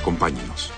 Acompáñenos. 0.00 0.72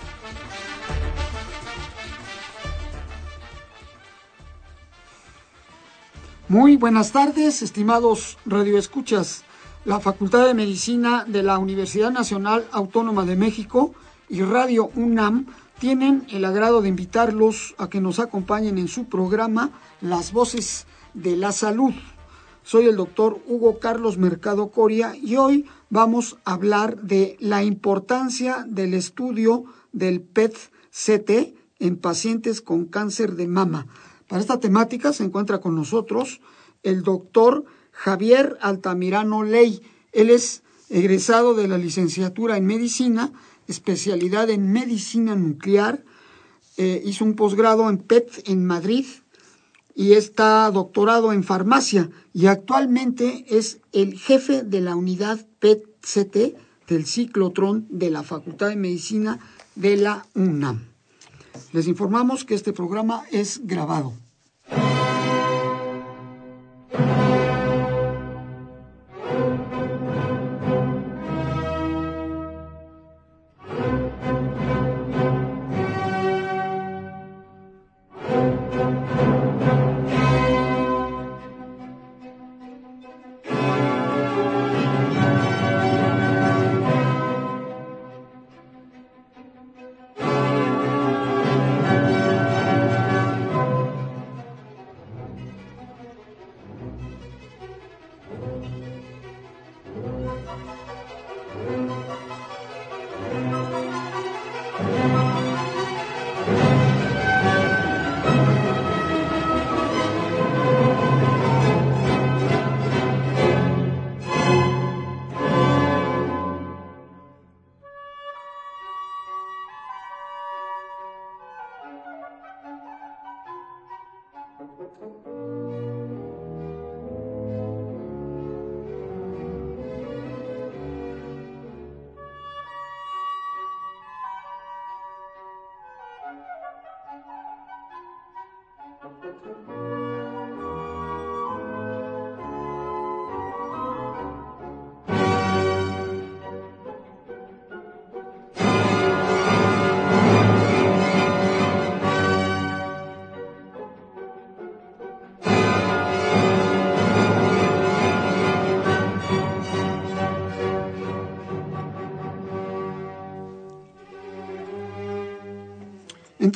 Muy 6.48 6.76
buenas 6.76 7.12
tardes, 7.12 7.62
estimados 7.62 8.36
radioescuchas. 8.44 9.44
La 9.84 10.00
Facultad 10.00 10.46
de 10.46 10.54
Medicina 10.54 11.24
de 11.26 11.44
la 11.44 11.58
Universidad 11.58 12.10
Nacional 12.10 12.66
Autónoma 12.72 13.24
de 13.24 13.36
México 13.36 13.94
y 14.28 14.42
Radio 14.42 14.90
UNAM 14.96 15.46
tienen 15.78 16.26
el 16.30 16.44
agrado 16.44 16.82
de 16.82 16.88
invitarlos 16.88 17.76
a 17.78 17.88
que 17.88 18.00
nos 18.00 18.18
acompañen 18.18 18.76
en 18.76 18.88
su 18.88 19.04
programa 19.04 19.70
Las 20.00 20.32
Voces 20.32 20.86
de 21.14 21.36
la 21.36 21.52
Salud. 21.52 21.94
Soy 22.64 22.86
el 22.86 22.96
doctor 22.96 23.40
Hugo 23.46 23.78
Carlos 23.78 24.18
Mercado 24.18 24.68
Coria 24.68 25.14
y 25.14 25.36
hoy 25.36 25.66
vamos 25.92 26.38
a 26.46 26.54
hablar 26.54 27.02
de 27.02 27.36
la 27.38 27.62
importancia 27.62 28.64
del 28.66 28.94
estudio 28.94 29.64
del 29.92 30.22
PET-CT 30.22 31.54
en 31.80 31.98
pacientes 31.98 32.62
con 32.62 32.86
cáncer 32.86 33.36
de 33.36 33.46
mama. 33.46 33.86
Para 34.26 34.40
esta 34.40 34.58
temática 34.58 35.12
se 35.12 35.24
encuentra 35.24 35.60
con 35.60 35.74
nosotros 35.74 36.40
el 36.82 37.02
doctor 37.02 37.66
Javier 37.90 38.56
Altamirano 38.62 39.42
Ley. 39.42 39.82
Él 40.12 40.30
es 40.30 40.62
egresado 40.88 41.52
de 41.52 41.68
la 41.68 41.76
licenciatura 41.76 42.56
en 42.56 42.64
medicina, 42.64 43.30
especialidad 43.68 44.48
en 44.48 44.72
medicina 44.72 45.36
nuclear. 45.36 46.02
Eh, 46.78 47.02
hizo 47.04 47.22
un 47.22 47.34
posgrado 47.34 47.90
en 47.90 47.98
PET 47.98 48.48
en 48.48 48.64
Madrid 48.64 49.04
y 49.94 50.14
está 50.14 50.70
doctorado 50.70 51.34
en 51.34 51.44
farmacia 51.44 52.08
y 52.32 52.46
actualmente 52.46 53.44
es 53.48 53.80
el 53.92 54.18
jefe 54.18 54.62
de 54.62 54.80
la 54.80 54.96
unidad 54.96 55.46
PET-CT 56.02 56.56
del 56.88 57.06
ciclotrón 57.06 57.86
de 57.88 58.10
la 58.10 58.22
Facultad 58.22 58.68
de 58.68 58.76
Medicina 58.76 59.38
de 59.74 59.96
la 59.96 60.26
UNAM. 60.34 60.84
Les 61.72 61.86
informamos 61.86 62.44
que 62.44 62.54
este 62.54 62.72
programa 62.72 63.24
es 63.30 63.60
grabado. 63.64 64.12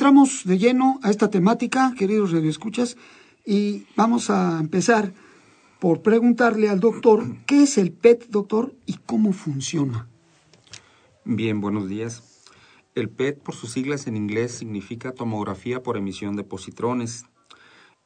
Entramos 0.07 0.45
de 0.45 0.57
lleno 0.57 1.01
a 1.03 1.09
esta 1.09 1.29
temática, 1.29 1.93
queridos 1.97 2.31
radioescuchas, 2.31 2.95
y 3.45 3.85
vamos 3.97 4.29
a 4.29 4.57
empezar 4.57 5.11
por 5.81 6.01
preguntarle 6.01 6.69
al 6.69 6.79
doctor 6.79 7.25
qué 7.45 7.63
es 7.63 7.77
el 7.77 7.91
PET, 7.91 8.29
doctor, 8.29 8.73
y 8.85 8.93
cómo 9.05 9.33
funciona. 9.33 10.07
Bien, 11.25 11.59
buenos 11.59 11.89
días. 11.89 12.45
El 12.95 13.09
PET, 13.09 13.41
por 13.41 13.53
sus 13.53 13.73
siglas 13.73 14.07
en 14.07 14.15
inglés, 14.15 14.53
significa 14.53 15.11
tomografía 15.11 15.83
por 15.83 15.97
emisión 15.97 16.37
de 16.37 16.45
positrones. 16.45 17.25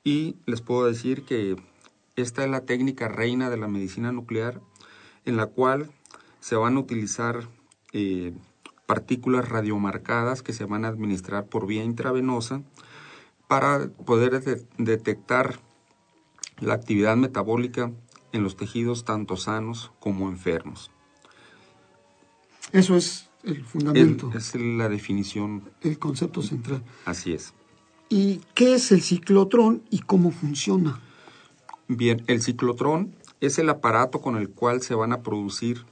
Y 0.04 0.38
les 0.48 0.62
puedo 0.62 0.88
decir 0.88 1.22
que 1.22 1.56
esta 2.16 2.44
es 2.44 2.50
la 2.50 2.62
técnica 2.62 3.10
reina 3.10 3.52
de 3.52 3.58
la 3.58 3.68
medicina 3.68 4.12
nuclear, 4.12 4.60
en 5.26 5.38
la 5.38 5.46
cual 5.46 5.92
se 6.40 6.56
van 6.56 6.78
a 6.78 6.80
utilizar 6.80 7.48
eh, 7.94 8.34
partículas 8.92 9.48
radiomarcadas 9.48 10.42
que 10.44 10.52
se 10.52 10.66
van 10.66 10.84
a 10.84 10.90
administrar 10.90 11.46
por 11.46 11.66
vía 11.66 11.82
intravenosa 11.82 12.62
para 13.48 13.88
poder 13.88 14.44
de 14.44 14.68
detectar 14.78 15.62
la 16.60 16.74
actividad 16.74 17.16
metabólica 17.16 17.94
en 18.34 18.44
los 18.44 18.58
tejidos 18.58 19.06
tanto 19.06 19.38
sanos 19.38 19.94
como 20.02 20.28
enfermos. 20.28 20.92
Eso 22.74 22.98
es 22.98 23.30
el 23.44 23.64
fundamento. 23.64 24.30
El, 24.34 24.38
es 24.38 24.56
la 24.56 24.90
definición. 24.90 25.72
El 25.80 25.98
concepto 25.98 26.42
central. 26.42 26.84
Así 27.06 27.32
es. 27.32 27.54
¿Y 28.10 28.42
qué 28.56 28.74
es 28.74 28.92
el 28.92 29.02
ciclotrón 29.02 29.84
y 29.90 30.00
cómo 30.00 30.32
funciona? 30.32 31.00
Bien, 31.88 32.26
el 32.28 32.42
ciclotrón 32.42 33.16
es 33.40 33.58
el 33.58 33.70
aparato 33.70 34.20
con 34.20 34.36
el 34.36 34.50
cual 34.50 34.82
se 34.82 34.96
van 34.96 35.14
a 35.14 35.24
producir 35.24 35.86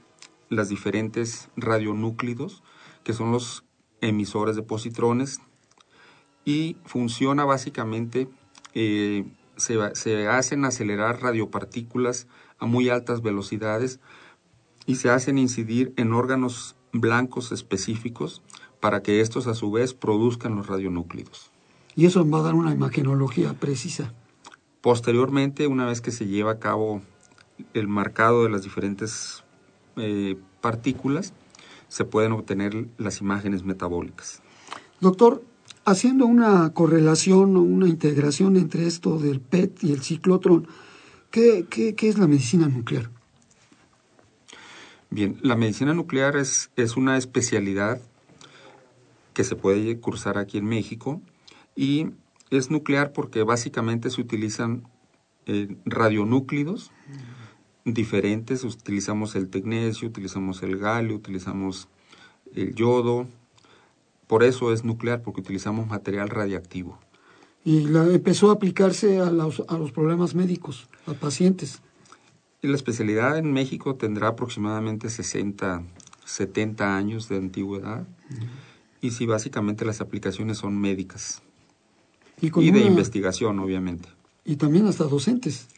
las 0.50 0.68
diferentes 0.68 1.48
radionúclidos 1.56 2.62
que 3.04 3.12
son 3.12 3.32
los 3.32 3.64
emisores 4.00 4.56
de 4.56 4.62
positrones, 4.62 5.40
y 6.44 6.76
funciona 6.84 7.44
básicamente, 7.44 8.28
eh, 8.74 9.26
se, 9.56 9.78
se, 9.94 10.26
hacen 10.28 10.64
acelerar 10.64 11.22
radiopartículas 11.22 12.26
a 12.58 12.66
muy 12.66 12.88
altas 12.88 13.22
velocidades 13.22 14.00
y 14.86 14.96
se 14.96 15.10
hacen 15.10 15.38
incidir 15.38 15.92
en 15.96 16.12
órganos 16.12 16.76
blancos 16.92 17.52
específicos 17.52 18.42
para 18.80 19.02
que 19.02 19.20
estos 19.20 19.46
a 19.46 19.54
su 19.54 19.70
vez 19.70 19.94
produzcan 19.94 20.56
los 20.56 20.66
radionúclidos. 20.66 21.50
Y 21.94 22.06
eso 22.06 22.28
va 22.28 22.38
a 22.38 22.42
dar 22.42 22.54
una 22.54 22.72
imagenología 22.72 23.52
precisa. 23.52 24.14
Posteriormente, 24.80 25.66
una 25.66 25.84
vez 25.84 26.00
que 26.00 26.10
se 26.10 26.26
lleva 26.26 26.52
a 26.52 26.58
cabo 26.58 27.02
el 27.74 27.88
marcado 27.88 28.44
de 28.44 28.50
las 28.50 28.62
diferentes 28.62 29.44
eh, 29.96 30.36
partículas, 30.62 31.34
se 31.90 32.04
pueden 32.04 32.32
obtener 32.32 32.86
las 32.98 33.20
imágenes 33.20 33.64
metabólicas. 33.64 34.40
Doctor, 35.00 35.42
haciendo 35.84 36.24
una 36.24 36.72
correlación 36.72 37.56
o 37.56 37.62
una 37.62 37.88
integración 37.88 38.56
entre 38.56 38.86
esto 38.86 39.18
del 39.18 39.40
PET 39.40 39.82
y 39.82 39.92
el 39.92 40.00
ciclotrón, 40.00 40.68
¿qué, 41.30 41.66
qué, 41.68 41.96
qué 41.96 42.08
es 42.08 42.16
la 42.16 42.28
medicina 42.28 42.68
nuclear? 42.68 43.10
Bien, 45.10 45.36
la 45.42 45.56
medicina 45.56 45.92
nuclear 45.92 46.36
es, 46.36 46.70
es 46.76 46.96
una 46.96 47.16
especialidad 47.16 48.00
que 49.34 49.42
se 49.42 49.56
puede 49.56 49.98
cursar 49.98 50.38
aquí 50.38 50.58
en 50.58 50.66
México 50.66 51.20
y 51.74 52.10
es 52.50 52.70
nuclear 52.70 53.12
porque 53.12 53.42
básicamente 53.42 54.10
se 54.10 54.20
utilizan 54.20 54.84
eh, 55.46 55.76
radionúclidos 55.86 56.92
diferentes, 57.84 58.64
utilizamos 58.64 59.34
el 59.36 59.48
tecnesio, 59.48 60.08
utilizamos 60.08 60.62
el 60.62 60.76
galio, 60.78 61.16
utilizamos 61.16 61.88
el 62.54 62.74
yodo, 62.74 63.26
por 64.26 64.42
eso 64.44 64.72
es 64.72 64.84
nuclear, 64.84 65.22
porque 65.22 65.40
utilizamos 65.40 65.86
material 65.88 66.28
radiactivo. 66.28 66.98
Y 67.64 67.80
la, 67.88 68.04
empezó 68.06 68.50
a 68.50 68.54
aplicarse 68.54 69.18
a 69.18 69.30
los, 69.30 69.62
a 69.68 69.76
los 69.76 69.92
problemas 69.92 70.34
médicos, 70.34 70.86
a 71.06 71.12
pacientes. 71.14 71.80
Y 72.62 72.68
la 72.68 72.76
especialidad 72.76 73.38
en 73.38 73.52
México 73.52 73.94
tendrá 73.96 74.28
aproximadamente 74.28 75.08
60, 75.10 75.82
70 76.24 76.96
años 76.96 77.28
de 77.28 77.36
antigüedad. 77.36 78.06
Y 79.00 79.10
sí, 79.12 79.26
básicamente 79.26 79.84
las 79.84 80.00
aplicaciones 80.00 80.58
son 80.58 80.78
médicas. 80.78 81.42
Y, 82.40 82.50
con 82.50 82.62
Y 82.62 82.70
de 82.70 82.80
una- 82.80 82.88
investigación, 82.90 83.58
obviamente. 83.58 84.08
Y 84.44 84.56
también 84.56 84.86
hasta 84.86 85.04
docentes. 85.04 85.68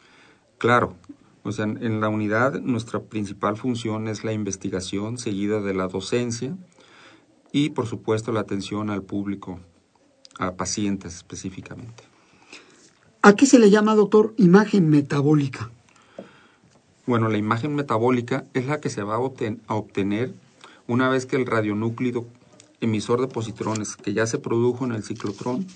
Claro, 0.59 0.95
o 1.45 1.53
sea, 1.53 1.65
en 1.65 2.01
la 2.01 2.09
unidad 2.09 2.61
nuestra 2.61 3.01
principal 3.01 3.57
función 3.57 4.09
es 4.09 4.25
la 4.25 4.33
investigación 4.33 5.19
seguida 5.19 5.61
de 5.61 5.75
la 5.75 5.89
docencia 5.89 6.57
y, 7.53 7.71
por 7.71 7.87
supuesto, 7.87 8.33
la 8.33 8.41
atención 8.41 8.91
al 8.91 9.03
público, 9.03 9.61
a 10.39 10.53
pacientes 10.53 11.17
específicamente. 11.17 12.05
¿A 13.23 13.35
qué 13.35 13.47
se 13.47 13.59
le 13.59 13.71
llama, 13.71 13.95
doctor, 13.95 14.35
imagen 14.37 14.89
metabólica? 14.89 15.71
Bueno, 17.07 17.29
la 17.29 17.39
imagen 17.39 17.75
metabólica 17.75 18.47
es 18.55 18.67
la 18.67 18.81
que 18.81 18.89
se 18.89 19.03
va 19.03 19.17
a 19.17 19.19
obten- 19.19 19.61
a 19.67 19.75
obtener 19.75 20.33
una 20.87 21.09
vez 21.09 21.27
que 21.27 21.37
el 21.37 21.47
radionúclido 21.47 22.27
emisor 22.81 23.21
de 23.21 23.29
positrones 23.29 23.97
que 23.97 24.13
ya 24.13 24.27
se 24.27 24.39
produjo 24.39 24.85
en 24.85 24.93
el 24.93 25.05
ciclotrón 25.05 25.67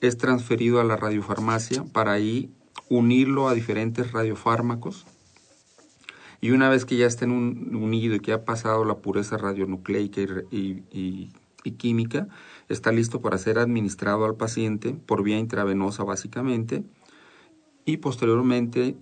es 0.00 0.18
transferido 0.18 0.80
a 0.80 0.84
la 0.84 0.96
radiofarmacia 0.96 1.84
para 1.84 2.12
ahí 2.12 2.50
unirlo 2.88 3.48
a 3.48 3.54
diferentes 3.54 4.12
radiofármacos 4.12 5.06
y 6.40 6.50
una 6.50 6.68
vez 6.68 6.84
que 6.84 6.96
ya 6.96 7.06
estén 7.06 7.30
un- 7.30 7.74
unido 7.74 8.14
y 8.14 8.20
que 8.20 8.32
ha 8.32 8.44
pasado 8.44 8.84
la 8.84 8.98
pureza 8.98 9.36
radionucleica 9.38 10.20
y, 10.50 10.82
y 11.64 11.70
química, 11.72 12.28
está 12.68 12.92
listo 12.92 13.20
para 13.20 13.38
ser 13.38 13.58
administrado 13.58 14.24
al 14.24 14.36
paciente 14.36 14.92
por 14.92 15.22
vía 15.24 15.38
intravenosa 15.38 16.04
básicamente 16.04 16.84
y 17.84 17.96
posteriormente 17.96 18.96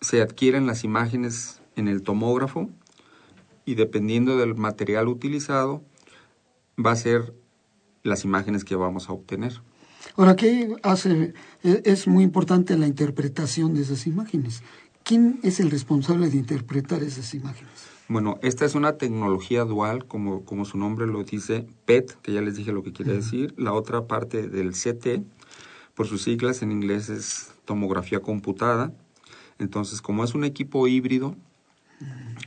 se 0.00 0.22
adquieren 0.22 0.66
las 0.66 0.84
imágenes 0.84 1.60
en 1.74 1.88
el 1.88 2.02
tomógrafo 2.02 2.70
y 3.66 3.74
dependiendo 3.74 4.38
del 4.38 4.54
material 4.54 5.08
utilizado 5.08 5.82
va 6.78 6.92
a 6.92 6.96
ser 6.96 7.34
las 8.02 8.24
imágenes 8.24 8.64
que 8.64 8.76
vamos 8.76 9.08
a 9.08 9.12
obtener. 9.12 9.60
Ahora, 10.16 10.36
¿qué 10.36 10.74
hace? 10.82 11.34
E- 11.62 11.82
Es 11.84 12.06
muy 12.06 12.24
importante 12.24 12.76
la 12.78 12.86
interpretación 12.86 13.74
de 13.74 13.82
esas 13.82 14.06
imágenes. 14.06 14.62
¿Quién 15.04 15.38
es 15.42 15.60
el 15.60 15.70
responsable 15.70 16.28
de 16.30 16.36
interpretar 16.38 17.02
esas 17.02 17.32
imágenes? 17.34 17.70
Bueno, 18.08 18.38
esta 18.42 18.64
es 18.64 18.74
una 18.74 18.98
tecnología 18.98 19.64
dual, 19.64 20.06
como, 20.06 20.44
como 20.44 20.64
su 20.64 20.78
nombre 20.78 21.06
lo 21.06 21.24
dice, 21.24 21.66
PET, 21.86 22.16
que 22.22 22.32
ya 22.32 22.40
les 22.40 22.56
dije 22.56 22.72
lo 22.72 22.82
que 22.82 22.92
quiere 22.92 23.12
decir. 23.12 23.52
La 23.56 23.72
otra 23.72 24.06
parte 24.06 24.48
del 24.48 24.72
CT, 24.74 25.22
por 25.94 26.06
sus 26.06 26.22
siglas 26.22 26.62
en 26.62 26.70
inglés 26.72 27.08
es 27.08 27.52
tomografía 27.64 28.20
computada. 28.20 28.92
Entonces, 29.58 30.00
como 30.02 30.22
es 30.24 30.34
un 30.34 30.44
equipo 30.44 30.86
híbrido, 30.86 31.34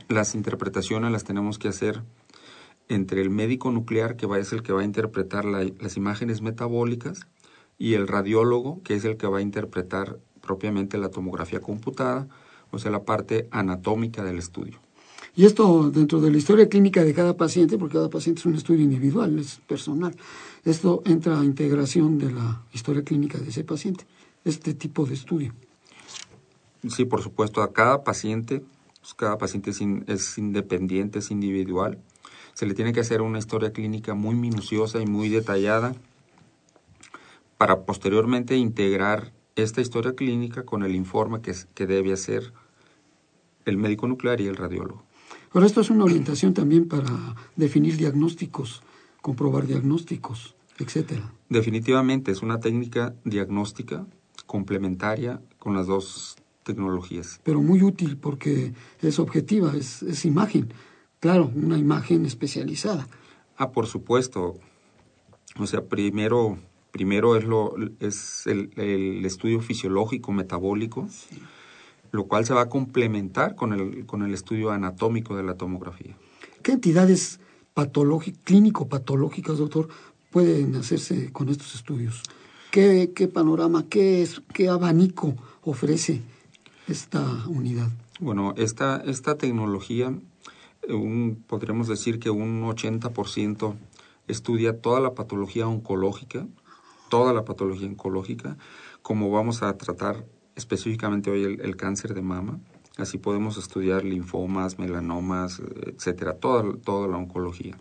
las 0.08 0.34
interpretaciones 0.34 1.12
las 1.12 1.24
tenemos 1.24 1.58
que 1.58 1.68
hacer 1.68 2.02
entre 2.88 3.20
el 3.20 3.30
médico 3.30 3.70
nuclear, 3.70 4.16
que 4.16 4.26
va, 4.26 4.38
es 4.38 4.52
el 4.52 4.62
que 4.62 4.72
va 4.72 4.80
a 4.80 4.84
interpretar 4.84 5.44
la- 5.44 5.64
las 5.78 5.96
imágenes 5.96 6.40
metabólicas, 6.42 7.20
y 7.80 7.94
el 7.94 8.06
radiólogo, 8.06 8.80
que 8.84 8.94
es 8.94 9.04
el 9.04 9.16
que 9.16 9.26
va 9.26 9.38
a 9.38 9.42
interpretar 9.42 10.18
propiamente 10.42 10.98
la 10.98 11.08
tomografía 11.08 11.60
computada, 11.60 12.28
o 12.70 12.78
sea, 12.78 12.90
la 12.90 13.04
parte 13.04 13.48
anatómica 13.50 14.22
del 14.22 14.38
estudio. 14.38 14.78
Y 15.34 15.46
esto 15.46 15.90
dentro 15.90 16.20
de 16.20 16.30
la 16.30 16.36
historia 16.36 16.68
clínica 16.68 17.02
de 17.02 17.14
cada 17.14 17.36
paciente, 17.36 17.78
porque 17.78 17.94
cada 17.94 18.10
paciente 18.10 18.40
es 18.40 18.46
un 18.46 18.54
estudio 18.54 18.82
individual, 18.82 19.38
es 19.38 19.60
personal. 19.66 20.14
Esto 20.64 21.02
entra 21.06 21.40
a 21.40 21.44
integración 21.44 22.18
de 22.18 22.30
la 22.32 22.62
historia 22.74 23.02
clínica 23.02 23.38
de 23.38 23.48
ese 23.48 23.64
paciente, 23.64 24.04
este 24.44 24.74
tipo 24.74 25.06
de 25.06 25.14
estudio. 25.14 25.54
Sí, 26.86 27.06
por 27.06 27.22
supuesto, 27.22 27.62
a 27.62 27.72
cada 27.72 28.04
paciente, 28.04 28.62
pues, 29.00 29.14
cada 29.14 29.38
paciente 29.38 29.70
es, 29.70 29.80
in- 29.80 30.04
es 30.06 30.36
independiente, 30.36 31.20
es 31.20 31.30
individual. 31.30 31.98
Se 32.52 32.66
le 32.66 32.74
tiene 32.74 32.92
que 32.92 33.00
hacer 33.00 33.22
una 33.22 33.38
historia 33.38 33.72
clínica 33.72 34.12
muy 34.12 34.34
minuciosa 34.34 35.00
y 35.00 35.06
muy 35.06 35.30
detallada 35.30 35.94
para 37.60 37.84
posteriormente 37.84 38.56
integrar 38.56 39.34
esta 39.54 39.82
historia 39.82 40.14
clínica 40.14 40.64
con 40.64 40.82
el 40.82 40.94
informe 40.94 41.42
que, 41.42 41.54
que 41.74 41.86
debe 41.86 42.10
hacer 42.10 42.54
el 43.66 43.76
médico 43.76 44.08
nuclear 44.08 44.40
y 44.40 44.46
el 44.46 44.56
radiólogo. 44.56 45.04
Ahora, 45.52 45.66
esto 45.66 45.82
es 45.82 45.90
una 45.90 46.04
orientación 46.04 46.54
también 46.54 46.88
para 46.88 47.36
definir 47.56 47.98
diagnósticos, 47.98 48.82
comprobar 49.20 49.66
diagnósticos, 49.66 50.54
etcétera. 50.78 51.34
Definitivamente 51.50 52.32
es 52.32 52.40
una 52.40 52.60
técnica 52.60 53.14
diagnóstica 53.26 54.06
complementaria 54.46 55.42
con 55.58 55.74
las 55.74 55.86
dos 55.86 56.36
tecnologías. 56.62 57.42
Pero 57.44 57.60
muy 57.60 57.82
útil 57.82 58.16
porque 58.16 58.72
es 59.02 59.18
objetiva, 59.18 59.76
es, 59.76 60.02
es 60.02 60.24
imagen. 60.24 60.72
Claro, 61.18 61.52
una 61.54 61.76
imagen 61.76 62.24
especializada. 62.24 63.06
Ah, 63.58 63.70
por 63.70 63.86
supuesto. 63.86 64.54
O 65.58 65.66
sea, 65.66 65.84
primero, 65.84 66.56
primero 66.90 67.36
es, 67.36 67.44
lo, 67.44 67.74
es 68.00 68.46
el, 68.46 68.70
el 68.76 69.24
estudio 69.24 69.60
fisiológico 69.60 70.32
metabólico, 70.32 71.08
lo 72.12 72.24
cual 72.24 72.44
se 72.44 72.54
va 72.54 72.62
a 72.62 72.68
complementar 72.68 73.54
con 73.54 73.72
el, 73.72 74.06
con 74.06 74.22
el 74.22 74.34
estudio 74.34 74.70
anatómico 74.70 75.36
de 75.36 75.42
la 75.44 75.54
tomografía. 75.54 76.16
¿Qué 76.62 76.72
entidades 76.72 77.40
patológi- 77.74 78.36
clínico-patológicas, 78.44 79.58
doctor, 79.58 79.88
pueden 80.30 80.74
hacerse 80.76 81.32
con 81.32 81.48
estos 81.48 81.74
estudios? 81.74 82.22
¿Qué, 82.70 83.12
qué 83.14 83.28
panorama, 83.28 83.86
qué, 83.88 84.22
es, 84.22 84.42
qué 84.52 84.68
abanico 84.68 85.34
ofrece 85.62 86.20
esta 86.88 87.20
unidad? 87.48 87.88
Bueno, 88.20 88.54
esta, 88.56 89.02
esta 89.06 89.36
tecnología, 89.36 90.12
un, 90.88 91.42
podríamos 91.46 91.88
decir 91.88 92.18
que 92.18 92.30
un 92.30 92.62
80% 92.62 93.74
estudia 94.28 94.80
toda 94.80 95.00
la 95.00 95.14
patología 95.14 95.66
oncológica, 95.66 96.46
toda 97.10 97.34
la 97.34 97.44
patología 97.44 97.88
oncológica, 97.88 98.56
como 99.02 99.30
vamos 99.30 99.62
a 99.62 99.76
tratar 99.76 100.24
específicamente 100.56 101.30
hoy 101.30 101.44
el, 101.44 101.60
el 101.60 101.76
cáncer 101.76 102.14
de 102.14 102.22
mama. 102.22 102.58
Así 102.96 103.18
podemos 103.18 103.58
estudiar 103.58 104.04
linfomas, 104.04 104.78
melanomas, 104.78 105.60
etcétera, 105.86 106.34
toda, 106.38 106.74
toda 106.78 107.08
la 107.08 107.18
oncología. 107.18 107.76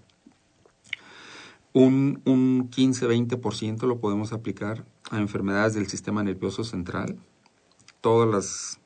Un, 1.71 2.21
un 2.25 2.69
15-20% 2.69 3.88
lo 3.88 4.00
podemos 4.00 4.33
aplicar 4.33 4.86
a 5.12 5.19
enfermedades 5.19 5.75
del 5.75 5.88
sistema 5.88 6.24
nervioso 6.24 6.63
central, 6.63 7.17
todas 8.01 8.29
las 8.29 8.79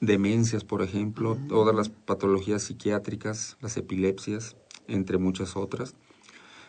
demencias, 0.00 0.64
por 0.64 0.82
ejemplo, 0.82 1.38
todas 1.48 1.74
las 1.74 1.88
patologías 1.88 2.62
psiquiátricas, 2.62 3.56
las 3.60 3.76
epilepsias, 3.76 4.56
entre 4.86 5.18
muchas 5.18 5.56
otras, 5.56 5.94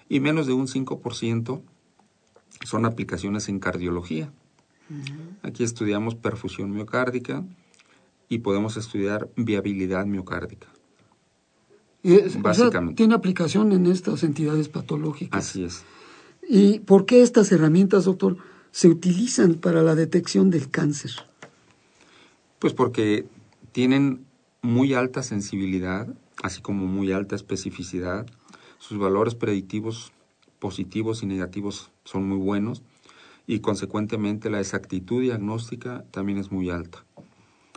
y 0.08 0.20
menos 0.20 0.48
de 0.48 0.54
un 0.54 0.68
5% 0.68 1.62
son 2.66 2.86
aplicaciones 2.86 3.50
en 3.50 3.60
cardiología. 3.60 4.32
Aquí 5.44 5.64
estudiamos 5.64 6.16
perfusión 6.16 6.72
miocárdica 6.72 7.44
y 8.28 8.40
podemos 8.40 8.76
estudiar 8.78 9.30
viabilidad 9.36 10.06
miocárdica. 10.06 10.68
Y 12.02 12.14
es- 12.16 12.28
o 12.28 12.30
sea, 12.30 12.42
Básicamente. 12.42 12.96
tiene 12.98 13.14
aplicación 13.14 13.72
en 13.72 13.86
estas 13.86 14.24
entidades 14.24 14.68
patológicas. 14.70 15.48
Así 15.48 15.64
es. 15.64 15.84
¿Y 16.48 16.80
por 16.80 17.06
qué 17.06 17.22
estas 17.22 17.52
herramientas, 17.52 18.06
doctor, 18.06 18.38
se 18.72 18.88
utilizan 18.88 19.56
para 19.56 19.84
la 19.84 19.96
detección 19.96 20.50
del 20.50 20.70
cáncer? 20.72 21.12
Pues 22.58 22.74
porque 22.74 23.28
tienen 23.72 24.26
muy 24.62 24.94
alta 24.94 25.22
sensibilidad, 25.24 26.08
así 26.42 26.62
como 26.62 26.88
muy 26.88 27.12
alta 27.12 27.36
especificidad. 27.36 28.26
Sus 28.80 28.98
valores 28.98 29.36
predictivos 29.36 30.12
positivos 30.60 31.24
y 31.24 31.26
negativos 31.26 31.92
son 32.04 32.28
muy 32.28 32.38
buenos 32.38 32.84
y 33.48 33.60
consecuentemente 33.60 34.50
la 34.50 34.60
exactitud 34.60 35.22
diagnóstica 35.22 36.06
también 36.12 36.38
es 36.38 36.52
muy 36.52 36.70
alta. 36.70 37.04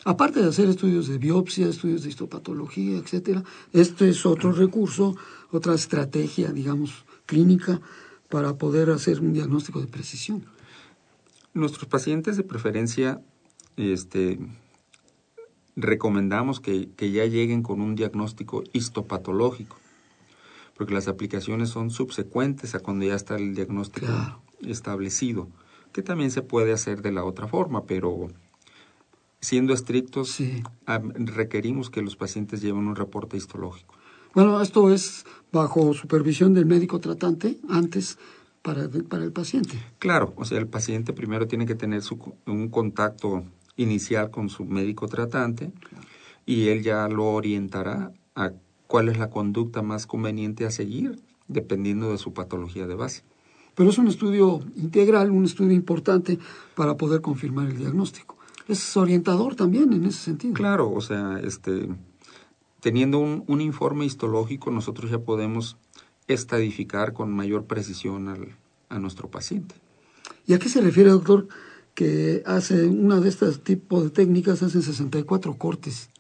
Aparte 0.05 0.43
de 0.43 0.49
hacer 0.49 0.69
estudios 0.69 1.07
de 1.07 1.19
biopsia, 1.19 1.69
estudios 1.69 2.03
de 2.03 2.09
histopatología, 2.09 2.99
etcétera, 2.99 3.45
este 3.73 4.09
es 4.09 4.27
otro 4.27 4.53
recurso, 4.53 5.17
otra 5.51 5.75
estrategia, 5.75 6.51
digamos, 6.53 7.05
clínica 7.25 7.81
para 8.29 8.55
poder 8.55 8.91
hacer 8.91 9.21
un 9.21 9.33
diagnóstico 9.33 9.81
de 9.81 9.87
precisión. 9.87 10.45
Nuestros 11.55 11.87
pacientes 11.87 12.37
de 12.37 12.43
preferencia 12.43 13.21
este, 13.77 14.41
recomendamos 15.77 16.61
que, 16.61 16.89
que 16.97 17.13
ya 17.13 17.25
lleguen 17.27 17.63
con 17.63 17.81
un 17.81 17.95
diagnóstico 17.95 18.65
histopatológico, 18.73 19.77
porque 20.77 20.95
las 20.95 21.09
aplicaciones 21.09 21.69
son 21.71 21.91
subsecuentes 21.91 22.75
a 22.75 22.81
cuando 22.81 23.05
ya 23.07 23.15
está 23.15 23.37
el 23.37 23.55
diagnóstico 23.55 24.07
Claro. 24.07 24.43
establecido, 24.61 25.49
que 25.93 26.03
también 26.03 26.31
se 26.31 26.43
puede 26.43 26.73
hacer 26.73 27.03
de 27.03 27.13
la 27.13 27.25
otra 27.25 27.47
forma, 27.49 27.85
pero 27.85 28.29
siendo 29.41 29.75
estrictos, 29.75 30.31
Sí. 30.31 30.63
am- 30.87 31.13
requerimos 31.27 31.91
que 31.91 32.03
los 32.03 32.17
pacientes 32.17 32.61
lleven 32.63 32.87
un 32.87 32.97
reporte 32.97 33.37
histológico. 33.37 33.95
Bueno, 34.35 34.61
esto 34.63 34.91
es 34.93 35.25
bajo 35.53 35.93
supervisión 35.93 36.55
del 36.55 36.65
médico 36.67 37.01
tratante 37.01 37.59
antes 37.69 38.19
para, 38.63 38.89
para 38.89 39.25
el 39.25 39.33
paciente. 39.33 39.75
Claro, 39.99 40.33
o 40.37 40.45
sea, 40.45 40.59
el 40.59 40.69
paciente 40.69 41.13
primero 41.13 41.47
tiene 41.47 41.67
que 41.67 41.75
tener 41.75 42.03
su, 42.03 42.35
un 42.47 42.69
contacto 42.69 43.45
inicial 43.77 44.31
con 44.31 44.49
su 44.49 44.65
médico 44.65 45.09
tratante 45.09 45.73
y 46.47 46.69
él 46.69 46.83
ya 46.83 47.09
lo 47.09 47.25
orientará 47.27 48.13
a 48.35 48.53
cuál 48.93 49.09
es 49.09 49.17
la 49.17 49.31
conducta 49.31 49.81
más 49.81 50.07
conveniente 50.07 50.67
a 50.67 50.71
seguir 50.71 51.19
dependiendo 51.49 52.11
de 52.11 52.19
su 52.19 52.35
patología 52.35 52.87
de 52.87 52.95
base. 52.95 53.23
Pero 53.75 53.89
es 53.89 53.97
un 53.97 54.07
estudio 54.07 54.61
integral, 54.77 55.31
un 55.31 55.47
estudio 55.47 55.73
importante 55.73 56.39
para 56.75 56.99
poder 56.99 57.23
confirmar 57.23 57.71
el 57.71 57.79
diagnóstico. 57.79 58.37
Es 58.69 58.95
orientador 58.99 59.55
también 59.55 59.95
en 59.95 60.05
ese 60.05 60.19
sentido. 60.19 60.53
Claro, 60.53 60.93
o 60.93 61.01
sea, 61.01 61.41
este, 61.43 61.89
teniendo 62.81 63.19
un, 63.19 63.45
un 63.47 63.63
informe 63.63 64.05
histológico, 64.05 64.71
nosotros 64.71 65.11
ya 65.11 65.21
podemos 65.21 65.79
estadificar 66.29 67.15
con 67.15 67.33
mayor 67.33 67.65
precisión 67.65 68.29
al, 68.29 68.59
a 68.91 68.99
nuestro 68.99 69.31
paciente. 69.31 69.75
¿Y 70.47 70.53
a 70.53 70.59
qué 70.59 70.69
se 70.69 70.83
refiere, 70.83 71.09
doctor, 71.09 71.49
que 71.95 72.43
hace 72.45 72.85
una 72.89 73.21
de 73.21 73.31
estas 73.31 73.61
tipos 73.61 74.05
de 74.05 74.11
técnicas, 74.11 74.63
hacen 74.63 74.83
64 74.83 75.55
cortes? 75.55 76.11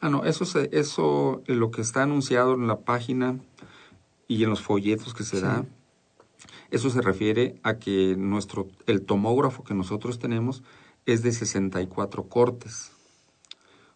Ah, 0.00 0.08
no, 0.10 0.24
eso, 0.24 0.44
se, 0.44 0.68
eso 0.72 1.42
eh, 1.46 1.54
lo 1.54 1.70
que 1.70 1.80
está 1.80 2.02
anunciado 2.02 2.54
en 2.54 2.66
la 2.66 2.80
página 2.80 3.38
y 4.28 4.44
en 4.44 4.50
los 4.50 4.60
folletos 4.62 5.14
que 5.14 5.24
se 5.24 5.36
Sí. 5.38 5.42
da, 5.42 5.64
eso 6.70 6.90
se 6.90 7.00
refiere 7.00 7.58
a 7.62 7.78
que 7.78 8.14
nuestro, 8.16 8.68
el 8.86 9.02
tomógrafo 9.02 9.64
que 9.64 9.74
nosotros 9.74 10.18
tenemos 10.18 10.62
es 11.06 11.22
de 11.22 11.32
64 11.32 12.24
cortes. 12.24 12.92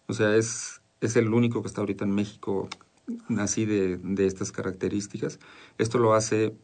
O 0.08 0.14
sea, 0.14 0.34
es, 0.36 0.80
es 1.00 1.16
el 1.16 1.32
único 1.32 1.62
que 1.62 1.68
está 1.68 1.82
ahorita 1.82 2.04
en 2.04 2.14
México 2.14 2.68
así 3.38 3.64
de, 3.66 3.98
de 3.98 4.26
estas 4.26 4.50
características. 4.52 5.38
Esto 5.78 5.98
lo 5.98 6.14
hace 6.14 6.54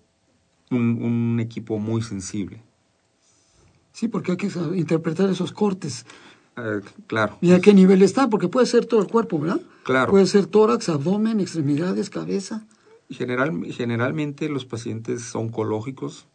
un, 0.70 1.02
un 1.02 1.40
equipo 1.40 1.78
muy 1.78 2.02
sensible. 2.02 2.62
Sí, 3.92 4.08
porque 4.08 4.32
hay 4.32 4.36
que 4.38 4.50
interpretar 4.76 5.28
esos 5.28 5.52
cortes. 5.52 6.06
Eh, 6.58 6.80
claro. 7.06 7.38
¿Y 7.40 7.52
a 7.52 7.60
qué 7.60 7.72
nivel 7.72 8.02
está? 8.02 8.28
Porque 8.28 8.48
puede 8.48 8.66
ser 8.66 8.86
todo 8.86 9.00
el 9.00 9.06
cuerpo, 9.06 9.38
¿verdad? 9.38 9.60
Claro. 9.84 10.10
Puede 10.10 10.26
ser 10.26 10.46
tórax, 10.46 10.88
abdomen, 10.88 11.40
extremidades, 11.40 12.10
cabeza. 12.10 12.66
General, 13.10 13.52
generalmente 13.72 14.48
los 14.48 14.64
pacientes 14.64 15.34
oncológicos, 15.34 16.26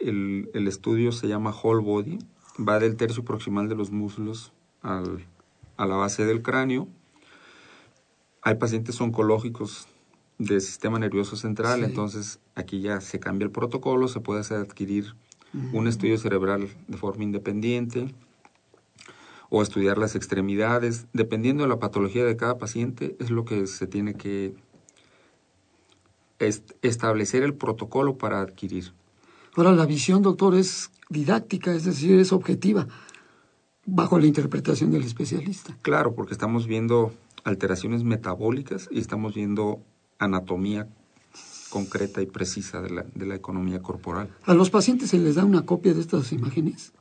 el, 0.00 0.50
el 0.54 0.66
estudio 0.68 1.12
se 1.12 1.28
llama 1.28 1.54
whole 1.54 1.82
body, 1.82 2.18
va 2.58 2.78
del 2.78 2.96
tercio 2.96 3.24
proximal 3.24 3.68
de 3.68 3.74
los 3.76 3.90
muslos 3.90 4.52
al, 4.82 5.24
a 5.76 5.86
la 5.86 5.96
base 5.96 6.26
del 6.26 6.42
cráneo. 6.42 6.88
Hay 8.42 8.56
pacientes 8.56 9.00
oncológicos 9.00 9.86
del 10.38 10.60
sistema 10.60 10.98
nervioso 10.98 11.36
central, 11.36 11.78
Sí. 11.80 11.84
entonces 11.86 12.40
aquí 12.54 12.80
ya 12.80 13.00
se 13.00 13.20
cambia 13.20 13.46
el 13.46 13.52
protocolo, 13.52 14.08
se 14.08 14.20
puede 14.20 14.40
hacer 14.40 14.58
adquirir 14.58 15.14
un 15.72 15.86
estudio 15.86 16.18
cerebral 16.18 16.68
de 16.88 16.96
forma 16.96 17.22
independiente 17.22 18.12
o 19.56 19.62
estudiar 19.62 19.98
las 19.98 20.16
extremidades. 20.16 21.06
Dependiendo 21.12 21.62
de 21.62 21.68
la 21.68 21.78
patología 21.78 22.24
de 22.24 22.36
cada 22.36 22.58
paciente, 22.58 23.14
es 23.20 23.30
lo 23.30 23.44
que 23.44 23.66
se 23.68 23.86
tiene 23.86 24.14
que 24.14 24.54
est- 26.38 26.72
establecer 26.82 27.42
el 27.44 27.54
protocolo 27.54 28.18
para 28.18 28.40
adquirir. 28.40 28.92
Ahora, 29.56 29.72
la 29.72 29.86
visión, 29.86 30.22
doctor, 30.22 30.54
es 30.56 30.90
didáctica, 31.08 31.72
es 31.72 31.84
decir, 31.84 32.18
es 32.18 32.32
objetiva, 32.32 32.88
bajo 33.86 34.18
la 34.18 34.26
interpretación 34.26 34.90
del 34.90 35.04
especialista. 35.04 35.76
Claro, 35.82 36.14
porque 36.14 36.32
estamos 36.32 36.66
viendo 36.66 37.12
alteraciones 37.44 38.02
metabólicas 38.02 38.88
y 38.90 38.98
estamos 38.98 39.34
viendo 39.34 39.80
anatomía 40.18 40.88
concreta 41.70 42.22
y 42.22 42.26
precisa 42.26 42.80
de 42.80 42.90
la, 42.90 43.02
de 43.14 43.26
la 43.26 43.34
economía 43.36 43.80
corporal. 43.82 44.28
¿A 44.44 44.54
los 44.54 44.70
pacientes 44.70 45.10
se 45.10 45.18
les 45.18 45.34
da 45.36 45.44
una 45.44 45.64
copia 45.66 45.92
de 45.94 46.00
estas 46.00 46.32
imágenes? 46.32 46.92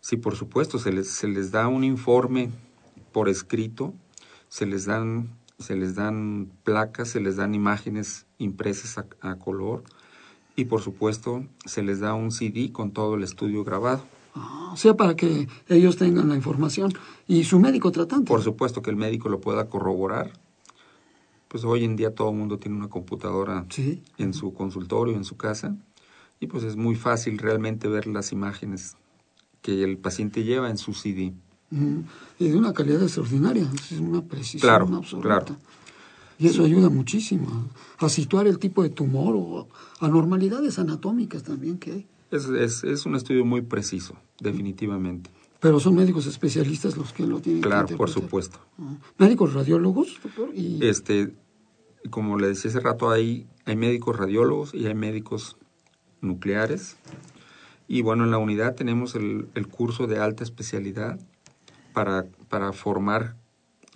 Sí, 0.00 0.16
por 0.16 0.36
supuesto, 0.36 0.78
se 0.78 0.92
les, 0.92 1.08
se 1.08 1.28
les 1.28 1.50
da 1.50 1.68
un 1.68 1.84
informe 1.84 2.50
por 3.12 3.28
escrito, 3.28 3.92
se 4.48 4.66
les 4.66 4.86
dan, 4.86 5.28
se 5.58 5.76
les 5.76 5.94
dan 5.94 6.50
placas, 6.64 7.08
se 7.10 7.20
les 7.20 7.36
dan 7.36 7.54
imágenes 7.54 8.26
impresas 8.38 8.98
a, 8.98 9.06
a 9.20 9.36
color 9.36 9.82
y 10.56 10.64
por 10.64 10.80
supuesto 10.80 11.44
se 11.64 11.82
les 11.82 12.00
da 12.00 12.14
un 12.14 12.30
CD 12.32 12.72
con 12.72 12.92
todo 12.92 13.14
el 13.14 13.22
estudio 13.22 13.62
grabado. 13.64 14.02
Ah, 14.34 14.70
o 14.72 14.76
sea, 14.76 14.94
para 14.94 15.16
que 15.16 15.48
ellos 15.68 15.96
tengan 15.96 16.28
la 16.28 16.36
información. 16.36 16.92
Y 17.26 17.44
su 17.44 17.58
médico 17.58 17.90
tratante. 17.92 18.28
Por 18.28 18.42
supuesto 18.42 18.80
que 18.80 18.90
el 18.90 18.96
médico 18.96 19.28
lo 19.28 19.40
pueda 19.40 19.68
corroborar. 19.68 20.32
Pues 21.48 21.64
hoy 21.64 21.84
en 21.84 21.96
día 21.96 22.14
todo 22.14 22.30
el 22.30 22.36
mundo 22.36 22.58
tiene 22.58 22.76
una 22.76 22.88
computadora 22.88 23.66
Sí. 23.70 24.02
en 24.18 24.32
su 24.32 24.54
consultorio, 24.54 25.16
en 25.16 25.24
su 25.24 25.36
casa, 25.36 25.74
y 26.38 26.46
pues 26.46 26.62
es 26.62 26.76
muy 26.76 26.94
fácil 26.94 27.38
realmente 27.38 27.88
ver 27.88 28.06
las 28.06 28.30
imágenes 28.30 28.96
que 29.62 29.82
el 29.84 29.98
paciente 29.98 30.42
lleva 30.44 30.70
en 30.70 30.78
su 30.78 30.92
CD. 30.94 31.32
Y 32.38 32.48
de 32.48 32.56
una 32.56 32.72
calidad 32.72 33.02
extraordinaria, 33.02 33.70
es 33.90 34.00
una 34.00 34.22
precisión 34.22 34.60
Claro, 34.60 34.88
absoluta. 34.92 35.28
claro. 35.28 35.56
Y 36.38 36.46
eso 36.48 36.64
ayuda 36.64 36.88
muchísimo 36.88 37.68
a, 38.00 38.06
a 38.06 38.08
situar 38.08 38.46
el 38.46 38.58
tipo 38.58 38.82
de 38.82 38.88
tumor 38.90 39.34
o 39.36 39.68
anormalidades 40.00 40.78
anatómicas 40.78 41.42
también 41.42 41.78
que 41.78 41.92
hay. 41.92 42.06
Es, 42.30 42.46
es, 42.46 42.82
es 42.84 43.06
un 43.06 43.14
estudio 43.14 43.44
muy 43.44 43.60
preciso, 43.60 44.14
definitivamente. 44.40 45.30
Pero 45.60 45.78
son 45.78 45.94
médicos 45.94 46.26
especialistas 46.26 46.96
los 46.96 47.12
que 47.12 47.26
lo 47.26 47.40
tienen 47.40 47.60
Claro, 47.60 47.86
que 47.86 47.96
por 47.96 48.08
supuesto. 48.08 48.58
Ah, 48.78 48.94
Médicos 49.18 49.52
radiólogos, 49.52 50.18
doctor, 50.22 50.48
y 50.54 50.82
Este, 50.84 51.34
como 52.08 52.38
le 52.38 52.48
decía 52.48 52.70
hace 52.70 52.80
rato, 52.80 53.10
hay, 53.10 53.46
hay 53.66 53.76
médicos 53.76 54.16
radiólogos 54.16 54.72
y 54.74 54.86
hay 54.86 54.94
médicos 54.94 55.58
nucleares. 56.22 56.96
Y 57.92 58.02
bueno, 58.02 58.22
en 58.22 58.30
la 58.30 58.38
unidad 58.38 58.76
tenemos 58.76 59.16
el, 59.16 59.48
el 59.56 59.66
curso 59.66 60.06
de 60.06 60.20
alta 60.20 60.44
especialidad 60.44 61.18
para, 61.92 62.24
para 62.48 62.72
formar 62.72 63.34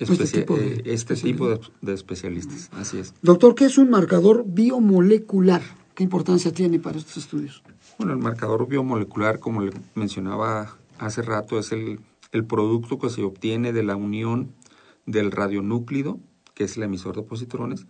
Este 0.01 0.27
tipo 0.27 0.57
de 0.57 0.67
eh, 0.75 0.83
este 0.87 1.15
tipo 1.15 1.49
especialidad. 1.49 1.61
de, 1.81 1.87
de 1.87 1.95
especialistas. 1.95 2.71
Así 2.73 2.99
es. 2.99 3.15
Doctor, 3.23 3.55
¿qué 3.55 3.67
es 3.67 3.79
un 3.79 3.91
marcador 3.91 4.43
biomolecular? 4.49 5.63
¿Qué 5.95 6.03
importancia 6.03 6.53
tiene 6.53 6.81
para 6.81 6.99
estos 6.99 7.19
estudios? 7.19 7.63
Bueno, 7.97 8.15
el 8.15 8.19
marcador 8.19 8.67
biomolecular, 8.67 9.39
como 9.39 9.63
le 9.63 9.71
mencionaba 9.95 10.77
hace 10.99 11.23
rato, 11.23 11.61
es 11.61 11.71
el, 11.71 12.01
el 12.33 12.45
producto 12.45 12.99
que 12.99 13.11
se 13.11 13.23
obtiene 13.23 13.73
de 13.73 13.85
la 13.85 13.95
unión 13.95 14.51
del 15.07 15.31
radionúclido, 15.31 16.19
que 16.55 16.65
es 16.65 16.77
el 16.77 16.83
emisor 16.83 17.15
de 17.15 17.23
positrones, 17.23 17.87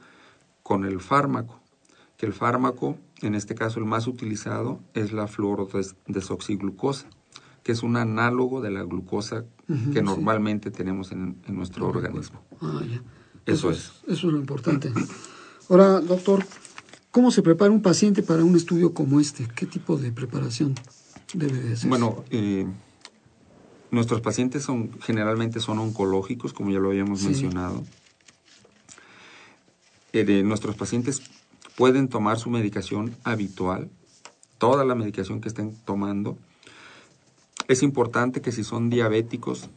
con 0.63 0.85
el 0.85 1.01
fármaco. 1.01 1.63
Que 2.17 2.27
el 2.27 2.33
fármaco, 2.33 2.97
en 3.23 3.35
este 3.35 3.55
caso 3.55 3.79
el 3.81 3.87
más 3.87 4.07
utilizado, 4.07 4.81
es 4.95 5.13
la 5.13 5.27
fluorodesoxiglucosa, 5.27 7.07
que 7.63 7.73
es 7.73 7.83
un 7.83 7.97
análogo 7.97 8.61
de 8.61 8.71
la 8.71 8.83
glucosa 8.85 9.45
que 9.93 9.99
sí. 10.01 10.05
normalmente 10.05 10.71
tenemos 10.71 11.11
en, 11.13 11.37
en 11.47 11.57
nuestro 11.57 11.89
organismo. 11.89 12.41
Ah, 12.61 12.83
ya. 12.89 13.03
Eso 13.47 13.71
Eso 13.71 13.93
es 14.07 14.23
lo 14.23 14.39
importante. 14.39 14.93
Ahora, 15.69 16.01
doctor, 16.01 16.45
¿cómo 17.11 17.31
se 17.31 17.43
prepara 17.43 17.71
un 17.71 17.83
paciente 17.83 18.23
para 18.23 18.45
un 18.45 18.55
estudio 18.57 18.95
como 18.95 19.19
este? 19.21 19.49
¿Qué 19.55 19.67
tipo 19.67 19.97
de 19.97 20.13
preparación 20.13 20.75
debe 21.33 21.59
de 21.61 21.73
hacer? 21.75 21.89
Bueno, 21.89 22.25
eh, 22.31 22.67
nuestros 23.91 24.21
pacientes 24.21 24.63
son 24.63 24.91
generalmente 25.01 25.59
son 25.61 25.79
oncológicos, 25.79 26.53
como 26.53 26.71
ya 26.71 26.79
lo 26.79 26.91
habíamos 26.91 27.21
Sí. 27.21 27.27
mencionado. 27.29 27.83
Eh, 30.13 30.25
de 30.25 30.43
nuestros 30.45 30.77
pacientes 30.77 31.23
pueden 31.77 32.09
tomar 32.09 32.39
su 32.39 32.51
medicación 32.51 33.17
habitual, 33.25 33.91
toda 34.59 34.85
la 34.85 34.95
medicación 34.95 35.41
que 35.41 35.49
estén 35.49 35.75
tomando. 35.85 36.39
Es 37.69 37.83
importante 37.83 38.41
que 38.41 38.53
si 38.53 38.65
son 38.65 38.91
diabéticos, 38.91 39.71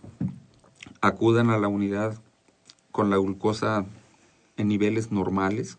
acudan 1.01 1.49
a 1.49 1.57
la 1.57 1.67
unidad 1.67 2.19
con 2.91 3.09
la 3.09 3.17
glucosa 3.17 3.85
en 4.57 4.67
niveles 4.67 5.11
normales, 5.11 5.77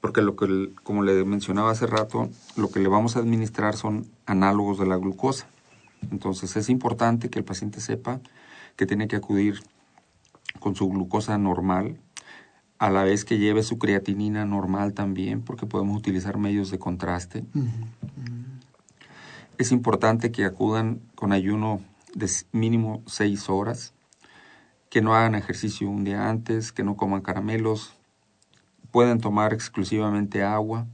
porque 0.00 0.22
lo 0.22 0.36
que, 0.36 0.72
como 0.82 1.02
le 1.02 1.24
mencionaba 1.24 1.70
hace 1.70 1.86
rato, 1.86 2.28
lo 2.56 2.70
que 2.70 2.80
le 2.80 2.88
vamos 2.88 3.16
a 3.16 3.20
administrar 3.20 3.76
son 3.76 4.06
análogos 4.26 4.78
de 4.78 4.86
la 4.86 4.96
glucosa. 4.96 5.48
Entonces 6.10 6.56
es 6.56 6.68
importante 6.68 7.30
que 7.30 7.38
el 7.38 7.44
paciente 7.44 7.80
sepa 7.80 8.20
que 8.76 8.86
tiene 8.86 9.08
que 9.08 9.16
acudir 9.16 9.62
con 10.60 10.76
su 10.76 10.88
glucosa 10.88 11.38
normal, 11.38 11.98
a 12.78 12.90
la 12.90 13.04
vez 13.04 13.24
que 13.24 13.38
lleve 13.38 13.62
su 13.62 13.78
creatinina 13.78 14.44
normal 14.44 14.92
también, 14.92 15.42
porque 15.42 15.66
podemos 15.66 15.96
utilizar 15.96 16.38
medios 16.38 16.70
de 16.70 16.78
contraste. 16.78 17.44
Es 19.58 19.72
importante 19.72 20.30
que 20.30 20.44
acudan 20.44 21.00
con 21.14 21.32
ayuno 21.32 21.80
de 22.14 22.30
mínimo 22.52 23.02
seis 23.06 23.48
horas, 23.48 23.94
que 24.90 25.00
no 25.00 25.14
hagan 25.14 25.34
ejercicio 25.34 25.88
un 25.88 26.04
día 26.04 26.28
antes, 26.28 26.72
que 26.72 26.84
no 26.84 26.96
coman 26.96 27.22
caramelos, 27.22 27.94
pueden 28.90 29.20
tomar 29.20 29.52
exclusivamente 29.52 30.42
agua. 30.42 30.86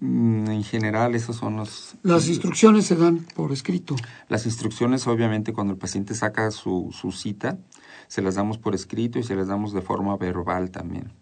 Mm, 0.00 0.48
En 0.50 0.64
general, 0.64 1.14
esos 1.14 1.36
son 1.36 1.56
los... 1.56 1.96
Las 2.02 2.28
instrucciones 2.28 2.86
se 2.86 2.96
dan 2.96 3.20
por 3.34 3.52
escrito. 3.52 3.96
Las 4.28 4.44
instrucciones, 4.46 5.06
obviamente, 5.06 5.52
cuando 5.52 5.72
el 5.72 5.78
paciente 5.78 6.14
saca 6.14 6.50
su, 6.50 6.90
su 6.92 7.12
cita, 7.12 7.58
se 8.08 8.22
las 8.22 8.34
damos 8.36 8.58
por 8.58 8.74
escrito 8.74 9.18
y 9.18 9.22
se 9.22 9.34
las 9.36 9.48
damos 9.48 9.72
de 9.72 9.82
forma 9.82 10.16
verbal 10.16 10.70
también. 10.70 11.12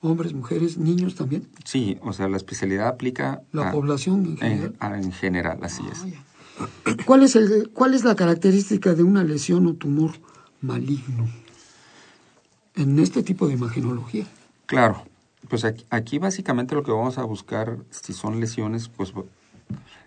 Hombres, 0.00 0.32
mujeres, 0.32 0.78
niños 0.78 1.16
también. 1.16 1.48
Sí, 1.64 1.98
o 2.02 2.12
sea, 2.12 2.28
la 2.28 2.36
especialidad 2.36 2.86
aplica 2.88 3.42
La 3.52 3.70
a- 3.70 3.72
población 3.72 4.24
en 4.26 4.36
general. 4.36 4.74
en, 4.80 4.92
a- 4.92 4.98
en 4.98 5.12
general, 5.12 5.58
así 5.62 5.82
es. 5.90 5.98
Ah, 6.04 6.06
ya. 6.08 6.24
¿Cuál 7.04 7.22
es, 7.22 7.36
el, 7.36 7.70
¿Cuál 7.72 7.94
es 7.94 8.04
la 8.04 8.14
característica 8.16 8.94
de 8.94 9.02
una 9.02 9.22
lesión 9.24 9.66
o 9.66 9.74
tumor 9.74 10.12
maligno 10.60 11.28
en 12.74 12.98
este 12.98 13.22
tipo 13.22 13.46
de 13.48 13.54
imagenología? 13.54 14.26
Claro, 14.66 15.04
pues 15.48 15.64
aquí, 15.64 15.84
aquí 15.90 16.18
básicamente 16.18 16.74
lo 16.74 16.82
que 16.82 16.92
vamos 16.92 17.18
a 17.18 17.24
buscar, 17.24 17.78
si 17.90 18.12
son 18.12 18.40
lesiones, 18.40 18.88
pues 18.88 19.12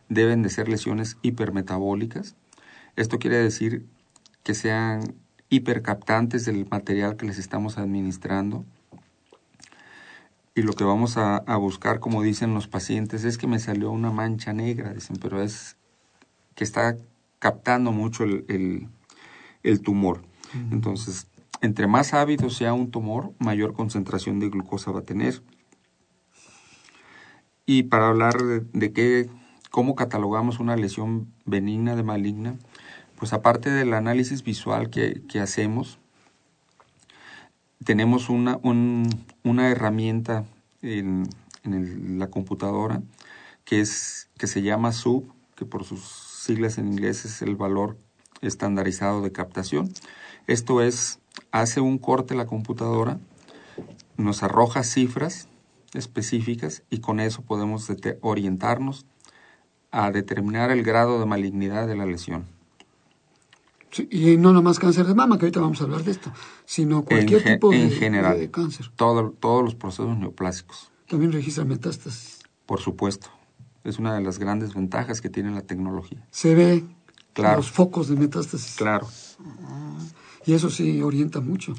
deben 0.09 0.41
de 0.43 0.49
ser 0.49 0.67
lesiones 0.69 1.17
hipermetabólicas. 1.21 2.35
Esto 2.95 3.19
quiere 3.19 3.37
decir 3.37 3.85
que 4.43 4.53
sean 4.53 5.15
hipercaptantes 5.51 6.45
del 6.45 6.65
material 6.67 7.17
que 7.17 7.27
les 7.27 7.37
estamos 7.37 7.77
administrando. 7.77 8.65
Y 10.55 10.63
lo 10.63 10.73
que 10.73 10.83
vamos 10.85 11.17
a, 11.17 11.37
a 11.37 11.57
buscar, 11.57 11.99
como 11.99 12.23
dicen 12.23 12.53
los 12.53 12.67
pacientes, 12.67 13.23
es 13.25 13.37
que 13.37 13.47
me 13.47 13.59
salió 13.59 13.91
una 13.91 14.11
mancha 14.11 14.53
negra, 14.53 14.93
dicen, 14.93 15.17
pero 15.21 15.41
es 15.41 15.77
que 16.55 16.63
está 16.63 16.97
captando 17.39 17.91
mucho 17.91 18.23
el, 18.23 18.45
el- 18.47 18.87
el 19.63 19.81
tumor. 19.81 20.23
Entonces, 20.71 21.27
entre 21.61 21.85
más 21.87 22.13
ávido 22.13 22.49
sea 22.49 22.73
un 22.73 22.89
tumor, 22.91 23.33
mayor 23.39 23.73
concentración 23.73 24.39
de 24.39 24.49
glucosa 24.49 24.91
va 24.91 24.99
a 25.01 25.03
tener. 25.03 25.41
Y 27.65 27.83
para 27.83 28.07
hablar 28.07 28.41
de, 28.41 28.61
de 28.73 28.91
qué, 28.91 29.29
cómo 29.69 29.95
catalogamos 29.95 30.59
una 30.59 30.75
lesión 30.75 31.31
benigna 31.45 31.95
de 31.95 32.03
maligna, 32.03 32.57
pues 33.21 33.33
aparte 33.33 33.69
del 33.69 33.93
análisis 33.93 34.41
visual 34.43 34.89
que, 34.89 35.21
hacemos, 35.39 35.99
tenemos 37.85 38.29
una, 38.29 38.57
un- 38.63 39.07
una 39.43 39.69
herramienta 39.69 40.43
en, 40.81 41.29
la 41.63 42.31
computadora 42.31 43.03
que, 43.63 43.79
es, 43.79 44.27
que 44.39 44.47
se 44.47 44.63
llama 44.63 44.91
SUB, 44.91 45.31
que 45.55 45.65
por 45.65 45.83
sus 45.83 46.01
siglas 46.01 46.79
en 46.79 46.87
inglés 46.87 47.23
es 47.25 47.43
el 47.43 47.55
valor 47.55 47.95
estandarizado 48.41 49.21
de 49.21 49.31
captación. 49.31 49.93
Esto 50.47 50.81
es, 50.81 51.19
hace 51.51 51.79
un 51.79 51.99
corte 51.99 52.33
la 52.33 52.47
computadora, 52.47 53.19
nos 54.17 54.41
arroja 54.41 54.81
cifras 54.81 55.47
específicas 55.93 56.81
y 56.89 57.01
con 57.01 57.19
eso 57.19 57.43
podemos 57.43 57.87
orientarnos 58.21 59.05
a 59.91 60.09
determinar 60.09 60.71
el 60.71 60.81
grado 60.81 61.19
de 61.19 61.27
malignidad 61.27 61.85
de 61.85 61.95
la 61.95 62.07
lesión. 62.07 62.60
Sí, 63.91 64.07
y 64.09 64.37
no 64.37 64.53
nomás 64.53 64.79
cáncer 64.79 65.05
de 65.05 65.13
mama, 65.15 65.37
que 65.37 65.45
ahorita 65.45 65.59
vamos 65.59 65.81
a 65.81 65.83
hablar 65.83 66.03
de 66.03 66.11
esto, 66.11 66.31
sino 66.65 67.03
cualquier 67.03 67.45
en, 67.45 67.53
tipo 67.55 67.71
de, 67.71 67.83
en 67.83 67.91
general, 67.91 68.39
de 68.39 68.49
cáncer. 68.49 68.89
todo- 68.95 69.31
todos 69.39 69.63
los 69.63 69.75
procesos 69.75 70.17
neoplásicos, 70.17 70.91
También 71.09 71.31
registra 71.33 71.65
metástasis. 71.65 72.39
por 72.65 72.79
supuesto. 72.79 73.27
Es 73.83 73.97
una 73.99 74.13
de 74.15 74.21
las 74.21 74.37
grandes 74.39 74.73
ventajas 74.75 75.19
que 75.21 75.29
tiene 75.29 75.51
la 75.51 75.61
tecnología. 75.61 76.25
Se 76.31 76.53
ve 76.55 76.85
Claro. 77.33 77.57
los 77.57 77.71
focos 77.71 78.07
de 78.09 78.15
metástasis. 78.15 78.75
Claro, 78.77 79.07
Y 80.45 80.53
eso 80.53 80.69
sí 80.69 81.01
orienta 81.01 81.39
mucho 81.39 81.73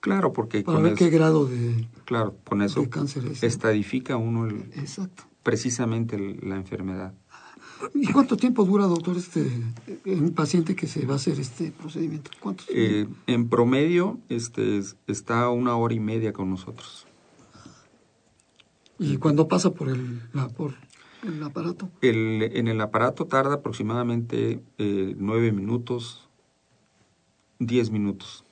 claro, 0.00 0.32
porque 0.32 0.62
para 0.62 0.76
con 0.76 0.84
ver 0.84 0.92
eso, 0.92 0.98
qué 1.04 1.10
grado 1.10 1.46
de... 1.46 1.88
claro, 2.04 2.36
con 2.44 2.62
eso 2.62 2.80
de 2.82 2.88
cáncer 2.88 3.24
es. 3.26 3.42
estadifica 3.42 4.16
uno 4.16 4.46
el- 4.46 4.70
Exacto. 4.76 5.24
precisamente 5.42 6.16
el- 6.16 6.40
la 6.48 6.56
enfermedad. 6.56 7.14
¿Y 7.94 8.10
cuánto 8.12 8.36
tiempo 8.36 8.64
dura, 8.64 8.86
doctor, 8.86 9.16
este 9.16 9.46
un 10.06 10.32
paciente 10.34 10.74
que 10.74 10.86
se 10.86 11.06
va 11.06 11.14
a 11.14 11.16
hacer 11.16 11.38
este 11.38 11.70
procedimiento? 11.72 12.30
¿Cuánto? 12.40 12.64
Eh, 12.68 13.06
en 13.26 13.48
promedio 13.48 14.18
este, 14.28 14.78
es- 14.78 14.96
está 15.06 15.48
una 15.50 15.76
hora 15.76 15.94
y 15.94 16.00
media 16.00 16.32
con 16.32 16.50
nosotros. 16.50 17.06
¿Y 18.98 19.16
cuando 19.18 19.46
pasa 19.48 19.70
por 19.70 19.88
el, 19.88 20.20
la- 20.32 20.48
por 20.48 20.74
el 21.22 21.42
aparato? 21.42 21.88
El, 22.00 22.42
en 22.42 22.68
el 22.68 22.80
aparato 22.80 23.26
tarda 23.26 23.54
aproximadamente 23.54 24.62
eh, 24.78 25.14
nueve 25.18 25.52
minutos, 25.52 26.28
diez 27.58 27.90
minutos. 27.90 28.44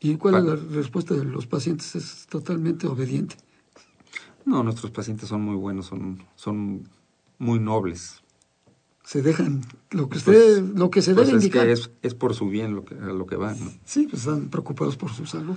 ¿Y 0.00 0.16
cuál 0.16 0.36
es 0.36 0.44
la 0.44 0.56
respuesta 0.56 1.14
de 1.14 1.24
los 1.24 1.46
pacientes? 1.46 1.94
Es 1.96 2.26
totalmente 2.28 2.86
obediente. 2.86 3.36
No, 4.44 4.62
nuestros 4.62 4.90
pacientes 4.90 5.28
son 5.28 5.40
muy 5.42 5.56
buenos, 5.56 5.86
son, 5.86 6.22
son 6.34 6.86
muy 7.38 7.58
nobles. 7.58 8.22
Se 9.04 9.20
dejan 9.22 9.62
lo 9.90 10.08
que 10.08 10.18
usted, 10.18 10.62
lo 10.74 10.90
que 10.90 11.02
se 11.02 11.12
Pues 11.14 11.26
debe 11.26 11.38
es 11.38 11.44
indicar. 11.44 11.66
que 11.66 11.72
es, 11.72 11.90
es 12.02 12.14
por 12.14 12.34
su 12.34 12.48
bien 12.48 12.74
lo 12.74 12.84
que, 12.84 12.94
lo 12.94 13.26
que 13.26 13.36
van. 13.36 13.58
¿no? 13.62 13.70
Sí, 13.84 14.06
pues 14.10 14.22
están 14.22 14.48
preocupados 14.48 14.96
por 14.96 15.12
su 15.12 15.26
salud. 15.26 15.56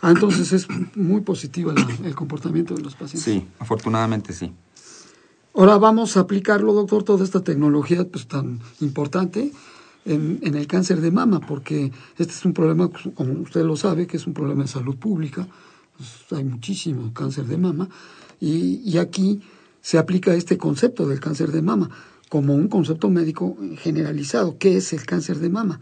Ah, 0.00 0.10
entonces 0.10 0.52
es 0.52 0.66
muy 0.94 1.20
positiva 1.20 1.72
la- 1.74 2.06
el 2.08 2.14
comportamiento 2.14 2.74
de 2.74 2.82
los 2.82 2.94
pacientes. 2.94 3.22
Sí, 3.22 3.46
afortunadamente 3.58 4.32
sí. 4.32 4.52
Ahora 5.54 5.78
vamos 5.78 6.16
a 6.16 6.20
aplicarlo, 6.20 6.72
doctor, 6.74 7.02
toda 7.02 7.24
esta 7.24 7.42
tecnología 7.42 8.06
pues 8.06 8.26
tan 8.28 8.60
importante 8.80 9.52
en, 10.04 10.38
en 10.42 10.54
el 10.54 10.66
cáncer 10.66 11.00
de 11.00 11.10
mama, 11.10 11.40
porque 11.40 11.92
este 12.18 12.32
es 12.32 12.44
un 12.44 12.52
problema, 12.52 12.88
pues, 12.88 13.08
como 13.14 13.32
usted 13.40 13.64
lo 13.64 13.76
sabe, 13.76 14.06
que 14.06 14.16
es 14.18 14.26
un 14.26 14.34
problema 14.34 14.62
de 14.62 14.68
salud 14.68 14.96
pública. 14.96 15.46
Pues, 15.96 16.10
hay 16.38 16.44
muchísimo 16.44 17.12
cáncer 17.14 17.46
de 17.46 17.56
mama 17.56 17.88
y, 18.38 18.82
y 18.84 18.98
aquí 18.98 19.40
se 19.86 19.98
aplica 19.98 20.34
este 20.34 20.58
concepto 20.58 21.06
del 21.06 21.20
cáncer 21.20 21.52
de 21.52 21.62
mama 21.62 21.88
como 22.28 22.56
un 22.56 22.66
concepto 22.66 23.08
médico 23.08 23.56
generalizado. 23.76 24.58
¿Qué 24.58 24.76
es 24.78 24.92
el 24.92 25.06
cáncer 25.06 25.38
de 25.38 25.48
mama? 25.48 25.78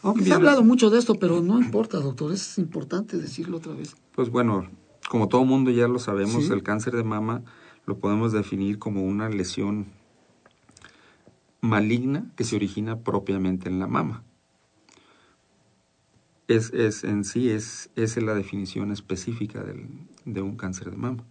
Aunque 0.00 0.24
se 0.24 0.32
ha 0.32 0.36
hablado 0.36 0.64
mucho 0.64 0.88
de 0.88 0.98
esto, 0.98 1.16
pero 1.16 1.42
no 1.42 1.60
importa, 1.60 1.98
doctor, 2.00 2.32
es 2.32 2.56
importante 2.56 3.18
decirlo 3.18 3.58
otra 3.58 3.74
vez. 3.74 3.94
Pues 4.14 4.30
bueno, 4.30 4.66
como 5.10 5.28
todo 5.28 5.44
mundo 5.44 5.70
ya 5.70 5.88
lo 5.88 5.98
sabemos, 5.98 6.46
Sí. 6.46 6.52
el 6.54 6.62
cáncer 6.62 6.94
de 6.96 7.04
mama 7.04 7.42
lo 7.84 7.98
podemos 7.98 8.32
definir 8.32 8.78
como 8.78 9.04
una 9.04 9.28
lesión 9.28 9.88
maligna 11.60 12.32
que 12.34 12.44
se 12.44 12.56
origina 12.56 13.00
propiamente 13.00 13.68
en 13.68 13.78
la 13.78 13.88
mama. 13.88 14.22
Es, 16.46 16.72
es 16.72 17.04
en 17.04 17.24
sí 17.24 17.50
es, 17.50 17.90
es 17.94 18.16
la 18.22 18.32
definición 18.34 18.90
específica 18.90 19.62
del- 19.62 19.86
de 20.24 20.40
un 20.40 20.56
cáncer 20.56 20.90
de 20.92 20.96
mama. 20.96 21.24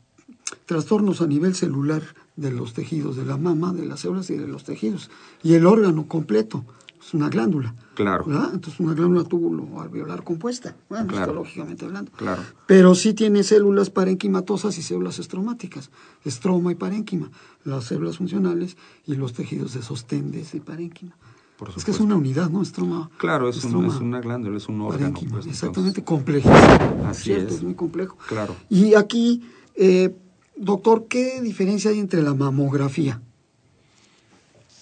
Trastornos 0.66 1.22
a 1.22 1.28
nivel 1.28 1.56
celular 1.56 2.02
de 2.36 2.52
los 2.52 2.74
tejidos 2.74 3.16
de 3.18 3.26
la 3.26 3.38
mama, 3.38 3.74
de 3.74 3.86
las 3.86 4.02
células 4.02 4.30
y 4.30 4.36
de 4.38 4.48
los 4.48 4.64
tejidos. 4.64 5.10
Y 5.44 5.54
el 5.56 5.66
órgano 5.66 6.08
completo 6.08 6.64
es 7.02 7.14
una 7.14 7.30
glándula. 7.30 7.74
Claro. 7.96 8.26
¿verdad? 8.26 8.52
Entonces 8.54 8.80
una 8.80 8.94
glándula 8.94 9.24
tubulo 9.24 9.82
alveolar 9.82 10.24
compuesta, 10.24 10.76
bueno, 10.90 11.08
Claro. 11.08 11.32
histológicamente 11.32 11.86
hablando. 11.86 12.12
Claro. 12.12 12.44
Pero 12.68 12.94
sí 12.96 13.14
tiene 13.14 13.44
células 13.44 13.90
parenquimatosas 13.90 14.78
y 14.78 14.84
células 14.84 15.18
estromáticas, 15.20 15.90
estroma 16.24 16.72
y 16.72 16.76
parénquima, 16.76 17.32
las 17.64 17.86
células 17.86 18.18
funcionales 18.18 18.78
y 19.06 19.16
los 19.16 19.34
tejidos 19.34 19.74
de 19.74 19.82
sostén 19.82 20.32
de 20.32 20.42
ese 20.42 20.62
parénquima. 20.62 21.16
Por 21.58 21.70
Es 21.76 21.84
que 21.84 21.90
es 21.90 22.00
una 22.00 22.16
unidad, 22.16 22.52
¿no? 22.52 22.62
Estroma. 22.62 23.10
Claro, 23.18 23.50
es, 23.50 23.58
un- 23.64 23.70
estroma, 23.72 23.88
es 23.88 24.00
una 24.00 24.22
glándula, 24.22 24.58
es 24.58 24.68
un 24.70 24.80
órgano. 24.82 25.00
parénquima, 25.00 25.32
pues, 25.32 25.48
exactamente, 25.48 26.04
complejísimo. 26.04 27.06
Así 27.08 27.24
¿cierto? 27.24 27.48
es. 27.48 27.56
Es 27.56 27.64
muy 27.64 27.74
complejo. 27.74 28.16
Claro. 28.28 28.56
Y 28.70 28.94
aquí, 28.94 29.42
eh, 29.74 30.16
doctor, 30.58 31.08
¿qué 31.08 31.42
diferencia 31.42 31.92
hay 31.92 32.00
entre 32.00 32.22
la 32.22 32.34
mamografía? 32.34 33.22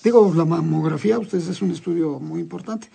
Digo, 0.04 0.32
la 0.36 0.46
mamografía, 0.46 1.18
ustedes 1.20 1.48
es 1.48 1.62
un 1.62 1.72
estudio 1.72 2.20
muy 2.20 2.40
importante, 2.42 2.90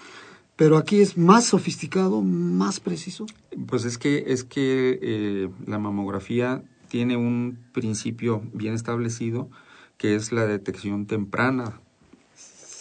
pero 0.57 0.77
aquí 0.77 1.01
es 1.01 1.17
más 1.19 1.45
sofisticado, 1.47 2.23
más 2.23 2.79
preciso. 2.81 3.27
Pues 3.67 3.85
es 3.85 3.99
que, 3.99 4.25
es 4.29 4.45
que 4.45 4.99
eh, 5.03 5.49
la 5.67 5.79
mamografía 5.79 6.63
tiene 6.89 7.17
un 7.17 7.59
principio 7.73 8.43
bien 8.53 8.75
establecido 8.75 9.49
que 9.97 10.15
es 10.15 10.33
la 10.33 10.47
detección 10.47 11.07
temprana 11.07 11.81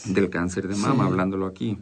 del 0.06 0.30
cáncer 0.30 0.68
de 0.68 0.76
mama, 0.76 1.04
Sí. 1.06 1.10
hablándolo 1.12 1.46
aquí. 1.48 1.78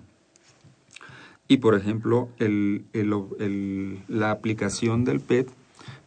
Y 1.49 1.57
por 1.57 1.75
ejemplo, 1.75 2.29
el, 2.39 2.85
el- 2.93 3.13
el- 3.39 3.99
la 4.07 4.31
aplicación 4.31 5.05
del 5.05 5.19
PET, 5.19 5.49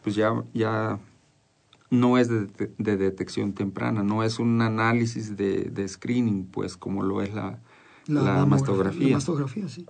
pues 0.03 0.15
ya, 0.15 0.43
ya 0.53 0.99
no 1.91 2.17
es 2.17 2.27
de, 2.29 2.47
de 2.79 2.97
detección 2.97 3.53
temprana, 3.53 4.01
no 4.01 4.23
es 4.23 4.39
un 4.39 4.61
análisis 4.61 5.37
de, 5.37 5.65
de 5.65 5.87
screening, 5.87 6.45
pues 6.45 6.75
como 6.77 7.03
lo 7.03 7.21
es 7.21 7.33
la, 7.33 7.59
la, 8.07 8.21
mamografía- 8.21 8.45
mastografía. 8.47 9.07
La 9.09 9.13
mastografía, 9.17 9.69
sí. 9.69 9.85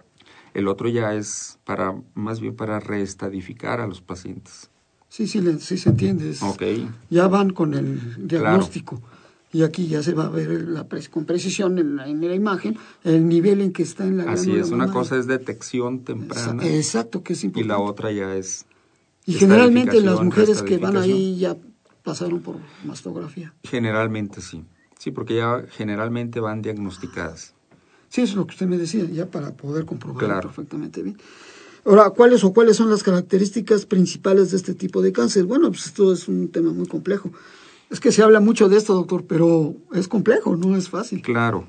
El 0.54 0.68
otro 0.68 0.90
ya 0.90 1.14
es 1.14 1.58
para, 1.64 1.96
más 2.14 2.42
bien 2.42 2.56
para 2.56 2.80
reestadificar 2.82 3.80
a 3.80 3.88
los 3.88 4.02
pacientes. 4.02 4.70
Sí, 5.08 5.28
sí, 5.28 5.42
sí 5.60 5.78
se 5.78 5.90
entiende. 5.90 6.32
es- 6.32 6.42
Ok. 6.44 6.64
Ya 7.10 7.28
van 7.28 7.52
con 7.52 7.74
el 7.74 8.28
diagnóstico. 8.28 9.02
Y 9.54 9.64
aquí 9.64 9.88
ya 9.88 10.02
se 10.02 10.14
va 10.14 10.26
a 10.28 10.30
ver 10.30 10.50
la 10.70 10.88
pre- 10.88 11.06
con 11.10 11.26
precisión 11.26 11.78
en 11.78 11.98
la, 11.98 12.08
en 12.08 12.22
la 12.26 12.34
imagen 12.34 12.78
el 13.04 13.28
nivel 13.28 13.60
en 13.60 13.74
que 13.74 13.84
está 13.84 14.06
en 14.06 14.18
la 14.18 14.32
Así 14.32 14.56
es, 14.56 14.72
una 14.72 14.90
cosa 14.92 15.18
es 15.18 15.28
detección 15.28 16.00
temprana 16.06 16.64
Exa- 16.64 16.74
Exacto, 16.78 17.22
que 17.22 17.34
es 17.34 17.44
y 17.44 17.48
importante. 17.48 17.68
la 17.68 17.80
otra 17.80 18.12
ya 18.14 18.34
es 18.36 18.66
Y 19.26 19.34
generalmente 19.34 20.00
las 20.02 20.22
mujeres 20.24 20.62
que 20.64 20.78
van 20.78 20.96
ahí 20.96 21.38
ya 21.38 21.58
pasaron 22.04 22.42
por 22.42 22.58
mastografía. 22.86 23.54
Generalmente 23.64 24.42
sí. 24.42 24.64
Sí, 24.98 25.12
porque 25.12 25.36
ya 25.36 25.64
generalmente 25.72 26.40
van 26.40 26.62
diagnosticadas. 26.62 27.54
Sí, 28.10 28.22
eso 28.22 28.34
es 28.34 28.38
lo 28.38 28.46
que 28.46 28.52
usted 28.52 28.68
me 28.68 28.78
decía, 28.78 29.06
ya 29.06 29.26
para 29.26 29.52
poder 29.56 29.86
comprobarlo 29.86 30.28
Claro. 30.28 30.42
perfectamente 30.50 31.02
bien. 31.02 31.18
Ahora, 31.86 32.12
¿cuáles 32.12 32.44
o 32.44 32.54
cuáles 32.54 32.78
son 32.78 32.90
las 32.92 33.02
características 33.02 33.86
principales 33.88 34.52
de 34.52 34.58
este 34.58 34.76
tipo 34.76 35.02
de 35.02 35.12
cáncer? 35.12 35.46
Bueno, 35.46 35.70
pues 35.70 35.88
esto 35.88 36.14
es 36.14 36.28
un 36.28 36.50
tema 36.50 36.72
muy 36.72 36.86
complejo. 36.86 37.32
Es 37.90 38.00
que 38.00 38.12
se 38.12 38.22
habla 38.22 38.40
mucho 38.40 38.70
de 38.70 38.78
esto, 38.78 38.94
doctor, 38.94 39.26
pero 39.26 39.76
es 39.94 40.08
complejo, 40.08 40.56
no 40.56 40.76
es 40.76 40.90
fácil. 40.90 41.22
Claro. 41.24 41.68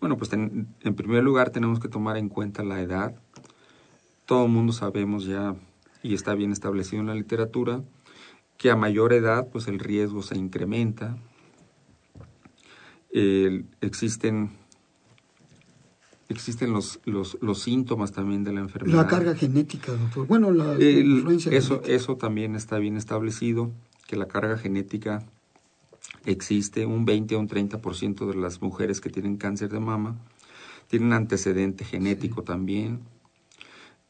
Bueno, 0.00 0.16
pues 0.16 0.32
en 0.32 0.68
primer 0.94 1.24
lugar 1.24 1.50
tenemos 1.50 1.80
que 1.80 1.88
tomar 1.88 2.16
en 2.16 2.28
cuenta 2.28 2.62
la 2.62 2.80
edad. 2.80 3.16
Todo 4.26 4.44
el 4.44 4.52
mundo 4.52 4.72
sabemos 4.72 5.24
ya, 5.24 5.56
y 6.02 6.14
está 6.14 6.34
bien 6.34 6.52
establecido 6.52 7.00
en 7.00 7.08
la 7.08 7.14
literatura, 7.14 7.82
que 8.58 8.70
a 8.70 8.76
mayor 8.76 9.12
edad, 9.14 9.48
pues 9.50 9.68
el 9.68 9.78
riesgo 9.78 10.22
se 10.22 10.36
incrementa. 10.36 11.16
Existen 13.80 14.50
existen 16.28 16.72
los, 16.72 17.00
los, 17.04 17.38
los 17.40 17.62
síntomas 17.62 18.12
también 18.12 18.44
de 18.44 18.52
la 18.52 18.60
enfermedad. 18.60 18.96
La 18.96 19.06
carga 19.06 19.34
genética, 19.34 19.92
doctor. 19.92 20.26
Bueno, 20.26 20.50
la 20.50 20.74
influencia 20.74 21.50
eso, 21.52 21.76
genética. 21.76 21.94
eso 21.94 22.16
también 22.16 22.54
está 22.54 22.78
bien 22.78 22.96
establecido, 22.96 23.72
que 24.06 24.16
la 24.16 24.28
carga 24.28 24.58
genética 24.58 25.24
existe. 26.26 26.84
Un 26.84 27.06
20 27.06 27.34
a 27.34 27.38
un 27.38 27.48
30% 27.48 28.26
de 28.26 28.36
las 28.36 28.60
mujeres 28.60 29.00
que 29.00 29.08
tienen 29.08 29.38
cáncer 29.38 29.70
de 29.70 29.80
mama 29.80 30.16
tienen 30.88 31.12
antecedente 31.12 31.84
genético 31.84 32.42
también. 32.42 33.00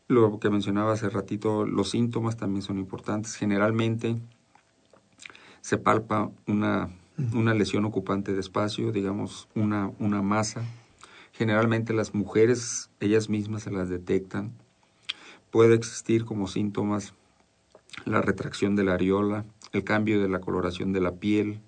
Lo 0.09 0.41
que 0.41 0.51
mencionaba 0.51 0.93
hace 0.93 1.09
ratito, 1.11 1.67
los 1.67 1.91
síntomas 1.91 2.37
también 2.37 2.63
son 2.63 2.79
importantes. 2.79 3.37
Generalmente 3.37 4.17
se 5.61 5.79
palpa 5.79 6.31
una, 6.47 6.91
una 7.35 7.55
lesión 7.55 7.85
ocupante 7.85 8.33
de 8.33 8.41
espacio, 8.41 8.93
digamos, 8.93 9.49
una, 9.55 9.91
una 9.99 10.23
masa. 10.23 10.63
Generalmente 11.33 11.93
las 11.93 12.15
mujeres, 12.15 12.91
ellas 13.01 13.29
mismas 13.29 13.63
se 13.63 13.71
las 13.71 13.89
detectan. 13.89 14.53
Puede 15.51 15.75
existir 15.75 16.25
como 16.25 16.47
síntomas 16.47 17.15
la 18.05 18.21
retracción 18.21 18.77
de 18.77 18.85
la 18.85 18.95
areola, 18.95 19.45
el 19.73 19.85
cambio 19.85 20.21
de 20.21 20.29
la 20.29 20.41
coloración 20.41 20.93
de 20.93 21.01
la 21.01 21.15
piel. 21.15 21.61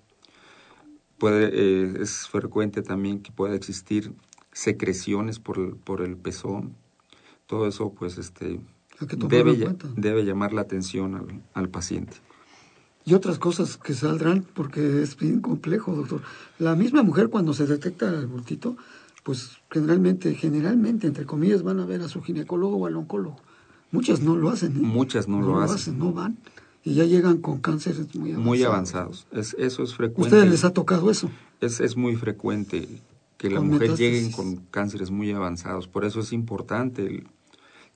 Puede, 1.17 1.49
eh, 1.53 1.93
es 2.01 2.27
frecuente 2.27 2.81
también 2.81 3.21
que 3.21 3.31
pueda 3.31 3.55
existir 3.55 4.13
secreciones 4.51 5.39
por 5.39 5.57
el, 5.57 5.75
por 5.75 6.01
el 6.01 6.17
pezón. 6.17 6.75
Todo 7.45 7.67
eso, 7.67 7.91
pues, 7.91 8.17
este, 8.17 8.59
debe, 8.99 9.75
debe 9.95 10.25
llamar 10.25 10.53
la 10.53 10.61
atención 10.61 11.15
al, 11.15 11.41
al 11.53 11.69
paciente. 11.69 12.17
Y 13.05 13.13
otras 13.15 13.39
cosas 13.39 13.77
que 13.77 13.93
saldrán, 13.93 14.45
porque 14.53 15.01
es 15.01 15.17
bien 15.17 15.41
complejo, 15.41 15.95
doctor. 15.95 16.21
La 16.59 16.75
misma 16.75 17.01
mujer 17.03 17.29
cuando 17.29 17.53
se 17.53 17.65
detecta 17.65 18.07
el 18.09 18.27
bultito, 18.27 18.77
pues 19.23 19.57
generalmente, 19.71 20.35
generalmente, 20.35 21.07
entre 21.07 21.25
comillas, 21.25 21.63
van 21.63 21.79
a 21.79 21.85
ver 21.85 22.01
a 22.01 22.07
su 22.09 22.21
ginecólogo 22.21 22.77
o 22.77 22.85
al 22.85 22.95
oncólogo. 22.95 23.37
Muchas 23.91 24.21
no 24.21 24.35
lo 24.35 24.49
hacen. 24.49 24.77
¿eh? 24.77 24.79
Muchas 24.81 25.27
no 25.27 25.41
lo 25.41 25.59
hacen. 25.59 25.97
no 25.99 26.13
van. 26.13 26.37
Y 26.83 26.93
ya 26.95 27.05
llegan 27.05 27.37
con 27.39 27.59
cánceres 27.59 28.13
muy 28.15 28.31
avanzados. 28.31 28.45
Muy 28.45 28.63
avanzados. 28.63 29.27
Es, 29.31 29.55
eso 29.59 29.83
es 29.83 29.93
¿A 29.93 29.95
frecuente. 29.95 30.35
ustedes 30.35 30.51
les 30.51 30.63
ha 30.63 30.71
tocado 30.73 31.11
eso? 31.11 31.29
Es, 31.59 31.79
es 31.79 31.95
muy 31.97 32.15
frecuente 32.15 32.87
que 33.37 33.49
la 33.49 33.57
Con 33.57 33.67
mujer 33.67 33.81
metástasis. 33.89 34.11
llegue 34.23 34.35
con 34.35 34.55
cánceres 34.71 35.11
muy 35.11 35.31
avanzados. 35.31 35.87
Por 35.87 36.05
eso 36.05 36.19
es 36.21 36.31
importante 36.33 37.05
el- 37.05 37.27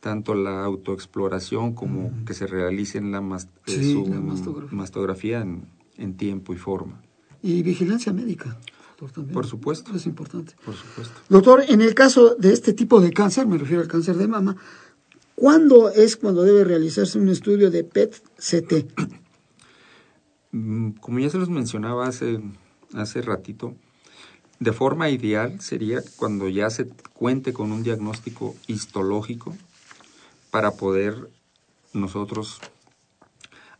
tanto 0.06 0.36
la 0.36 0.63
autoexploración 0.63 1.74
como 1.74 2.12
que 2.28 2.36
se 2.36 2.46
realice 2.46 3.00
en 3.00 3.12
la, 3.12 3.22
mas- 3.22 3.48
eh, 3.65 3.72
Sí, 3.82 3.94
su 3.94 4.06
la 4.08 4.20
mastografía. 4.22 4.78
mastografía 4.78 5.41
en, 5.41 5.65
en 5.98 6.15
tiempo 6.15 6.54
y 6.54 6.58
forma. 6.58 7.02
Y 7.41 7.63
vigilancia 7.63 8.13
médica, 8.13 8.56
doctor, 9.00 9.10
también. 9.12 9.34
Por 9.34 9.48
supuesto. 9.48 9.96
Es 9.96 10.06
importante. 10.06 10.54
Por 10.63 10.76
supuesto. 10.76 11.15
Doctor, 11.28 11.63
en 11.68 11.82
el 11.82 11.96
caso 11.96 12.36
de 12.36 12.54
este 12.54 12.74
tipo 12.74 13.02
de 13.02 13.12
cáncer, 13.13 13.48
me 13.48 13.58
refiero 13.58 13.82
al 13.82 13.88
cáncer 13.88 14.15
de 14.18 14.28
mama, 14.28 14.56
¿cuándo 15.34 15.89
es 15.89 16.18
cuando 16.18 16.44
debe 16.44 16.63
realizarse 16.63 17.18
un 17.18 17.30
estudio 17.30 17.72
de 17.72 17.84
PET-CT? 17.84 18.74
Mm, 20.52 20.91
Como 21.02 21.20
ya 21.20 21.30
se 21.30 21.38
los 21.38 21.50
mencionaba 21.50 22.08
hace, 22.08 22.39
hace 22.94 23.22
ratito, 23.22 23.76
de 24.62 24.72
forma 24.72 25.10
ideal 25.10 25.60
sería 25.60 26.02
cuando 26.15 26.48
ya 26.48 26.70
se 26.70 26.88
cuente 27.13 27.52
con 27.52 27.74
un 27.74 27.84
diagnóstico 27.84 28.56
histológico 28.68 29.54
para 30.56 30.72
poder 30.72 31.30
nosotros 31.91 32.62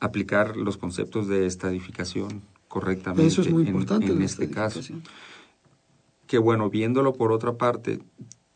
aplicar 0.02 0.58
los 0.58 0.76
conceptos 0.76 1.30
de 1.30 1.46
estadificación 1.46 2.42
correctamente 2.68 3.26
Eso 3.28 3.44
es 3.44 3.50
muy 3.50 3.62
en- 3.62 3.70
importante. 3.70 4.12
en, 4.12 4.22
este 4.22 4.50
caso. 4.50 4.82
Que 6.28 6.38
bueno, 6.38 6.70
viéndolo 6.70 7.14
por 7.14 7.32
otra 7.32 7.54
parte, 7.54 8.00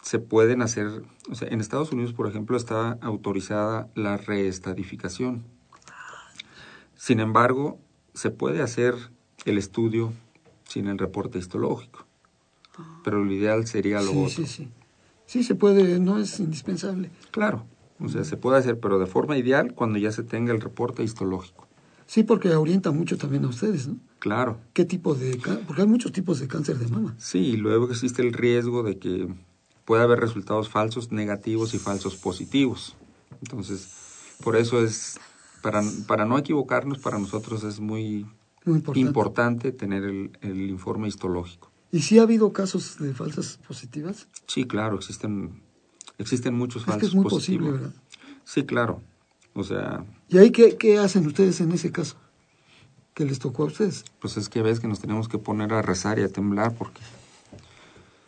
se 0.02 0.20
pueden 0.20 0.62
hacer, 0.62 1.02
o 1.32 1.36
sea, 1.36 1.48
en 1.48 1.62
Estados 1.62 1.94
Unidos, 1.94 2.12
por 2.12 2.28
ejemplo, 2.28 2.58
está 2.58 2.98
autorizada 3.02 3.88
la 3.96 4.18
reestadificación. 4.18 5.46
Sin 6.98 7.22
embargo, 7.22 7.80
se 8.14 8.32
puede 8.32 8.62
hacer 8.62 8.96
el 9.46 9.58
estudio 9.58 10.12
sin 10.66 10.88
el 10.88 10.98
reporte 10.98 11.40
histológico. 11.40 12.06
Pero 13.06 13.24
lo 13.24 13.32
ideal 13.32 13.66
sería 13.66 14.02
lo 14.02 14.12
Sí, 14.12 14.18
otro. 14.18 14.30
sí, 14.30 14.46
sí. 14.46 14.68
Sí, 15.26 15.44
se 15.44 15.56
puede, 15.56 16.00
no 16.00 16.20
es 16.20 16.38
indispensable. 16.42 17.12
Claro, 17.32 17.66
o 18.00 18.10
sea, 18.10 18.24
se 18.24 18.38
puede 18.38 18.58
hacer, 18.58 18.80
pero 18.80 19.00
de 19.00 19.06
forma 19.06 19.38
ideal 19.38 19.74
cuando 19.74 19.98
ya 20.00 20.12
se 20.12 20.24
tenga 20.24 20.54
el 20.54 20.62
reporte 20.62 21.04
histológico. 21.04 21.68
Sí, 22.08 22.24
porque 22.24 22.50
orienta 22.56 22.92
mucho 22.92 23.18
también 23.18 23.46
a 23.46 23.50
ustedes, 23.50 23.88
¿no? 23.88 23.98
Claro. 24.20 24.60
¿Qué 24.74 24.84
tipo 24.86 25.14
de 25.16 25.38
cáncer? 25.38 25.66
Porque 25.68 25.82
hay 25.84 25.88
muchos 25.88 26.12
tipos 26.12 26.40
de 26.40 26.48
cáncer 26.48 26.78
de 26.80 26.88
mama. 26.88 27.14
Sí, 27.20 27.40
y 27.40 27.58
luego 27.58 27.90
existe 27.90 28.22
el 28.24 28.34
riesgo 28.34 28.82
de 28.84 28.98
que 28.98 29.28
pueda 29.86 30.04
haber 30.04 30.20
resultados 30.20 30.70
falsos 30.70 31.12
negativos 31.12 31.74
y 31.74 31.78
falsos 31.78 32.16
positivos. 32.16 32.96
Entonces, 33.42 33.90
por 34.44 34.56
eso 34.56 34.84
es, 34.84 35.20
para, 35.62 35.82
para 36.08 36.26
no 36.26 36.38
equivocarnos, 36.38 36.98
para 37.00 37.20
nosotros 37.20 37.64
es 37.64 37.80
muy 37.80 38.26
Muy 38.66 38.78
importante. 38.78 39.00
importante 39.00 39.72
tener 39.72 40.04
el, 40.04 40.32
el 40.42 40.70
informe 40.70 41.08
histológico. 41.08 41.70
¿Y 41.92 42.02
si 42.02 42.20
ha 42.20 42.24
habido 42.24 42.54
casos 42.54 42.98
de 43.00 43.14
falsas 43.14 43.60
positivas? 43.68 44.28
Sí, 44.48 44.66
claro, 44.66 44.96
existen, 44.98 45.62
existen 46.20 46.54
muchos 46.54 46.84
Es 46.84 46.86
que 46.86 46.92
falsos 46.92 47.10
es 47.10 47.16
muy 47.16 47.24
positivos. 47.24 47.68
posible, 47.70 47.88
¿verdad? 47.88 48.02
Sí, 48.44 48.64
claro. 48.64 49.02
O 49.56 49.64
sea, 49.64 50.06
¿Y 50.30 50.38
ahí 50.38 50.52
qué, 50.52 50.78
qué 50.78 51.00
hacen 51.00 51.26
ustedes 51.26 51.60
en 51.62 51.72
ese 51.72 51.92
caso? 51.92 52.16
¿Qué 53.16 53.26
les 53.26 53.40
tocó 53.40 53.64
a 53.64 53.66
ustedes? 53.66 54.06
pues 54.20 54.38
es 54.38 54.48
que 54.48 54.62
ves 54.62 54.80
que 54.80 54.88
nos 54.88 55.00
tenemos 55.00 55.28
que 55.28 55.38
poner 55.40 55.74
a 55.74 55.82
rezar 55.82 56.20
y 56.20 56.22
a 56.24 56.30
temblar 56.30 56.74
porque, 56.76 57.02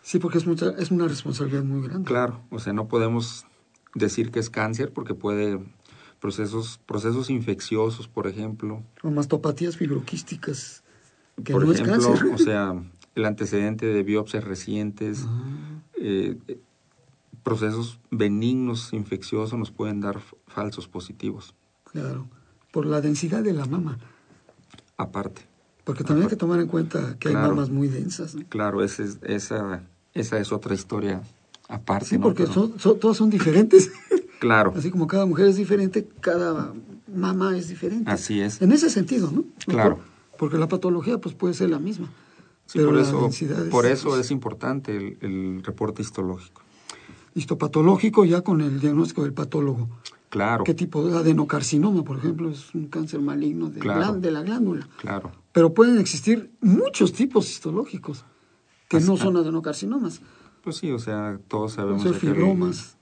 Sí, 0.03 0.17
porque 0.19 0.39
es, 0.39 0.47
mucha, 0.47 0.71
es 0.79 0.89
una 0.91 1.07
responsabilidad 1.07 1.63
muy 1.63 1.87
grande. 1.87 2.05
claro, 2.07 2.41
o 2.49 2.59
sea, 2.59 2.73
no 2.73 2.87
podemos 2.87 3.45
decir 3.93 4.31
que 4.31 4.39
es 4.39 4.49
cáncer 4.49 4.91
porque 4.91 5.13
puede 5.13 5.59
procesos, 6.19 6.79
procesos 6.85 7.29
infecciosos, 7.29 8.07
por 8.07 8.27
ejemplo, 8.27 8.83
O 9.03 9.11
mastopatías 9.11 9.77
fibroquísticas, 9.77 10.83
que 11.43 11.53
por 11.53 11.65
no 11.65 11.71
ejemplo, 11.71 11.95
es 11.95 12.05
cáncer. 12.19 12.27
o 12.33 12.37
sea, 12.37 12.83
el 13.15 13.25
antecedente 13.25 13.85
de 13.85 14.03
biopsias 14.03 14.43
recientes, 14.43 15.25
Ah. 15.27 15.81
eh, 15.97 16.37
procesos 17.43 17.99
benignos 18.11 18.93
infecciosos 18.93 19.57
nos 19.57 19.71
pueden 19.71 19.99
dar 20.01 20.19
falsos 20.47 20.87
positivos, 20.87 21.53
Claro, 21.91 22.27
por 22.71 22.85
la 22.85 23.01
densidad 23.01 23.43
de 23.43 23.53
la 23.53 23.65
mama. 23.65 23.97
aparte. 24.97 25.41
Porque 25.83 26.03
también 26.03 26.25
hay 26.25 26.29
que 26.29 26.35
tomar 26.35 26.59
en 26.59 26.67
cuenta 26.67 27.17
que 27.19 27.29
hay 27.29 27.33
mamas 27.33 27.69
muy 27.69 27.87
densas. 27.87 28.35
¿no? 28.35 28.45
Claro, 28.49 28.83
ese 28.83 29.03
es- 29.03 29.17
esa, 29.23 29.81
esa 30.13 30.37
es 30.37 30.51
otra 30.51 30.75
historia 30.75 31.23
aparte. 31.67 32.05
Sí, 32.09 32.15
¿no? 32.17 32.21
porque 32.23 32.43
Pero- 32.43 32.53
son, 32.53 32.79
son- 32.79 32.99
todas 32.99 33.17
son 33.17 33.29
diferentes. 33.29 33.91
Claro, 34.41 34.73
Así 34.75 34.89
como 34.89 35.05
cada 35.05 35.27
mujer 35.27 35.45
es 35.45 35.55
diferente, 35.55 36.07
cada 36.19 36.73
mamá 37.13 37.55
es 37.55 37.67
diferente. 37.67 38.09
así 38.09 38.41
es. 38.41 38.59
En 38.59 38.71
ese 38.71 38.89
sentido, 38.89 39.29
¿no? 39.29 39.43
Claro. 39.67 39.99
Porque 40.39 40.57
la 40.57 40.67
patología 40.67 41.19
pues 41.19 41.35
puede 41.35 41.53
ser 41.53 41.69
la 41.69 41.77
misma. 41.77 42.07
Sí, 42.65 42.79
pero 42.79 42.87
por 42.87 42.95
la 42.95 43.01
eso, 43.03 43.21
densidad 43.21 43.63
es- 43.65 43.69
por 43.71 43.85
eso 43.85 44.19
es 44.19 44.31
importante 44.31 44.97
el, 44.97 45.17
el 45.21 45.63
reporte 45.63 46.01
histológico. 46.01 46.63
Histopatológico 47.33 48.25
ya 48.25 48.41
con 48.41 48.61
el 48.61 48.79
diagnóstico 48.79 49.23
del 49.23 49.33
patólogo. 49.33 49.89
Claro, 50.29 50.63
¿Qué 50.63 50.73
tipo 50.73 51.05
de 51.05 51.17
adenocarcinoma, 51.17 52.03
por 52.03 52.17
ejemplo? 52.17 52.49
Es 52.49 52.73
un 52.73 52.87
cáncer 52.87 53.19
maligno 53.21 53.69
de, 53.69 53.79
Claro. 53.81 54.13
de 54.13 54.31
la 54.31 54.41
glándula. 54.43 54.87
claro. 54.97 55.31
Pero 55.51 55.73
pueden 55.73 55.99
existir 55.99 56.51
muchos 56.61 57.11
tipos 57.11 57.49
histológicos 57.49 58.23
que 58.87 58.97
Así- 58.97 59.07
no 59.07 59.17
son 59.17 59.35
adenocarcinomas. 59.35 60.21
Pues 60.63 60.77
sí, 60.77 60.91
o 60.91 60.99
sea, 60.99 61.37
todos 61.49 61.73
sabemos 61.73 62.03
ser 62.03 62.13
ya 62.13 62.19
que 62.19 62.27
el- 62.27 62.33
fibromas, 62.35 62.95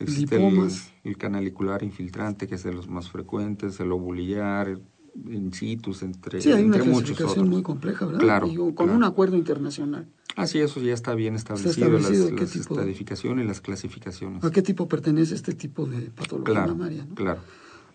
existe 0.00 0.36
lipomas. 0.38 0.92
el 1.04 1.16
canalicular 1.16 1.84
infiltrante, 1.84 2.48
que 2.48 2.56
es 2.56 2.64
de 2.64 2.72
los 2.72 2.88
más 2.88 3.08
frecuentes, 3.10 3.78
el 3.78 3.92
ovulillar, 3.92 4.80
in 5.28 5.52
situ, 5.52 5.94
entre, 6.02 6.40
Sí, 6.40 6.50
hay 6.50 6.64
una 6.64 6.78
muchos 6.78 6.88
clasificación 6.88 7.30
otros. 7.30 7.48
muy 7.48 7.62
compleja, 7.62 8.06
¿verdad? 8.06 8.20
Claro, 8.20 8.46
Y 8.48 8.56
con 8.56 8.72
claro. 8.72 8.94
un 8.94 9.04
acuerdo 9.04 9.36
internacional. 9.36 10.08
Ah, 10.40 10.46
sí, 10.46 10.60
eso 10.60 10.80
ya 10.80 10.94
está 10.94 11.14
bien 11.14 11.34
establecido, 11.34 11.72
establecido 11.72 12.30
las, 12.30 12.40
las 12.40 12.50
tipo? 12.52 12.74
estadificaciones 12.74 13.44
y 13.44 13.48
las 13.48 13.60
clasificaciones. 13.60 14.44
¿A 14.44 14.52
qué 14.52 14.62
tipo 14.62 14.86
pertenece 14.86 15.34
este 15.34 15.52
tipo 15.52 15.84
de 15.84 16.10
patología 16.12 16.54
Claro, 16.54 16.76
mamaria? 16.76 17.04
¿no? 17.08 17.14
claro. 17.16 17.40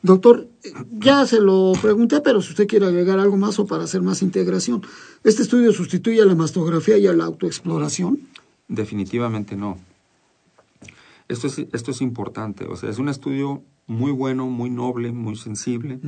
Doctor, 0.01 0.49
ya 0.91 1.25
se 1.25 1.39
lo 1.39 1.71
pregunté, 1.81 2.19
pero 2.19 2.41
si 2.41 2.49
usted 2.49 2.67
quiere 2.67 2.85
agregar 2.87 3.17
algo 3.19 3.37
más 3.37 3.57
o 3.59 3.65
para 3.65 3.85
hacer 3.85 4.01
más 4.01 4.21
integración, 4.21 4.81
¿este 5.23 5.43
estudio 5.43 5.71
sustituye 5.71 6.21
a 6.21 6.25
la 6.25 6.35
mastografía 6.35 6.97
y 6.97 7.07
a 7.07 7.13
la 7.13 7.23
autoexploración? 7.23 8.19
Definitivamente 8.67 9.55
no. 9.55 9.77
Esto 11.29 11.47
es, 11.47 11.59
esto 11.71 11.91
es 11.91 12.01
importante, 12.01 12.65
o 12.65 12.75
sea, 12.75 12.89
es 12.89 12.97
un 12.99 13.07
estudio 13.07 13.63
muy 13.87 14.11
bueno, 14.11 14.47
muy 14.47 14.69
noble, 14.69 15.13
muy 15.13 15.37
sensible, 15.37 16.01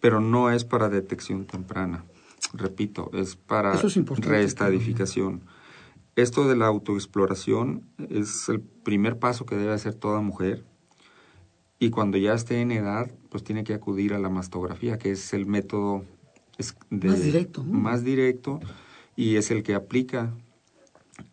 pero 0.00 0.22
no 0.22 0.50
es 0.50 0.64
para 0.64 0.88
detección 0.88 1.44
temprana. 1.44 2.06
Repito, 2.52 3.10
es 3.14 3.36
para 3.36 3.74
es 3.74 3.96
reestadificación. 4.18 5.42
Esto 6.16 6.46
de 6.46 6.56
la 6.56 6.66
autoexploración 6.66 7.84
es 8.10 8.48
el 8.48 8.60
primer 8.60 9.18
paso 9.18 9.46
que 9.46 9.56
debe 9.56 9.72
hacer 9.72 9.94
toda 9.94 10.20
mujer 10.20 10.64
y 11.78 11.90
cuando 11.90 12.18
ya 12.18 12.34
esté 12.34 12.60
en 12.60 12.70
edad, 12.70 13.10
pues 13.30 13.42
tiene 13.42 13.64
que 13.64 13.72
acudir 13.74 14.12
a 14.12 14.18
la 14.18 14.28
mastografía, 14.28 14.98
que 14.98 15.10
es 15.12 15.32
el 15.32 15.46
método 15.46 16.04
de- 16.90 17.08
Más 17.08 17.22
directo, 17.22 17.64
¿no? 17.64 17.72
más 17.78 18.04
directo 18.04 18.60
y 19.16 19.36
es 19.36 19.50
el 19.50 19.62
que 19.62 19.74
aplica 19.74 20.34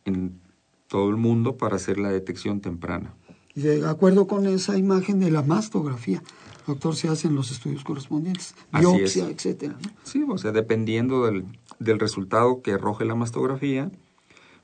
en 0.06 0.40
todo 0.88 1.10
el 1.10 1.18
mundo 1.18 1.58
para 1.58 1.76
hacer 1.76 2.00
la 2.00 2.10
detección 2.10 2.62
temprana. 2.62 3.14
Y 3.56 3.62
de 3.62 3.86
acuerdo 3.88 4.28
con 4.28 4.48
esa 4.48 4.78
imagen 4.78 5.20
de 5.20 5.30
la 5.30 5.44
mastografía, 5.44 6.24
doctor, 6.70 6.96
se 6.96 7.08
hacen 7.10 7.36
los 7.36 7.52
estudios 7.52 7.84
correspondientes, 7.84 8.56
Así 8.72 8.86
biopsia, 8.86 9.26
es. 9.26 9.32
etcétera. 9.32 9.74
¿no? 9.82 9.90
Sí, 10.04 10.24
o 10.28 10.38
sea, 10.38 10.52
dependiendo 10.52 11.26
del, 11.26 11.46
del 11.80 12.00
resultado 12.00 12.62
que 12.62 12.74
arroje 12.74 13.04
la 13.06 13.16
mastografía, 13.16 13.92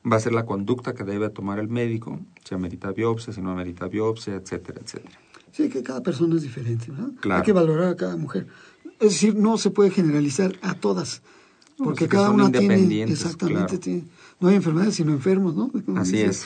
va 0.09 0.15
a 0.17 0.19
ser 0.19 0.33
la 0.33 0.45
conducta 0.45 0.93
que 0.93 1.03
debe 1.03 1.29
tomar 1.29 1.59
el 1.59 1.67
médico, 1.67 2.19
si 2.43 2.55
amerita 2.55 2.91
biopsia, 2.91 3.33
si 3.33 3.41
no 3.41 3.51
amerita 3.51 3.87
biopsia, 3.87 4.35
etcétera, 4.35 4.79
etcétera. 4.83 5.19
Sí, 5.51 5.69
que 5.69 5.83
cada 5.83 6.01
persona 6.03 6.35
es 6.35 6.41
diferente, 6.43 6.91
¿verdad? 6.91 7.09
Claro. 7.21 7.39
Hay 7.41 7.45
que 7.45 7.53
valorar 7.53 7.89
a 7.89 7.95
cada 7.95 8.15
mujer. 8.17 8.47
Es 8.99 9.09
decir, 9.13 9.35
no 9.35 9.57
se 9.57 9.71
puede 9.71 9.89
generalizar 9.91 10.53
a 10.61 10.73
todas, 10.75 11.21
porque 11.77 12.07
cada 12.07 12.29
una 12.29 12.51
tiene, 12.51 13.03
exactamente, 13.03 13.65
claro. 13.67 13.79
tiene- 13.79 14.03
no 14.39 14.49
hay 14.49 14.55
enfermedades 14.55 14.95
sino 14.95 15.11
enfermos, 15.13 15.55
¿no? 15.55 15.71
Como 15.71 15.99
Así 15.99 16.19
es. 16.19 16.45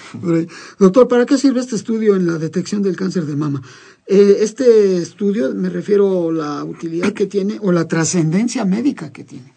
Doctor, 0.78 1.08
¿para 1.08 1.26
qué 1.26 1.38
sirve 1.38 1.60
este 1.60 1.76
estudio 1.76 2.16
en 2.16 2.28
la 2.28 2.38
detección 2.38 2.82
del 2.82 2.96
cáncer 2.96 3.26
de 3.26 3.36
mama? 3.36 3.62
Eh, 4.08 4.38
este 4.42 4.98
estudio, 4.98 5.54
me 5.56 5.70
refiero 5.70 6.30
a 6.30 6.32
la 6.34 6.64
utilidad 6.64 7.14
que 7.14 7.26
tiene 7.28 7.58
o 7.62 7.72
la 7.72 7.88
trascendencia 7.88 8.64
médica 8.66 9.12
que 9.12 9.24
tiene. 9.24 9.54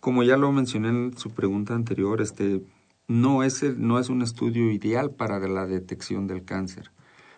Como 0.00 0.22
ya 0.22 0.36
lo 0.36 0.50
mencioné 0.52 0.88
en 0.88 1.18
su 1.18 1.30
pregunta 1.30 1.74
anterior, 1.74 2.20
este 2.20 2.62
no 3.08 3.42
es 3.42 3.62
el- 3.62 3.80
no 3.86 3.98
es 3.98 4.08
un 4.08 4.22
estudio 4.22 4.70
ideal 4.70 5.10
para 5.10 5.38
la 5.48 5.66
detección 5.66 6.26
del 6.26 6.44
cáncer, 6.44 6.90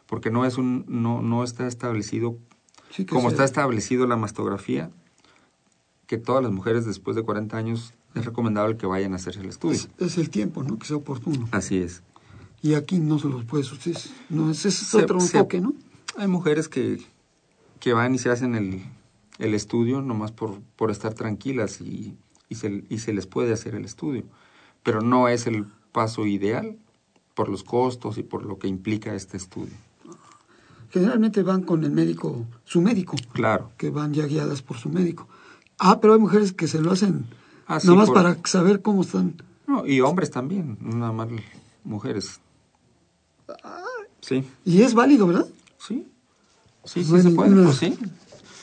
porque 0.06 0.30
no 0.30 0.44
es 0.44 0.58
un 0.58 0.84
no 0.88 1.22
no 1.22 1.44
está 1.44 1.66
establecido 1.66 2.36
Sí, 2.90 3.04
como 3.06 3.28
está 3.28 3.44
establecido 3.44 4.06
la 4.06 4.16
mastografía 4.16 4.90
que 6.06 6.18
todas 6.18 6.42
las 6.42 6.52
mujeres 6.52 6.84
después 6.86 7.14
de 7.16 7.22
40 7.22 7.56
años 7.56 7.94
es 8.14 8.24
recomendable 8.24 8.76
que 8.76 8.86
vayan 8.86 9.12
a 9.12 9.16
hacerse 9.16 9.40
el 9.40 9.48
estudio. 9.48 9.74
es, 9.76 9.88
es 9.98 10.18
el 10.18 10.30
tiempo, 10.30 10.62
¿no? 10.62 10.78
Que 10.78 10.86
sea 10.86 10.96
oportuno. 10.96 11.48
Así 11.52 11.78
es. 11.78 12.02
Y 12.62 12.74
aquí 12.74 12.98
no 12.98 13.18
se 13.18 13.28
los 13.28 13.44
puede 13.44 13.62
usted, 13.64 13.96
no, 14.28 14.50
ese 14.50 14.68
es 14.68 14.94
otro 14.94 15.18
se- 15.20 15.36
enfoque, 15.38 15.60
¿no? 15.60 15.72
Hay 16.16 16.26
mujeres 16.28 16.68
que, 16.68 17.02
que 17.78 17.92
van 17.94 18.14
y 18.14 18.18
se 18.18 18.28
hacen 18.30 18.54
el, 18.54 18.82
el 19.38 19.54
estudio 19.54 20.02
nomás 20.02 20.32
por, 20.32 20.60
por 20.76 20.90
estar 20.90 21.14
tranquilas 21.14 21.80
y, 21.80 22.16
y, 22.48 22.56
se, 22.56 22.84
y 22.90 22.98
se 22.98 23.12
les 23.14 23.26
puede 23.26 23.52
hacer 23.52 23.74
el 23.74 23.84
estudio. 23.84 24.24
Pero 24.82 25.00
no 25.00 25.28
es 25.28 25.46
el 25.46 25.66
paso 25.92 26.26
ideal 26.26 26.76
por 27.34 27.48
los 27.48 27.64
costos 27.64 28.18
y 28.18 28.22
por 28.22 28.44
lo 28.44 28.58
que 28.58 28.68
implica 28.68 29.14
este 29.14 29.36
estudio. 29.38 29.72
Generalmente 30.90 31.42
van 31.42 31.62
con 31.62 31.84
el 31.84 31.92
médico, 31.92 32.44
su 32.64 32.80
médico, 32.80 33.16
Claro. 33.32 33.70
que 33.78 33.90
van 33.90 34.12
ya 34.12 34.26
guiadas 34.26 34.60
por 34.62 34.76
su 34.76 34.88
médico. 34.88 35.28
Ah, 35.78 36.00
pero 36.00 36.14
hay 36.14 36.18
mujeres 36.20 36.52
que 36.52 36.66
se 36.66 36.80
lo 36.80 36.90
hacen 36.90 37.26
Ah, 37.72 37.78
sí, 37.78 37.86
nada 37.86 37.98
más 38.00 38.06
por- 38.08 38.16
para 38.16 38.36
saber 38.46 38.82
cómo 38.82 39.02
están. 39.02 39.40
No, 39.68 39.86
y 39.86 40.00
hombres 40.00 40.30
también, 40.32 40.76
nada 40.80 41.12
más 41.12 41.28
mujeres. 41.84 42.40
Sí, 44.20 44.44
Y 44.64 44.82
es 44.82 44.94
válido, 44.94 45.26
¿verdad? 45.26 45.46
sí. 45.78 46.06
Sí, 46.84 47.04
sí 47.04 47.10
No 47.10 47.16
hay 47.16 47.22
se 47.22 47.30
puede, 47.30 47.62
pues 47.62 47.76
sí. 47.76 47.98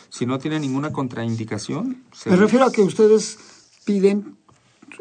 Si 0.09 0.25
no 0.25 0.39
tiene 0.39 0.59
ninguna 0.59 0.91
contraindicación. 0.91 2.03
se- 2.11 2.31
Me 2.31 2.35
refiero 2.35 2.65
a 2.65 2.71
que 2.71 2.81
ustedes 2.81 3.37
piden 3.85 4.35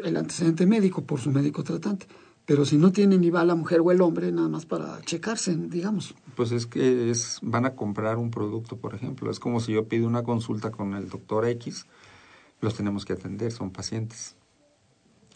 el 0.03 0.17
antecedente 0.17 0.65
médico 0.67 1.03
por 1.03 1.19
su 1.19 1.31
médico 1.31 1.63
tratante. 1.63 2.07
Pero 2.45 2.63
si 2.63 2.77
no 2.77 2.91
tienen 2.91 3.21
ni 3.21 3.29
va 3.31 3.43
la 3.43 3.55
mujer 3.55 3.81
o 3.81 3.91
el 3.91 4.01
hombre, 4.01 4.31
nada 4.31 4.47
más 4.49 4.65
para 4.67 5.01
checarse, 5.01 5.55
digamos. 5.57 6.13
Pues 6.35 6.51
es 6.51 6.65
que 6.67 7.09
es, 7.09 7.39
van 7.41 7.65
a 7.65 7.75
comprar 7.75 8.17
un 8.17 8.29
producto, 8.31 8.77
por 8.77 8.93
ejemplo. 8.95 9.29
Es 9.31 9.39
como 9.39 9.59
si 9.59 9.73
yo 9.73 9.87
pido 9.87 10.07
una 10.07 10.23
consulta 10.23 10.71
con 10.71 10.93
el 10.93 11.09
doctor 11.09 11.45
X, 11.47 11.85
los 12.61 12.75
tenemos 12.75 13.05
que 13.05 13.13
atender, 13.13 13.51
son 13.51 13.71
pacientes. 13.71 14.35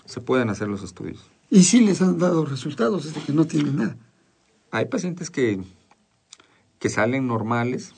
Se 0.06 0.22
pueden 0.22 0.50
hacer 0.50 0.68
los 0.68 0.84
estudios. 0.84 1.30
Y 1.50 1.64
sí 1.64 1.82
les 1.82 2.02
han 2.02 2.18
dado 2.18 2.46
resultados, 2.46 3.06
es 3.06 3.14
de 3.14 3.22
que 3.22 3.34
no 3.34 3.46
tienen 3.46 3.76
nada. 3.76 3.98
Hay 4.72 4.86
pacientes 4.86 5.30
que, 5.30 5.62
que 6.80 6.90
salen 6.90 7.28
normales, 7.28 7.94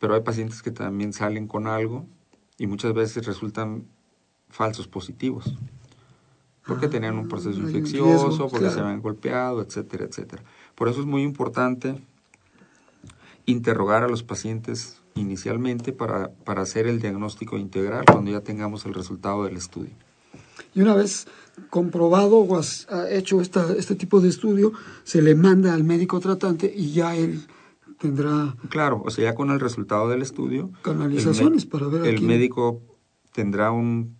pero 0.00 0.14
hay 0.14 0.22
pacientes 0.22 0.62
que 0.62 0.72
también 0.72 1.12
salen 1.12 1.46
con 1.46 1.66
algo 1.66 2.06
y 2.58 2.66
muchas 2.66 2.92
veces 2.92 3.24
resultan 3.26 3.86
falsos 4.48 4.88
positivos. 4.88 5.56
Porque 6.66 6.88
tenían 6.88 7.16
un 7.16 7.28
proceso 7.28 7.60
un 7.60 7.66
infeccioso, 7.66 8.28
riesgo, 8.28 8.48
porque 8.48 8.70
se 8.70 8.80
habían 8.80 9.00
golpeado, 9.00 9.62
etcétera, 9.62 10.04
etcétera. 10.04 10.42
Por 10.74 10.88
eso 10.88 11.00
es 11.00 11.06
muy 11.06 11.22
importante 11.22 12.02
interrogar 13.46 14.02
a 14.02 14.08
los 14.08 14.24
pacientes 14.24 15.00
inicialmente 15.16 15.92
para, 15.92 16.30
para 16.44 16.62
hacer 16.62 16.86
el 16.86 17.00
diagnóstico 17.00 17.58
integral 17.58 18.04
cuando 18.10 18.30
ya 18.30 18.40
tengamos 18.42 18.86
el 18.86 18.94
resultado 18.94 19.44
del 19.44 19.56
estudio. 19.56 19.90
Y 20.74 20.80
una 20.82 20.94
vez 20.94 21.26
comprobado 21.70 22.36
o 22.38 22.56
has 22.56 22.86
hecho 23.10 23.40
esta, 23.40 23.72
este 23.74 23.94
tipo 23.94 24.20
de 24.20 24.28
estudio, 24.28 24.72
se 25.04 25.22
le 25.22 25.34
manda 25.34 25.72
al 25.74 25.84
médico 25.84 26.20
tratante 26.20 26.72
y 26.74 26.92
ya 26.92 27.16
él 27.16 27.46
tendrá 27.98 28.56
Claro, 28.68 29.02
o 29.04 29.10
sea, 29.10 29.24
ya 29.24 29.34
con 29.34 29.50
el 29.50 29.58
resultado 29.60 30.08
del 30.08 30.20
estudio, 30.22 30.70
Canalizaciones 30.82 31.64
el, 31.64 31.68
para 31.70 31.88
ver 31.88 32.06
el 32.06 32.16
quién- 32.16 32.26
médico 32.28 32.82
tendrá 33.32 33.70
un, 33.70 34.16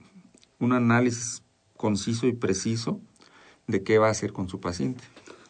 un 0.58 0.72
análisis 0.72 1.42
conciso 1.76 2.26
y 2.26 2.32
preciso 2.32 3.00
de 3.66 3.82
qué 3.82 3.98
va 3.98 4.08
a 4.08 4.12
hacer 4.12 4.32
con 4.32 4.48
su 4.48 4.60
paciente. 4.60 5.04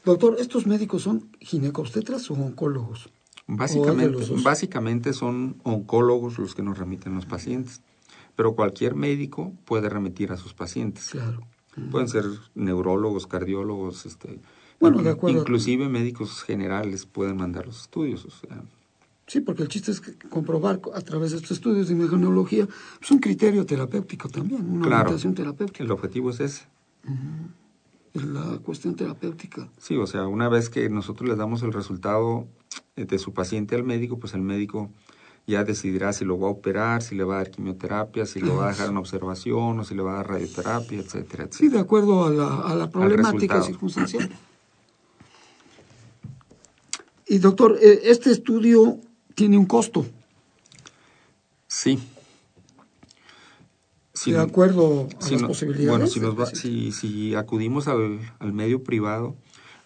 Doctor, 0.04 0.36
¿estos 0.40 0.66
médicos 0.66 1.02
son 1.02 1.30
ginecobstetras 1.40 2.30
o 2.30 2.34
oncólogos? 2.34 3.10
Básicamente, 3.48 4.24
básicamente 4.42 5.12
son 5.12 5.56
oncólogos 5.62 6.38
los 6.38 6.54
que 6.54 6.62
nos 6.62 6.78
remiten 6.78 7.14
los 7.14 7.26
pacientes, 7.26 7.80
pero 8.34 8.54
cualquier 8.56 8.94
médico 8.96 9.52
puede 9.64 9.88
remitir 9.88 10.32
a 10.32 10.36
sus 10.36 10.52
pacientes. 10.52 11.10
Claro. 11.10 11.46
Pueden 11.90 12.08
ser 12.08 12.24
neurólogos, 12.54 13.26
cardiólogos, 13.26 14.04
este, 14.06 14.40
Bueno, 14.80 14.98
inclu- 14.98 15.02
de 15.04 15.10
acuerdo. 15.10 15.38
inclusive 15.40 15.88
médicos 15.88 16.42
generales 16.42 17.06
pueden 17.06 17.36
mandar 17.36 17.66
los 17.66 17.82
estudios. 17.82 18.24
O 18.24 18.30
sea, 18.30 18.62
Sí, 19.28 19.40
porque 19.40 19.62
el 19.64 19.68
chiste 19.68 19.90
es 19.90 20.00
que 20.00 20.14
comprobar 20.28 20.80
a 20.94 21.00
través 21.00 21.32
de 21.32 21.38
estos 21.38 21.50
estudios 21.52 21.88
de 21.88 21.94
imagenología 21.94 22.68
es 23.02 23.10
un 23.10 23.18
criterio 23.18 23.66
terapéutico 23.66 24.28
también, 24.28 24.64
una 24.70 24.86
Claro. 24.86 25.00
orientación 25.02 25.34
terapéutica, 25.34 25.82
el 25.84 25.90
objetivo 25.90 26.30
es 26.30 26.40
ese. 26.40 26.64
es 28.14 28.24
la 28.24 28.58
cuestión 28.60 28.94
terapéutica. 28.96 29.68
Sí, 29.78 29.96
o 29.96 30.06
sea, 30.06 30.26
una 30.26 30.48
vez 30.48 30.70
que 30.70 30.88
nosotros 30.88 31.28
les 31.28 31.36
damos 31.38 31.62
el 31.62 31.72
resultado 31.72 32.46
de 32.96 33.18
su 33.18 33.32
paciente 33.32 33.74
al 33.74 33.84
médico, 33.84 34.18
pues 34.18 34.34
el 34.34 34.40
médico 34.42 34.90
ya 35.46 35.62
decidirá 35.64 36.12
si 36.12 36.24
lo 36.24 36.38
va 36.38 36.48
a 36.48 36.50
operar, 36.50 37.02
si 37.02 37.14
le 37.14 37.22
va 37.24 37.34
a 37.34 37.38
dar 37.38 37.50
quimioterapia, 37.50 38.26
si 38.26 38.40
lo 38.40 38.56
va 38.56 38.66
a 38.66 38.68
dejar 38.70 38.88
en 38.88 38.96
observación 38.96 39.78
o 39.78 39.84
si 39.84 39.94
le 39.94 40.02
va 40.02 40.14
a 40.14 40.16
dar 40.16 40.28
radioterapia, 40.30 40.98
etcétera, 40.98 41.44
etcétera. 41.44 41.58
Sí, 41.58 41.68
de 41.68 41.78
acuerdo 41.78 42.24
a 42.24 42.30
la, 42.30 42.60
a 42.62 42.74
la 42.74 42.90
problemática 42.90 43.62
circunstancial. 43.62 44.28
Y 47.28 47.38
doctor, 47.38 47.78
eh, 47.82 48.00
este 48.04 48.30
estudio 48.30 48.98
tiene 49.34 49.58
un 49.58 49.66
costo, 49.66 50.06
Sí. 51.68 51.98
Si- 54.14 54.32
de 54.32 54.38
acuerdo 54.38 55.08
a 55.20 55.22
si 55.22 55.32
las 55.32 55.42
no- 55.42 55.48
posibilidades. 55.48 55.90
Bueno, 55.90 56.06
si, 56.06 56.20
nos 56.20 56.38
va- 56.40 56.46
si, 56.46 56.90
si 56.92 57.34
acudimos 57.34 57.86
al, 57.86 58.18
al 58.38 58.52
medio 58.54 58.82
privado, 58.82 59.36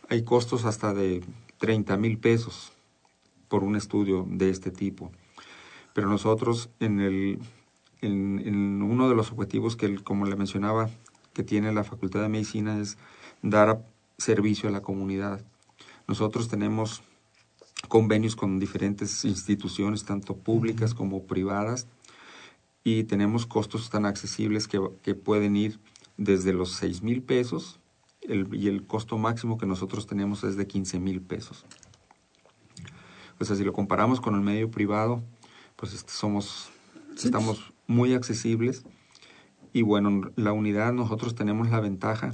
hay 0.09 0.23
costos 0.23 0.64
hasta 0.66 0.95
de 0.95 1.23
30 1.61 1.96
mil 1.99 2.18
pesos 2.18 2.73
por 3.49 3.62
un 3.62 3.77
estudio 3.77 4.27
de 4.29 4.51
este 4.51 4.70
tipo. 4.70 5.12
Pero 5.92 6.09
nosotros, 6.09 6.70
en, 6.81 7.01
el, 7.01 7.38
en, 8.01 8.40
en 8.44 8.83
uno 8.83 9.09
de 9.09 9.14
los 9.14 9.31
objetivos 9.31 9.77
que, 9.77 9.87
el- 9.87 10.03
como 10.03 10.25
le 10.27 10.37
mencionaba, 10.37 10.88
que 11.35 11.42
tiene 11.42 11.73
la 11.73 11.85
Facultad 11.85 12.23
de 12.23 12.29
Medicina 12.29 12.81
es 12.81 12.96
dar 13.42 13.85
servicio 14.18 14.68
a 14.68 14.73
la 14.73 14.81
comunidad. 14.83 15.44
Nosotros 16.09 16.49
tenemos 16.49 17.03
convenios 17.88 18.37
con 18.37 18.59
diferentes 18.59 19.25
instituciones, 19.25 20.05
tanto 20.05 20.37
públicas 20.37 20.94
como 20.94 21.25
privadas, 21.25 21.87
y 22.85 23.05
tenemos 23.05 23.46
costos 23.46 23.90
tan 23.90 24.07
accesibles 24.07 24.66
que, 24.66 24.81
que 25.03 25.14
pueden 25.14 25.57
ir 25.57 25.79
desde 26.16 26.53
los 26.53 26.73
6 26.73 27.03
mil 27.03 27.23
pesos 27.23 27.80
y 28.23 28.69
el 28.69 28.87
costo 28.87 29.19
máximo 29.19 29.59
que 29.59 29.67
nosotros 29.67 30.07
tenemos 30.07 30.45
es 30.45 30.57
de 30.57 30.67
15 30.67 30.99
mil 31.01 31.21
pesos. 31.21 31.65
O 33.41 33.45
sea, 33.45 33.57
si 33.57 33.65
lo 33.65 33.73
comparamos 33.73 34.21
con 34.21 34.35
el 34.35 34.43
medio 34.43 34.71
privado, 34.71 35.23
pues 35.77 35.95
este, 35.95 36.13
somos, 36.13 36.71
estamos 37.17 37.73
muy 37.87 38.13
accesibles. 38.13 38.85
Y 39.73 39.83
bueno, 39.83 40.31
la 40.37 40.53
unidad 40.53 40.93
nosotros 40.93 41.35
tenemos 41.35 41.71
la 41.71 41.81
ventaja 41.81 42.33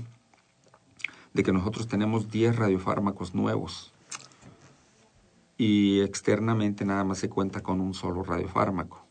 de 1.33 1.43
que 1.45 1.53
nosotros 1.53 1.87
tenemos 1.87 2.29
10 2.31 2.57
radiofármacos 2.57 3.35
nuevos. 3.35 3.93
Y 5.57 6.01
externamente 6.01 6.85
nada 6.85 7.05
más 7.05 7.19
se 7.19 7.29
cuenta 7.29 7.63
con 7.63 7.81
un 7.81 7.95
solo 7.95 8.25
radiofármaco. 8.25 9.06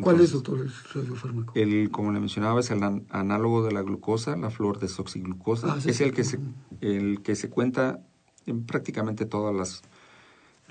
¿Cuál 0.00 0.20
es, 0.20 0.32
doctor, 0.32 0.60
el 0.60 0.72
radiofármaco? 0.94 1.52
El, 1.54 1.90
como 1.90 2.12
le 2.12 2.20
mencionaba, 2.20 2.60
es 2.60 2.70
el 2.70 2.82
análogo 3.10 3.62
de 3.64 3.72
la 3.72 3.82
glucosa, 3.82 4.36
la 4.36 4.50
flor 4.50 4.78
de 4.78 4.88
soxiglucosa. 4.88 5.74
Ah, 5.74 5.78
es 5.84 6.00
el 6.00 6.12
que, 6.12 6.24
se, 6.24 6.38
el 6.80 7.22
que 7.22 7.34
se 7.36 7.50
cuenta 7.50 8.00
en 8.46 8.64
prácticamente 8.64 9.26
todas 9.26 9.54
las... 9.54 9.82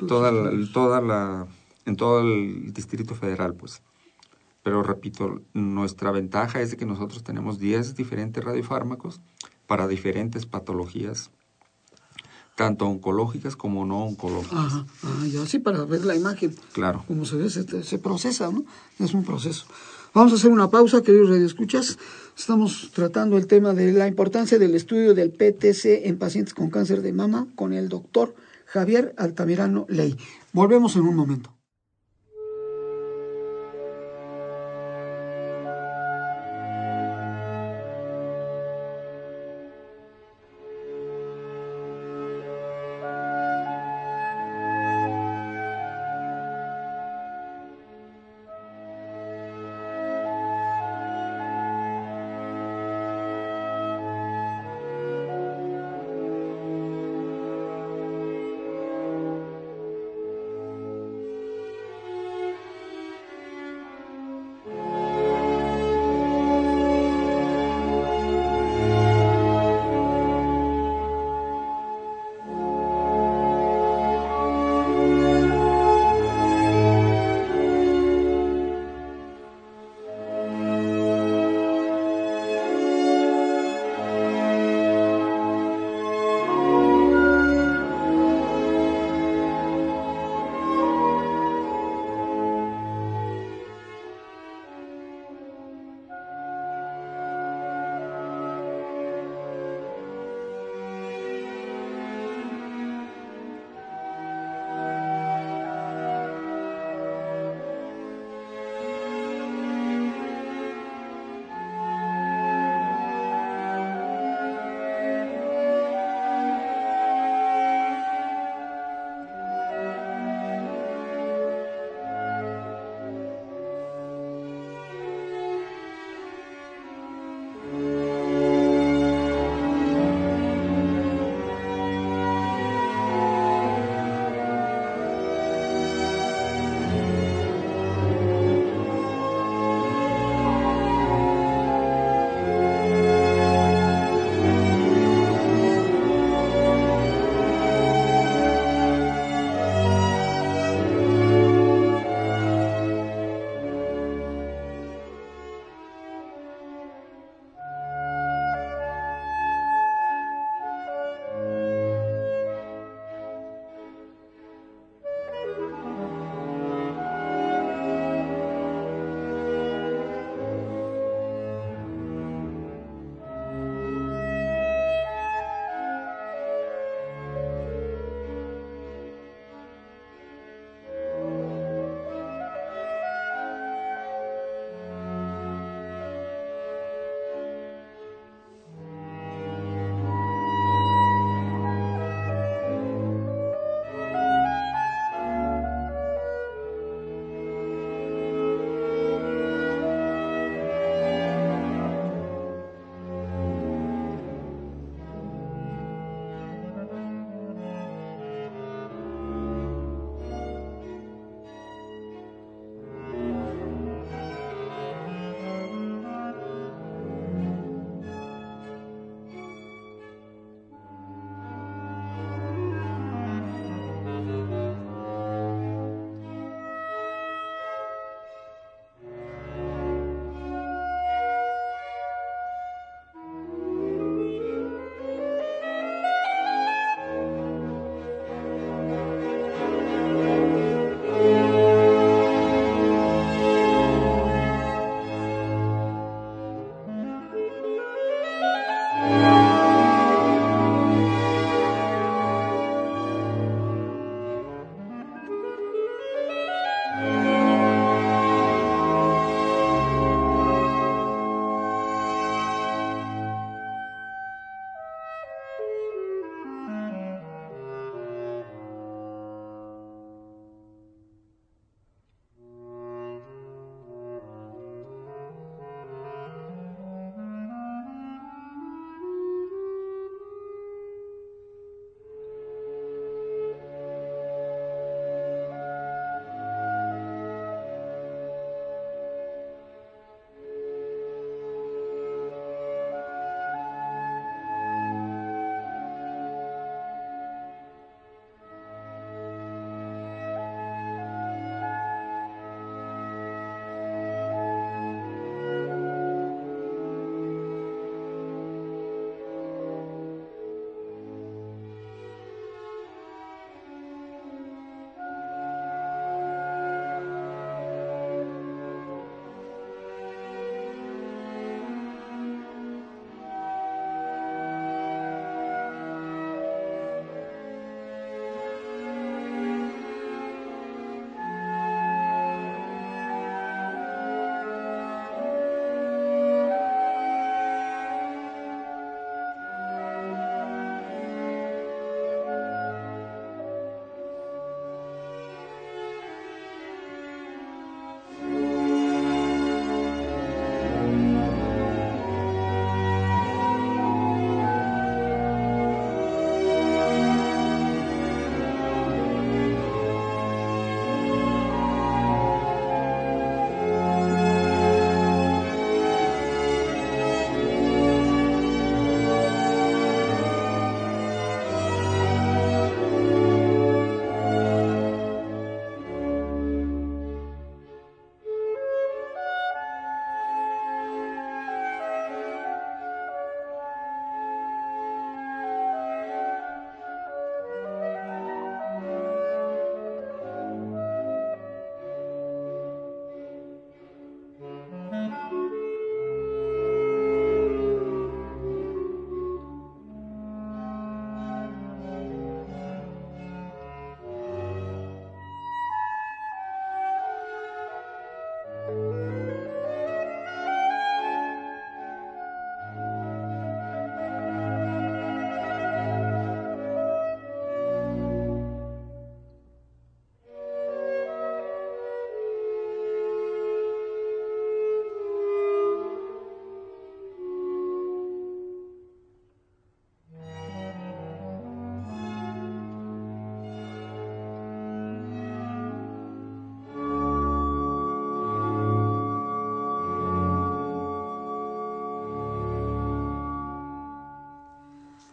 Toda 0.08 0.32
toda 0.72 1.02
la, 1.02 1.48
en 1.86 1.98
todo 1.98 2.22
el 2.22 2.72
Distrito 2.74 3.16
Federal, 3.16 3.56
pues. 3.56 3.82
Pero 4.64 4.82
repito, 4.82 5.42
nuestra 5.54 6.12
ventaja 6.12 6.62
es 6.62 6.72
de 6.72 6.78
que 6.78 6.86
nosotros 6.86 7.24
tenemos 7.24 7.60
10 7.60 7.96
diferentes 7.96 8.42
radiofármacos 8.42 9.20
para 9.68 9.88
diferentes 9.88 10.46
patologías 10.46 11.32
tanto 12.60 12.88
oncológicas 12.88 13.56
como 13.56 13.86
no 13.86 14.04
oncológicas. 14.04 14.60
Ajá, 14.60 14.86
ah, 15.04 15.26
ya 15.32 15.46
sí, 15.46 15.60
para 15.60 15.86
ver 15.86 16.04
la 16.04 16.14
imagen. 16.14 16.54
Claro. 16.74 17.06
Como 17.08 17.24
se 17.24 17.38
ve, 17.38 17.50
se, 17.50 18.00
procesa, 18.00 18.52
¿no? 18.52 18.66
Es 19.00 19.14
un 19.14 19.24
proceso. 19.24 19.66
Vamos 20.14 20.34
a 20.34 20.36
hacer 20.36 20.52
una 20.52 20.70
pausa, 20.70 21.02
queridos 21.02 21.30
radioescuchas. 21.30 21.98
Estamos 22.38 22.92
tratando 22.94 23.38
el 23.38 23.48
tema 23.48 23.74
de 23.74 23.94
la 23.94 24.10
importancia 24.10 24.60
del 24.60 24.76
estudio 24.76 25.14
del 25.14 25.32
PTC 25.32 26.06
en 26.06 26.18
pacientes 26.18 26.54
con 26.54 26.70
cáncer 26.70 27.02
de 27.02 27.14
mama 27.14 27.48
con 27.56 27.72
el 27.72 27.88
doctor 27.88 28.36
Javier 28.66 29.16
Altamirano 29.16 29.86
Ley. 29.88 30.18
Volvemos 30.52 30.98
en 30.98 31.04
un 31.04 31.16
momento. 31.16 31.59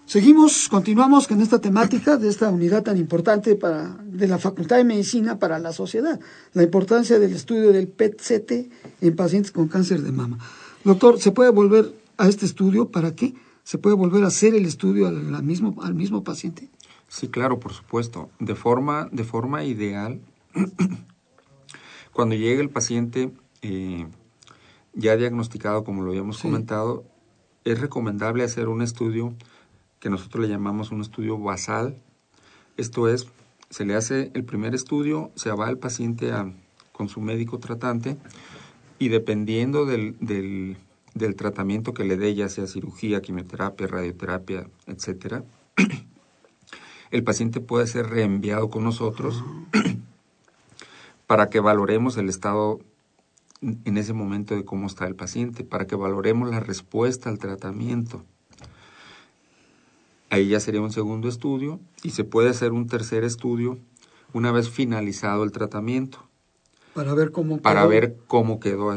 Seguimos, 0.07 0.68
continuamos 0.68 1.26
con 1.26 1.40
esta 1.40 1.61
temática 1.61 2.16
de 2.16 2.28
esta 2.28 2.48
unidad 2.48 2.84
tan 2.84 2.96
importante 2.96 3.57
para, 3.57 3.96
de 4.04 4.28
la 4.28 4.38
Facultad 4.38 4.76
de 4.76 4.84
Medicina 4.84 5.40
para 5.40 5.59
la 5.59 5.72
sociedad, 5.72 6.20
la 6.52 6.62
importancia 6.62 7.18
del 7.18 7.32
estudio 7.32 7.72
del 7.72 7.88
PET-CT 7.88 8.52
en 9.00 9.16
pacientes 9.16 9.50
con 9.50 9.66
cáncer 9.66 10.02
de 10.02 10.12
mama. 10.12 10.38
Doctor, 10.84 11.18
¿se 11.18 11.32
puede 11.32 11.50
volver 11.50 11.92
a 12.18 12.28
este 12.28 12.46
estudio? 12.46 12.88
¿Para 12.92 13.16
qué? 13.16 13.34
¿Se 13.64 13.78
puede 13.78 13.96
volver 13.96 14.22
a 14.22 14.28
hacer 14.28 14.54
el 14.54 14.64
estudio 14.64 15.09
al, 15.09 15.42
mismo, 15.42 15.74
al 15.82 15.94
mismo 15.94 16.22
paciente? 16.22 16.70
Sí, 17.09 17.26
claro, 17.26 17.59
por 17.59 17.72
supuesto. 17.72 18.30
De 18.38 18.54
forma, 18.54 19.09
de 19.11 19.24
forma 19.24 19.64
ideal, 19.64 20.20
cuando 22.12 22.36
llegue 22.36 22.61
el 22.61 22.70
paciente 22.70 23.32
eh, 23.62 24.07
ya 24.94 25.16
diagnosticado, 25.16 25.82
como 25.82 26.04
lo 26.04 26.11
habíamos 26.11 26.38
comentado, 26.38 27.02
es 27.64 27.80
recomendable 27.80 28.44
hacer 28.44 28.68
un 28.68 28.82
estudio 28.82 29.34
que 30.07 30.11
nosotros 30.11 30.46
le 30.46 30.48
llamamos 30.48 30.92
un 30.92 31.00
estudio 31.00 31.36
basal. 31.36 32.00
Esto 32.76 33.09
es, 33.09 33.26
se 33.70 33.84
le 33.84 33.96
hace 33.96 34.30
el 34.34 34.44
primer 34.44 34.72
estudio, 34.72 35.32
se 35.34 35.50
va 35.50 35.68
el 35.68 35.78
paciente 35.78 36.32
con 36.92 37.09
su 37.09 37.20
médico 37.20 37.59
tratante 37.59 38.16
y 39.00 39.09
dependiendo 39.09 39.84
del, 39.84 40.16
del, 40.20 40.76
del, 41.14 41.34
tratamiento 41.34 41.92
que 41.92 42.04
le 42.04 42.16
dé, 42.16 42.36
ya 42.36 42.48
sea 42.48 42.68
cirugía, 42.68 43.20
quimioterapia, 43.20 43.88
radioterapia, 43.88 44.68
etcétera, 44.86 45.42
el 47.11 47.24
paciente 47.24 47.59
puede 47.59 47.88
ser 47.88 48.07
reenviado 48.07 48.70
con 48.70 48.84
nosotros 48.84 49.42
para 51.26 51.50
que 51.50 51.59
valoremos 51.59 52.16
el 52.16 52.28
estado 52.28 52.78
en 53.61 53.98
ese 53.98 54.12
momento 54.12 54.54
de 54.54 54.64
cómo 54.64 54.86
está 54.86 55.09
el 55.09 55.16
paciente, 55.16 55.64
para 55.64 55.88
que 55.88 55.96
valoremos 55.96 56.48
la 56.48 56.61
respuesta 56.61 57.28
al 57.28 57.40
tratamiento. 57.40 58.24
Ahí 60.29 60.49
ya 60.49 60.61
sería 60.61 60.81
un 60.81 60.93
segundo 60.93 61.29
estudio 61.29 61.81
y 62.03 62.11
se 62.11 62.24
puede 62.24 62.51
hacer 62.51 62.72
un 62.72 62.87
tercer 62.89 63.22
estudio 63.22 63.79
una 64.33 64.51
vez 64.51 64.68
finalizado 64.68 65.45
el 65.45 65.53
tratamiento. 65.53 66.18
Para 66.95 67.14
ver 67.14 67.31
cómo 67.31 67.57
quedó. 67.57 67.62
Para 67.62 67.87
ver 67.87 68.16
cómo 68.27 68.59
quedó 68.59 68.93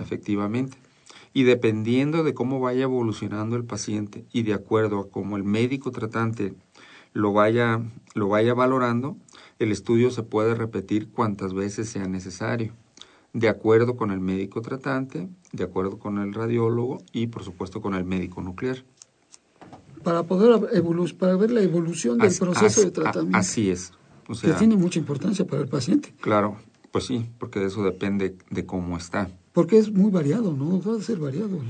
efectivamente. 0.00 0.76
Y 1.32 1.44
dependiendo 1.44 2.22
de 2.22 2.34
cómo 2.34 2.60
vaya 2.60 2.82
evolucionando 2.82 3.56
el 3.56 3.64
paciente 3.64 4.24
y 4.32 4.42
de 4.42 4.54
acuerdo 4.54 4.98
a 4.98 5.10
cómo 5.10 5.36
el 5.36 5.44
médico 5.44 5.90
tratante 5.90 6.54
lo 7.12 7.32
vaya, 7.32 7.80
lo 8.14 8.28
vaya 8.28 8.54
valorando, 8.54 9.16
el 9.58 9.72
estudio 9.72 10.10
se 10.10 10.22
puede 10.22 10.54
repetir 10.54 11.10
cuantas 11.10 11.54
veces 11.54 11.88
sea 11.88 12.06
necesario, 12.06 12.74
de 13.32 13.48
acuerdo 13.48 13.96
con 13.96 14.10
el 14.10 14.20
médico 14.20 14.60
tratante, 14.60 15.28
de 15.52 15.64
acuerdo 15.64 15.98
con 15.98 16.18
el 16.18 16.34
radiólogo 16.34 16.98
y 17.12 17.28
por 17.28 17.44
supuesto 17.44 17.80
con 17.80 17.94
el 17.94 18.04
médico 18.04 18.42
nuclear 18.42 18.84
para 20.08 20.22
poder 20.22 20.58
para 21.18 21.36
ver 21.36 21.50
la 21.50 21.60
evolución 21.60 22.16
del 22.16 22.34
proceso 22.34 22.80
de 22.80 22.90
tratamiento. 22.90 23.36
Así 23.36 23.68
es. 23.68 23.92
que 24.40 24.54
tiene 24.54 24.74
mucha 24.74 24.98
importancia 24.98 25.46
para 25.46 25.60
el 25.60 25.68
paciente. 25.68 26.14
Claro, 26.22 26.56
pues 26.90 27.04
sí, 27.04 27.26
porque 27.38 27.60
de 27.60 27.66
eso 27.66 27.82
depende 27.82 28.34
de 28.48 28.64
cómo 28.64 28.96
está. 28.96 29.28
Porque 29.52 29.76
es 29.76 29.92
muy 29.92 30.10
variado, 30.10 30.54
¿no? 30.54 30.80
Va 30.80 30.98
a 30.98 31.02
ser 31.02 31.18
variado 31.18 31.60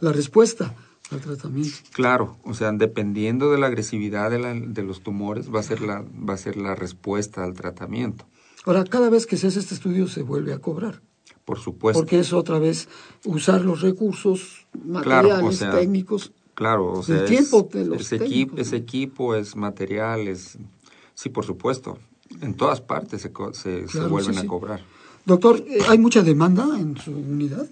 la 0.00 0.10
respuesta 0.10 0.74
al 1.12 1.20
tratamiento. 1.20 1.76
Claro, 1.92 2.36
o 2.42 2.52
sea, 2.52 2.72
dependiendo 2.72 3.52
de 3.52 3.58
la 3.58 3.68
agresividad 3.68 4.28
de, 4.28 4.40
la, 4.40 4.54
de 4.54 4.82
los 4.82 5.02
tumores, 5.02 5.54
va 5.54 5.60
a, 5.60 5.62
ser 5.62 5.80
la, 5.80 6.04
va 6.28 6.34
a 6.34 6.38
ser 6.38 6.56
la 6.56 6.74
respuesta 6.74 7.44
al 7.44 7.54
tratamiento. 7.54 8.24
Ahora, 8.64 8.82
cada 8.82 9.08
vez 9.08 9.26
que 9.26 9.36
se 9.36 9.46
hace 9.46 9.60
este 9.60 9.74
estudio 9.74 10.08
se 10.08 10.22
vuelve 10.22 10.52
a 10.52 10.58
cobrar. 10.58 11.00
Por 11.44 11.60
supuesto. 11.60 12.00
Porque 12.00 12.18
es 12.18 12.32
otra 12.32 12.58
vez 12.58 12.88
usar 13.24 13.60
los 13.60 13.82
recursos 13.82 14.66
materiales, 14.84 15.58
sea, 15.58 15.70
técnicos. 15.70 16.32
Claro, 16.54 16.92
o 16.92 17.02
sea, 17.02 17.20
el 17.20 17.26
tiempo 17.26 17.68
es, 17.72 17.86
los 17.86 18.00
ese, 18.00 18.24
equipo, 18.24 18.56
ese 18.58 18.76
equipo 18.76 19.34
es 19.34 19.56
material, 19.56 20.28
es... 20.28 20.56
Sí, 21.14 21.28
por 21.28 21.44
supuesto. 21.44 21.98
En 22.40 22.54
todas 22.54 22.80
partes 22.80 23.22
se, 23.22 23.32
se, 23.52 23.88
se 23.88 24.06
vuelven 24.06 24.34
sí, 24.34 24.40
a 24.40 24.46
cobrar. 24.46 24.80
Doctor, 25.24 25.64
eh, 25.66 25.78
¿hay 25.88 25.98
mucha 25.98 26.22
demanda 26.22 26.78
en 26.78 26.96
su 26.96 27.12
unidad 27.12 27.66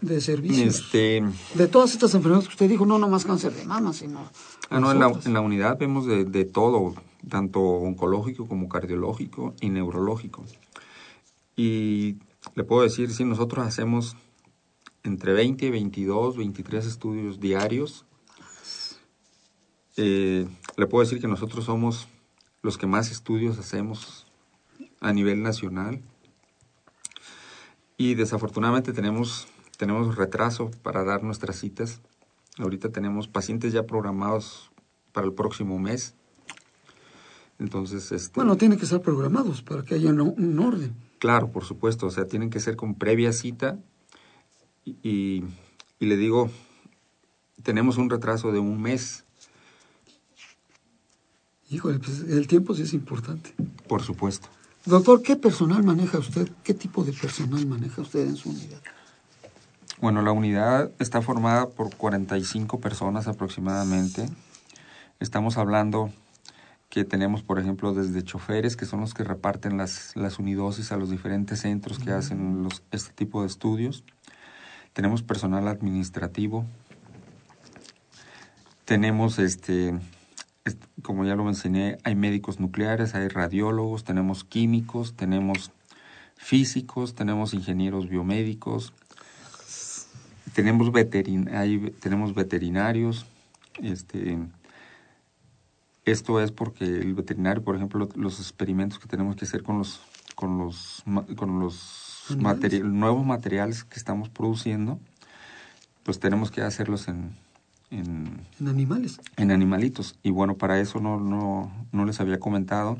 de 0.00 0.20
servicios? 0.20 0.76
Este, 0.76 1.22
De 1.54 1.68
todas 1.68 1.92
estas 1.92 2.14
enfermedades 2.14 2.48
que 2.48 2.54
usted 2.54 2.68
dijo, 2.68 2.86
no 2.86 2.98
nomás 2.98 3.24
cáncer 3.24 3.52
de 3.52 3.64
mama, 3.64 3.92
sino... 3.92 4.28
ah, 4.70 4.80
no, 4.80 4.90
en, 4.90 4.98
la, 4.98 5.12
en 5.24 5.32
la 5.32 5.40
unidad 5.40 5.78
vemos 5.78 6.06
de, 6.06 6.24
de 6.24 6.44
todo, 6.44 6.94
tanto 7.28 7.60
oncológico 7.60 8.46
como 8.46 8.68
cardiológico 8.68 9.54
y 9.60 9.70
neurológico. 9.70 10.44
Y 11.56 12.16
le 12.54 12.64
puedo 12.64 12.82
decir, 12.82 13.12
sí, 13.12 13.24
nosotros 13.24 13.66
hacemos 13.66 14.16
entre 15.04 15.32
20, 15.32 15.70
22, 15.70 16.36
23 16.36 16.86
estudios 16.86 17.40
diarios. 17.40 18.06
Eh, 19.96 20.46
le 20.76 20.86
puedo 20.86 21.04
decir 21.04 21.20
que 21.20 21.28
nosotros 21.28 21.64
somos 21.64 22.08
los 22.62 22.78
que 22.78 22.86
más 22.86 23.10
estudios 23.10 23.58
hacemos 23.58 24.26
a 25.00 25.12
nivel 25.12 25.42
nacional. 25.42 26.00
Y 27.96 28.14
desafortunadamente 28.14 28.92
tenemos, 28.92 29.48
tenemos 29.76 30.16
retraso 30.16 30.70
para 30.82 31.04
dar 31.04 31.22
nuestras 31.22 31.56
citas. 31.56 32.00
Ahorita 32.58 32.90
tenemos 32.90 33.28
pacientes 33.28 33.72
ya 33.72 33.86
programados 33.86 34.70
para 35.12 35.26
el 35.26 35.32
próximo 35.34 35.78
mes. 35.78 36.14
Entonces, 37.58 38.10
este, 38.12 38.34
Bueno, 38.34 38.56
tienen 38.56 38.78
que 38.78 38.84
estar 38.84 39.02
programados 39.02 39.62
para 39.62 39.84
que 39.84 39.94
haya 39.94 40.10
un 40.10 40.58
orden. 40.58 40.94
Claro, 41.18 41.52
por 41.52 41.64
supuesto, 41.64 42.06
o 42.06 42.10
sea, 42.10 42.26
tienen 42.26 42.50
que 42.50 42.58
ser 42.58 42.76
con 42.76 42.94
previa 42.94 43.32
cita 43.32 43.78
y, 44.84 44.96
y- 45.02 45.44
le 46.00 46.16
digo, 46.16 46.50
tenemos 47.62 47.96
un 47.96 48.10
retraso 48.10 48.50
de 48.52 48.58
un 48.58 48.80
mes, 48.80 49.24
Híjole, 51.70 51.98
pues 52.00 52.20
el 52.28 52.46
tiempo 52.48 52.74
sí 52.74 52.82
es 52.82 52.92
importante. 52.92 53.54
por 53.88 54.02
supuesto. 54.02 54.48
Doctor, 54.84 55.22
¿qué 55.22 55.36
personal 55.36 55.82
maneja 55.84 56.18
usted? 56.18 56.50
¿Qué 56.64 56.74
tipo 56.74 57.02
de 57.04 57.12
personal 57.12 57.64
maneja 57.66 58.02
usted 58.02 58.26
en 58.26 58.36
su 58.36 58.50
unidad? 58.50 58.82
Bueno, 60.00 60.20
la 60.22 60.32
unidad 60.32 60.90
está 60.98 61.22
formada 61.22 61.68
por 61.70 61.94
45 61.96 62.80
personas 62.80 63.26
aproximadamente. 63.28 64.28
Estamos 65.20 65.56
hablando 65.56 66.10
que 66.90 67.04
tenemos, 67.04 67.42
por 67.42 67.58
ejemplo, 67.58 67.94
desde 67.94 68.22
choferes, 68.22 68.76
que 68.76 68.84
son 68.84 69.00
los 69.00 69.14
que 69.14 69.24
reparten 69.24 69.78
las, 69.78 70.14
las 70.16 70.38
unidosis 70.38 70.92
a 70.92 70.96
los 70.98 71.08
diferentes 71.10 71.60
centros 71.60 71.98
que 72.00 72.10
hacen 72.10 72.64
los, 72.64 72.82
este 72.90 73.12
tipo 73.14 73.40
de 73.42 73.46
estudios. 73.46 74.04
Tenemos 74.92 75.22
personal 75.22 75.68
administrativo. 75.68 76.64
Tenemos, 78.84 79.38
este, 79.38 79.94
est- 80.64 80.84
como 81.02 81.24
ya 81.24 81.34
lo 81.34 81.44
mencioné, 81.44 81.98
hay 82.04 82.14
médicos 82.14 82.60
nucleares, 82.60 83.14
hay 83.14 83.28
radiólogos, 83.28 84.04
tenemos 84.04 84.44
químicos, 84.44 85.14
tenemos 85.14 85.70
físicos, 86.36 87.14
tenemos 87.14 87.54
ingenieros 87.54 88.08
biomédicos, 88.08 88.92
tenemos, 90.52 90.92
veterin 90.92 91.48
hay- 91.54 91.90
tenemos 92.00 92.34
veterinarios. 92.34 93.24
Este, 93.80 94.38
esto 96.04 96.40
es 96.40 96.52
porque 96.52 96.84
el 96.84 97.14
veterinario, 97.14 97.62
por 97.64 97.76
ejemplo, 97.76 98.08
los 98.16 98.40
experimentos 98.40 98.98
que 98.98 99.08
tenemos 99.08 99.36
que 99.36 99.46
hacer 99.46 99.62
con 99.62 99.78
los, 99.78 100.00
con 100.34 100.58
los, 100.58 101.02
con 101.36 101.60
los 101.60 102.01
Nuevos 102.30 103.26
materiales 103.26 103.84
que 103.84 103.96
estamos 103.98 104.28
produciendo, 104.28 104.98
pues 106.02 106.18
tenemos 106.20 106.50
que 106.50 106.62
hacerlos 106.62 107.08
en, 107.08 107.30
en, 107.90 108.40
En 108.60 108.68
animales. 108.68 109.20
en 109.36 109.50
animalitos. 109.50 110.18
Y 110.22 110.30
bueno, 110.30 110.56
para 110.56 110.78
eso 110.80 111.00
no, 111.00 111.18
no, 111.20 111.72
no 111.92 112.04
les 112.04 112.20
había 112.20 112.38
comentado. 112.40 112.98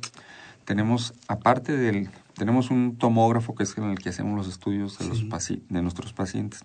Tenemos, 0.65 1.15
aparte 1.29 1.77
del, 1.77 2.09
tenemos 2.37 2.71
un 2.71 2.97
tomógrafo 2.97 3.55
que 3.55 3.65
es 3.65 3.77
en 3.79 3.85
el 3.85 3.99
que 3.99 4.11
hacemos 4.11 4.37
los 4.37 4.49
estudios 4.49 4.99
de, 4.99 5.09
los 5.09 5.19
Sí. 5.19 5.29
paci- 5.29 5.63
de 5.69 5.83
nuestros 5.83 6.13
pacientes. 6.13 6.65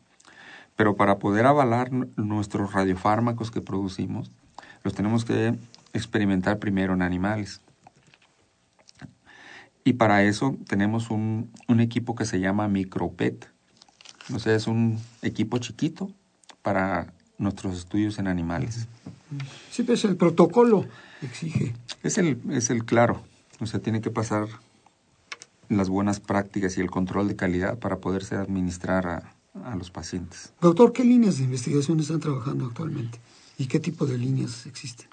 Pero 0.76 0.96
para 0.96 1.18
poder 1.18 1.46
avalar 1.48 1.92
nu- 1.92 2.10
nuestros 2.18 2.74
radiofármacos 2.74 3.50
que 3.50 3.62
producimos, 3.62 4.30
los 4.84 4.94
tenemos 4.94 5.26
que 5.26 5.56
experimentar 5.94 6.60
primero 6.60 6.94
en 6.94 7.02
animales. 7.02 7.62
Y 9.88 9.94
para 9.94 10.22
eso 10.24 10.58
tenemos 10.68 11.10
un, 11.12 11.50
un 11.70 11.80
equipo 11.80 12.14
que 12.14 12.26
se 12.26 12.42
llama 12.42 12.68
MicroPET. 12.68 13.50
O 14.34 14.38
sea, 14.38 14.54
es 14.54 14.68
un 14.68 15.00
equipo 15.22 15.60
chiquito 15.60 16.12
para 16.62 17.14
nuestros 17.38 17.78
estudios 17.78 18.20
en 18.20 18.28
animales. 18.28 18.86
Sí, 19.72 19.84
pues 19.84 20.04
el 20.04 20.18
protocolo 20.18 20.86
exige. 21.22 21.74
Es 22.04 22.18
el, 22.18 22.38
es 22.50 22.70
el 22.70 22.84
claro. 22.84 23.24
O 23.62 23.66
sea, 23.66 23.80
tiene 23.80 24.02
que 24.02 24.12
pasar 24.12 24.50
las 25.70 25.88
buenas 25.88 26.20
prácticas 26.20 26.78
y 26.78 26.82
el 26.82 26.92
control 26.92 27.30
de 27.30 27.38
calidad 27.38 27.80
para 27.80 28.00
poderse 28.00 28.36
administrar 28.36 29.08
a, 29.08 29.34
a 29.64 29.78
los 29.78 29.90
pacientes. 29.90 30.52
Doctor, 30.60 30.92
¿qué 30.92 31.06
líneas 31.06 31.38
de 31.38 31.46
investigación 31.46 32.02
están 32.02 32.20
trabajando 32.20 32.66
actualmente? 32.66 33.22
¿Y 33.58 33.68
qué 33.68 33.80
tipo 33.80 34.06
de 34.06 34.18
líneas 34.18 34.66
existen? 34.66 35.08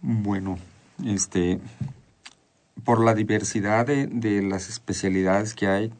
Bueno, 0.00 0.58
este, 1.04 1.58
por 2.84 3.02
la 3.04 3.14
diversidad 3.14 3.86
de, 3.86 4.06
de 4.06 4.42
las 4.42 4.68
especialidades 4.68 5.54
que 5.54 5.66
hay, 5.66 5.92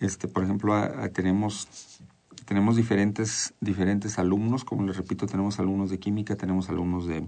este, 0.00 0.28
por 0.28 0.44
ejemplo, 0.44 0.74
a- 0.74 1.04
a- 1.04 1.08
tenemos, 1.08 2.00
tenemos 2.44 2.76
diferentes, 2.76 3.54
diferentes 3.60 4.18
alumnos, 4.18 4.64
como 4.64 4.84
les 4.84 4.96
repito, 4.96 5.26
tenemos 5.26 5.58
alumnos 5.58 5.90
de 5.90 5.98
química, 5.98 6.36
tenemos 6.36 6.68
alumnos 6.68 7.06
de, 7.06 7.26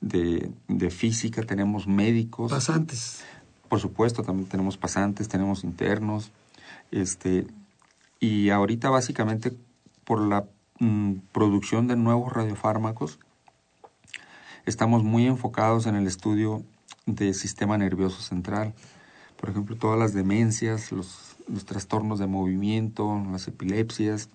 de, 0.00 0.50
de 0.68 0.90
física, 0.90 1.42
tenemos 1.42 1.86
médicos. 1.86 2.52
Pasantes. 2.52 3.24
Por 3.68 3.80
supuesto, 3.80 4.22
también 4.22 4.48
tenemos 4.48 4.76
pasantes, 4.76 5.28
tenemos 5.28 5.64
internos, 5.64 6.30
este, 6.92 7.46
y 8.20 8.50
ahorita 8.50 8.90
básicamente 8.90 9.52
por 10.04 10.20
la 10.20 10.44
mm, 10.78 11.14
producción 11.32 11.88
de 11.88 11.96
nuevos 11.96 12.32
radiofármacos, 12.32 13.18
estamos 14.66 15.02
muy 15.02 15.26
enfocados 15.26 15.86
en 15.86 15.96
el 15.96 16.06
estudio 16.06 16.62
del 17.06 17.34
sistema 17.34 17.78
nervioso 17.78 18.20
central. 18.20 18.74
Por 19.40 19.50
ejemplo, 19.50 19.76
todas 19.76 19.98
las 19.98 20.12
demencias, 20.12 20.92
los, 20.92 21.36
los 21.48 21.64
trastornos 21.64 22.18
de 22.18 22.26
movimiento, 22.26 23.22
las 23.30 23.46
epilepsias. 23.48 24.28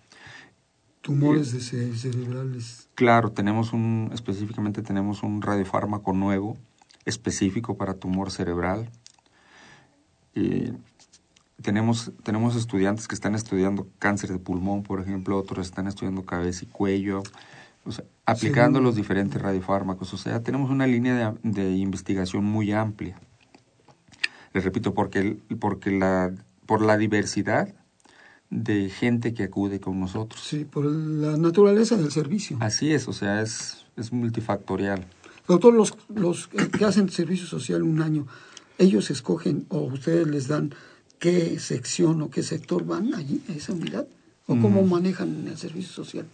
Tumores 1.01 1.51
de 1.51 1.59
ce- 1.59 1.95
cerebrales. 1.97 2.87
Claro, 2.95 3.31
tenemos 3.31 3.73
un, 3.73 4.11
específicamente 4.13 4.81
tenemos 4.81 5.23
un 5.23 5.41
radiofármaco 5.41 6.13
nuevo, 6.13 6.57
específico 7.05 7.75
para 7.75 7.95
tumor 7.95 8.31
cerebral. 8.31 8.89
Eh, 10.35 10.73
tenemos, 11.61 12.11
tenemos 12.23 12.55
estudiantes 12.55 13.07
que 13.07 13.15
están 13.15 13.35
estudiando 13.35 13.87
cáncer 13.99 14.31
de 14.31 14.39
pulmón, 14.39 14.83
por 14.83 15.01
ejemplo, 15.01 15.37
otros 15.37 15.65
están 15.65 15.87
estudiando 15.87 16.23
cabeza 16.23 16.63
y 16.63 16.67
cuello, 16.67 17.23
o 17.83 17.91
sea, 17.91 18.05
aplicando 18.25 18.79
los 18.81 18.95
diferentes 18.95 19.41
radiofármacos. 19.41 20.13
O 20.13 20.17
sea, 20.17 20.41
tenemos 20.43 20.69
una 20.69 20.87
línea 20.87 21.35
de, 21.43 21.51
de 21.51 21.71
investigación 21.77 22.45
muy 22.45 22.71
amplia. 22.71 23.19
Les 24.53 24.63
repito, 24.63 24.93
porque, 24.93 25.19
el- 25.19 25.57
porque 25.59 25.91
la, 25.91 26.31
por 26.65 26.81
la 26.81 26.97
diversidad 26.97 27.73
de 28.49 28.89
gente 28.89 29.33
que 29.33 29.43
acude 29.43 29.79
con 29.79 29.99
nosotros. 29.99 30.41
Sí, 30.41 30.65
por 30.65 30.85
la 30.85 31.37
naturaleza 31.37 31.95
del 31.95 32.11
servicio. 32.11 32.57
Así 32.59 32.91
es, 32.93 33.07
o 33.07 33.13
sea, 33.13 33.41
es, 33.41 33.85
es 33.95 34.11
multifactorial. 34.11 35.05
Doctor, 35.47 35.73
los, 35.73 35.97
los 36.13 36.47
que 36.47 36.85
hacen 36.85 37.09
servicio 37.09 37.47
social 37.47 37.81
un 37.83 38.01
año, 38.01 38.27
ellos 38.77 39.09
escogen 39.09 39.65
o 39.69 39.79
ustedes 39.79 40.27
les 40.27 40.47
dan 40.47 40.73
qué 41.17 41.59
sección 41.59 42.21
o 42.21 42.29
qué 42.29 42.43
sector 42.43 42.85
van 42.85 43.13
allí, 43.13 43.41
a 43.49 43.53
esa 43.53 43.73
unidad, 43.73 44.05
o 44.47 44.57
cómo 44.59 44.83
manejan 44.83 45.47
el 45.47 45.57
servicio 45.57 45.93
social. 45.93 46.25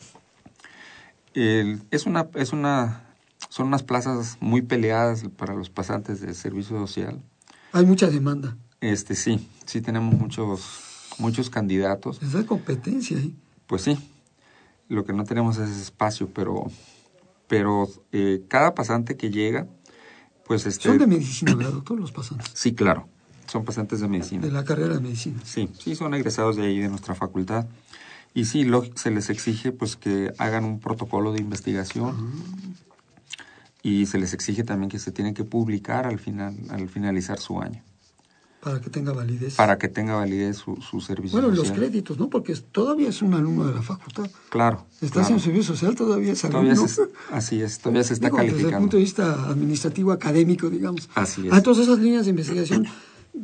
El- 1.37 1.83
es 1.91 2.07
una, 2.07 2.27
es 2.33 2.51
una, 2.51 3.03
son 3.49 3.67
unas 3.67 3.83
plazas 3.83 4.37
muy 4.39 4.63
peleadas 4.63 5.23
para 5.37 5.53
los 5.53 5.69
pasantes 5.69 6.19
de 6.19 6.33
servicio 6.33 6.75
social. 6.79 7.21
Hay 7.73 7.85
mucha 7.85 8.07
demanda. 8.09 8.57
Este 8.81 9.13
sí, 9.13 9.47
sí 9.67 9.81
tenemos 9.81 10.15
muchos, 10.15 10.79
muchos 11.19 11.51
candidatos. 11.51 12.19
Les 12.23 12.31
da 12.33 12.43
competencia 12.43 13.17
ahí. 13.19 13.35
Pues 13.67 13.83
sí, 13.83 13.99
lo 14.89 15.05
que 15.05 15.13
no 15.13 15.25
tenemos 15.25 15.59
es 15.59 15.69
espacio, 15.69 16.27
pero, 16.33 16.71
pero 17.47 17.87
eh, 18.11 18.43
cada 18.47 18.73
pasante 18.73 19.15
que 19.15 19.29
llega, 19.29 19.67
pues 20.43 20.65
este, 20.65 20.89
Son 20.89 20.97
de 20.97 21.05
medicina, 21.05 21.53
¿verdad, 21.53 21.73
doctor? 21.73 21.99
Los 21.99 22.11
pasantes. 22.11 22.49
sí, 22.55 22.73
claro, 22.73 23.07
son 23.45 23.63
pasantes 23.63 23.99
de 23.99 24.07
medicina. 24.07 24.41
De 24.41 24.51
la 24.51 24.63
carrera 24.63 24.95
de 24.95 25.01
medicina. 25.01 25.39
Sí, 25.43 25.69
sí, 25.77 25.95
son 25.95 26.15
egresados 26.15 26.55
de 26.55 26.63
ahí, 26.63 26.79
de 26.79 26.89
nuestra 26.89 27.13
facultad. 27.13 27.67
Y 28.37 28.45
sí, 28.45 28.63
lo- 28.65 28.85
se 28.95 29.09
les 29.09 29.31
exige 29.31 29.71
pues 29.71 29.95
que 29.95 30.31
hagan 30.37 30.63
un 30.63 30.79
protocolo 30.79 31.33
de 31.33 31.39
investigación 31.41 32.13
y 33.81 34.05
se 34.05 34.19
les 34.19 34.31
exige 34.33 34.63
también 34.63 34.91
que 34.91 34.99
se 34.99 35.11
tienen 35.11 35.33
que 35.33 35.43
publicar 35.43 36.05
al 36.05 36.19
final, 36.19 36.55
al 36.69 36.87
finalizar 36.87 37.39
su 37.39 37.59
año. 37.59 37.81
Para 38.61 38.79
que 38.79 38.91
tenga 38.91 39.11
validez. 39.11 39.55
para 39.55 39.79
que 39.79 39.87
tenga 39.87 40.13
validez 40.13 40.57
su, 40.57 40.75
su 40.81 41.01
servicio 41.01 41.31
bueno, 41.39 41.47
y 41.51 41.57
los 41.57 41.67
social. 41.69 41.79
créditos, 41.85 42.19
¿no? 42.19 42.29
Porque 42.29 42.53
todavía 42.55 43.09
es 43.09 43.23
un 43.23 43.33
alumno 43.33 43.65
de 43.65 43.73
la 43.73 43.81
facultad. 43.81 44.29
Claro. 44.49 44.85
Estás 45.01 45.09
claro. 45.27 45.33
en 45.33 45.39
servicio 45.39 45.73
social, 45.75 45.95
todavía 45.95 46.33
es 46.33 46.41
Todavía 46.41 46.73
alumno. 46.73 46.87
se- 46.87 47.03
así 47.31 47.59
es, 47.59 47.79
todavía 47.79 48.03
se 48.03 48.13
está 48.13 48.27
Digo, 48.27 48.37
Desde 48.37 48.47
el 48.49 48.53
calificando. 48.53 48.83
punto 48.83 48.97
de 48.97 49.03
vista 49.03 49.49
administrativo, 49.49 50.11
académico, 50.11 50.69
digamos. 50.69 51.09
Así 51.15 51.47
es. 51.47 51.53
Ah, 51.53 51.57
entonces 51.57 51.85
esas 51.87 51.97
líneas 51.99 52.25
de 52.25 52.29
investigación, 52.31 52.85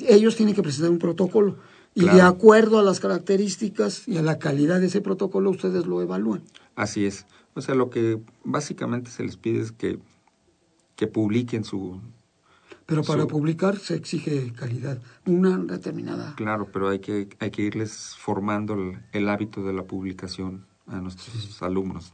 ellos 0.07 0.35
tienen 0.35 0.53
que 0.53 0.61
presentar 0.61 0.91
un 0.91 0.99
protocolo. 0.99 1.57
Y 1.95 2.01
Claro. 2.01 2.17
de 2.17 2.21
acuerdo 2.23 2.79
a 2.79 2.83
las 2.83 2.99
características 2.99 4.07
y 4.07 4.17
a 4.17 4.21
la 4.21 4.39
calidad 4.39 4.79
de 4.79 4.87
ese 4.87 5.01
protocolo, 5.01 5.49
ustedes 5.51 5.85
lo 5.85 6.01
evalúan. 6.01 6.41
Así 6.75 7.05
es. 7.05 7.25
O 7.53 7.61
sea, 7.61 7.75
lo 7.75 7.89
que 7.91 8.19
básicamente 8.43 9.11
se 9.11 9.23
les 9.23 9.37
pide 9.37 9.61
es 9.61 9.71
que, 9.71 9.99
que 10.95 11.07
publiquen 11.07 11.63
su... 11.63 11.99
Pero 12.85 13.03
para 13.03 13.21
Su- 13.21 13.27
publicar 13.27 13.77
se 13.77 13.95
exige 13.95 14.51
calidad, 14.53 14.99
una 15.25 15.57
determinada. 15.57 16.33
Claro, 16.35 16.67
pero 16.73 16.89
hay 16.89 16.99
que, 16.99 17.29
hay 17.39 17.51
que 17.51 17.61
irles 17.61 18.15
formando 18.17 18.73
el, 18.73 18.99
el 19.13 19.29
hábito 19.29 19.63
de 19.63 19.71
la 19.73 19.83
publicación 19.83 20.65
a 20.87 20.99
nuestros 20.99 21.61
alumnos. 21.61 22.13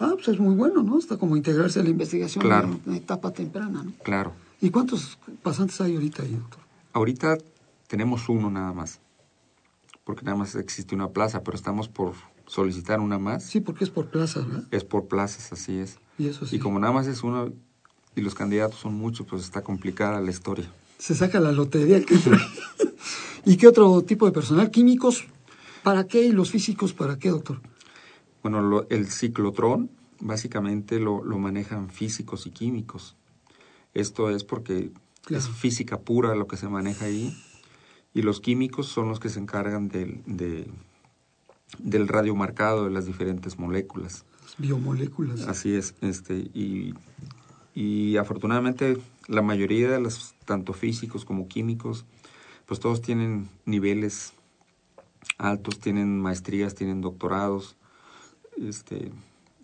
Ah, 0.00 0.12
pues 0.14 0.28
es 0.28 0.38
muy 0.38 0.54
bueno, 0.54 0.82
¿no? 0.82 0.98
Está 0.98 1.16
como 1.18 1.36
integrarse 1.36 1.80
a 1.80 1.82
la 1.82 1.90
investigación 1.90 2.42
Claro. 2.44 2.68
en 2.68 2.80
una 2.86 2.96
etapa 2.96 3.32
temprana, 3.32 3.82
¿no? 3.82 3.92
Claro. 4.04 4.32
¿Y 4.60 4.70
cuántos 4.70 5.18
pasantes 5.42 5.80
hay 5.80 5.94
ahorita 5.96 6.22
ahí, 6.22 6.32
doctor? 6.34 6.60
Ahorita 6.92 7.36
tenemos 7.88 8.28
uno 8.28 8.48
nada 8.50 8.72
más, 8.72 9.00
porque 10.08 10.24
nada 10.24 10.38
más 10.38 10.54
existe 10.54 10.94
una 10.94 11.10
plaza, 11.10 11.42
pero 11.44 11.54
estamos 11.54 11.86
por 11.90 12.14
solicitar 12.46 12.98
una 12.98 13.18
más. 13.18 13.44
Sí, 13.44 13.60
porque 13.60 13.84
es 13.84 13.90
por 13.90 14.06
plaza, 14.08 14.40
¿verdad? 14.40 14.64
Es 14.70 14.82
por 14.82 15.06
plazas, 15.06 15.52
así 15.52 15.78
es. 15.78 15.98
Y 16.16 16.28
eso 16.28 16.46
sí. 16.46 16.56
Y 16.56 16.58
como 16.60 16.78
nada 16.78 16.94
más 16.94 17.06
es 17.06 17.22
uno 17.22 17.52
y 18.16 18.22
los 18.22 18.34
candidatos 18.34 18.80
son 18.80 18.94
muchos, 18.94 19.26
pues 19.26 19.42
está 19.42 19.60
complicada 19.60 20.18
la 20.22 20.30
historia. 20.30 20.64
Se 20.96 21.14
saca 21.14 21.40
la 21.40 21.52
lotería 21.52 22.02
que 22.02 22.16
trae. 22.24 22.40
¿Y 23.44 23.58
qué 23.58 23.68
otro 23.68 24.00
tipo 24.00 24.24
de 24.24 24.32
personal? 24.32 24.70
¿Químicos? 24.70 25.26
¿Para 25.82 26.06
qué? 26.06 26.22
¿Y 26.24 26.32
los 26.32 26.50
físicos 26.50 26.94
para 26.94 27.18
qué, 27.18 27.28
doctor? 27.28 27.60
Bueno, 28.42 28.62
lo- 28.62 28.88
el 28.88 29.10
ciclotrón 29.10 29.90
básicamente 30.20 30.98
lo, 31.00 31.22
lo 31.22 31.36
manejan 31.38 31.90
físicos 31.90 32.46
y 32.46 32.50
químicos. 32.50 33.14
Esto 33.92 34.30
es 34.30 34.42
porque 34.42 34.90
Claro. 35.26 35.44
es 35.44 35.50
física 35.50 36.00
pura 36.00 36.34
lo 36.34 36.46
que 36.46 36.56
se 36.56 36.66
maneja 36.70 37.04
ahí 37.04 37.36
y 38.14 38.22
los 38.22 38.40
químicos 38.40 38.86
son 38.86 39.08
los 39.08 39.20
que 39.20 39.28
se 39.28 39.38
encargan 39.40 39.88
del, 39.88 40.22
de- 40.26 40.66
del 41.78 42.08
radiomarcado 42.08 42.84
de 42.84 42.90
las 42.90 43.06
diferentes 43.06 43.58
moléculas. 43.58 44.24
Las 44.44 44.56
biomoléculas. 44.56 45.42
Así 45.42 45.74
es, 45.74 45.94
este, 46.00 46.34
y, 46.54 46.94
y 47.74 48.16
afortunadamente 48.16 48.96
la 49.26 49.42
mayoría 49.42 49.90
de 49.90 50.00
los, 50.00 50.34
tanto 50.46 50.72
físicos 50.72 51.24
como 51.24 51.46
químicos, 51.48 52.06
pues 52.66 52.80
todos 52.80 53.02
tienen 53.02 53.48
niveles 53.66 54.32
altos, 55.36 55.78
tienen 55.78 56.20
maestrías, 56.20 56.74
tienen 56.74 57.00
doctorados, 57.02 57.76
este, 58.56 59.12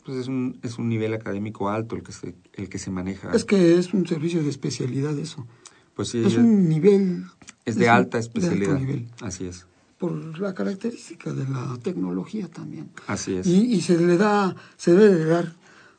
pues 0.04 0.18
es 0.18 0.28
un, 0.28 0.58
es 0.62 0.78
un 0.78 0.88
nivel 0.90 1.14
académico 1.14 1.70
alto 1.70 1.96
el 1.96 2.02
que 2.02 2.12
se, 2.12 2.34
el 2.52 2.68
que 2.68 2.78
se 2.78 2.90
maneja. 2.90 3.32
Es 3.32 3.44
que 3.46 3.78
es 3.78 3.94
un 3.94 4.06
servicio 4.06 4.42
de 4.42 4.50
especialidad 4.50 5.18
eso. 5.18 5.46
Pues 5.94 6.08
sí, 6.08 6.22
es 6.24 6.36
un 6.36 6.68
nivel... 6.68 7.24
es 7.64 7.76
de 7.76 7.88
alta 7.88 8.18
de 8.18 8.24
alto 8.24 8.38
especialidad. 8.38 8.78
nivel, 8.78 9.08
Así 9.20 9.46
es, 9.46 9.66
por 9.98 10.38
la 10.38 10.54
característica 10.54 11.32
de 11.32 11.48
la 11.48 11.78
tecnología 11.82 12.48
también. 12.48 12.90
así 13.06 13.36
es. 13.36 13.46
Y, 13.46 13.74
y 13.74 13.80
se 13.80 13.98
le 13.98 14.16
da, 14.16 14.54
se 14.76 14.92
debe 14.92 15.14
de 15.14 15.24
dar 15.24 15.54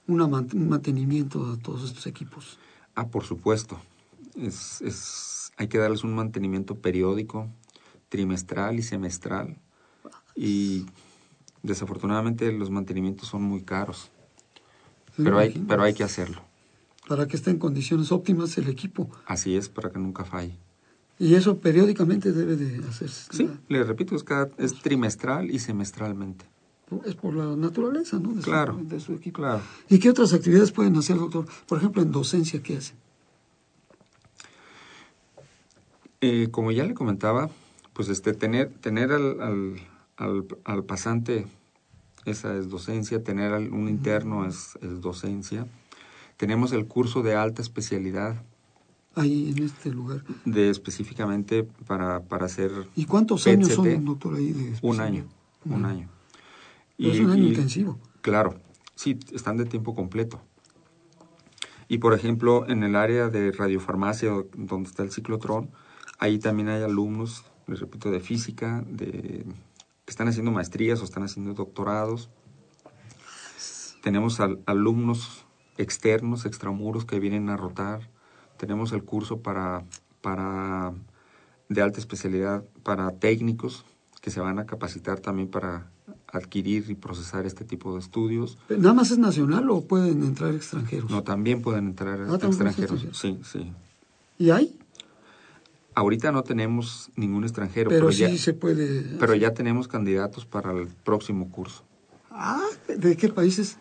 una 0.07 0.25
un 0.25 0.69
mantenimiento 0.69 1.51
a 1.51 1.57
todos 1.57 1.83
estos 1.85 2.05
equipos. 2.07 2.59
Ah, 2.93 3.07
por 3.07 3.23
supuesto. 3.23 3.79
Es, 4.35 4.81
es, 4.81 5.51
hay 5.57 5.67
que 5.67 5.77
darles 5.77 6.03
un 6.03 6.13
mantenimiento 6.13 6.75
periódico, 6.75 7.49
trimestral 8.09 8.77
y 8.77 8.83
semestral. 8.83 9.57
Y 10.35 10.85
desafortunadamente 11.63 12.51
los 12.51 12.69
mantenimientos 12.69 13.29
son 13.29 13.43
muy 13.43 13.63
caros. 13.63 14.11
Sí, 15.15 15.23
Pero 15.23 15.39
hay, 15.39 15.63
pero 15.67 15.83
hay 15.83 15.93
que 15.93 16.03
hacerlo. 16.03 16.41
Para 17.07 17.27
que 17.27 17.35
esté 17.35 17.51
en 17.51 17.59
condiciones 17.59 18.11
óptimas 18.11 18.57
el 18.57 18.67
equipo. 18.67 19.09
Así 19.27 19.55
es, 19.55 19.69
para 19.69 19.91
que 19.91 19.99
nunca 19.99 20.25
falle. 20.25 20.57
Y 21.19 21.35
eso 21.35 21.59
periódicamente 21.59 22.31
debe 22.31 22.55
de 22.57 22.85
hacerse. 22.87 23.27
Sí, 23.31 23.49
le 23.69 23.83
repito, 23.83 24.15
es, 24.15 24.23
cada, 24.23 24.49
es 24.57 24.81
trimestral 24.81 25.49
y 25.51 25.59
semestralmente. 25.59 26.45
Es 27.05 27.15
por 27.15 27.33
la 27.35 27.55
naturaleza, 27.55 28.19
¿no? 28.19 28.29
De 28.33 28.41
su- 28.41 28.49
Claro, 28.49 28.77
de 28.81 28.99
su 28.99 29.13
equipo. 29.13 29.37
claro. 29.41 29.61
¿Y 29.89 29.99
qué 29.99 30.09
otras 30.09 30.33
actividades 30.33 30.71
pueden 30.71 30.95
hacer, 30.97 31.15
doctor? 31.17 31.45
Por 31.67 31.77
ejemplo, 31.77 32.01
en 32.01 32.11
docencia, 32.11 32.61
¿qué 32.61 32.77
hacen? 32.77 32.97
Eh, 36.21 36.49
como 36.51 36.71
ya 36.71 36.85
le 36.85 36.93
comentaba, 36.93 37.49
pues 37.93 38.09
este 38.09 38.33
tener 38.33 38.69
tener 38.81 39.11
al, 39.11 39.41
al, 39.41 39.75
al, 40.17 40.45
al 40.63 40.83
pasante 40.83 41.47
esa 42.25 42.55
es 42.57 42.69
docencia, 42.69 43.23
tener 43.23 43.53
al- 43.53 43.71
un 43.71 43.87
interno 43.89 44.45
es, 44.45 44.77
es 44.81 45.01
docencia. 45.01 45.67
Tenemos 46.37 46.71
el 46.73 46.85
curso 46.87 47.21
de 47.23 47.35
alta 47.35 47.61
especialidad 47.61 48.43
Ahí 49.15 49.53
en 49.55 49.63
este 49.63 49.91
lugar. 49.91 50.23
de 50.43 50.69
específicamente 50.69 51.63
para, 51.63 52.21
para 52.23 52.45
hacer 52.47 52.71
¿Y 52.95 53.05
cuántos 53.05 53.47
años 53.47 53.69
son, 53.69 54.03
doctor, 54.03 54.35
ahí 54.35 54.51
de 54.51 54.77
un 54.81 54.99
año, 54.99 55.25
un 55.63 55.85
año. 55.85 56.09
Pero 56.97 57.11
es 57.11 57.19
un 57.21 57.29
año 57.31 57.43
intensivo. 57.47 57.97
Claro, 58.21 58.55
sí, 58.95 59.17
están 59.33 59.55
de 59.57 59.65
tiempo 59.65 59.95
completo. 59.95 60.41
Y 61.87 61.99
por 61.99 62.13
ejemplo, 62.13 62.67
en 62.67 62.83
el 62.83 62.95
área 62.97 63.29
de 63.29 63.51
radiofarmacia, 63.51 64.31
donde 64.57 64.89
está 64.89 65.03
el 65.03 65.11
ciclotrón, 65.11 65.69
ahí 66.19 66.37
también 66.39 66.67
hay 66.67 66.81
alumnos, 66.83 67.45
les 67.67 67.79
repito, 67.79 68.11
de 68.11 68.19
física, 68.19 68.83
de 68.89 69.45
que 70.03 70.11
están 70.11 70.27
haciendo 70.27 70.51
maestrías 70.51 70.99
o 71.01 71.05
están 71.05 71.23
haciendo 71.23 71.53
doctorados. 71.53 72.29
Tenemos 74.03 74.39
al- 74.39 74.59
alumnos 74.65 75.44
externos, 75.77 76.45
extramuros, 76.45 77.05
que 77.05 77.19
vienen 77.19 77.49
a 77.49 77.57
rotar. 77.57 78.09
Tenemos 78.57 78.91
el 78.93 79.03
curso 79.03 79.39
para, 79.41 79.83
para 80.21 80.93
de 81.69 81.81
alta 81.81 81.99
especialidad 81.99 82.63
para 82.83 83.11
técnicos 83.11 83.85
que 84.21 84.31
se 84.31 84.39
van 84.39 84.59
a 84.59 84.65
capacitar 84.65 85.19
también 85.19 85.49
para 85.49 85.89
adquirir 86.31 86.85
y 86.89 86.95
procesar 86.95 87.45
este 87.45 87.63
tipo 87.63 87.93
de 87.93 87.99
estudios. 87.99 88.57
¿Nada 88.69 88.93
más 88.93 89.11
es 89.11 89.17
nacional 89.17 89.69
o 89.69 89.81
pueden 89.81 90.23
entrar 90.23 90.53
extranjeros? 90.53 91.09
No, 91.11 91.23
también 91.23 91.61
pueden 91.61 91.87
entrar 91.87 92.19
Ah, 92.27 92.35
extranjeros. 92.41 93.05
Sí, 93.13 93.39
sí. 93.43 93.71
¿Y 94.37 94.49
hay? 94.49 94.77
Ahorita 95.93 96.31
no 96.31 96.43
tenemos 96.43 97.09
ningún 97.15 97.43
extranjero, 97.43 97.89
Pero, 97.89 98.07
pero, 98.07 98.11
sí 98.11 98.21
ya, 98.21 98.37
se 98.37 98.53
puede... 98.53 99.17
pero 99.17 99.33
ya 99.33 99.53
tenemos 99.53 99.87
candidatos 99.87 100.45
para 100.45 100.71
el 100.71 100.87
próximo 100.87 101.49
curso. 101.49 101.83
Ah, 102.31 102.65
¿de 102.97 103.15
qué 103.15 103.29
países? 103.29 103.77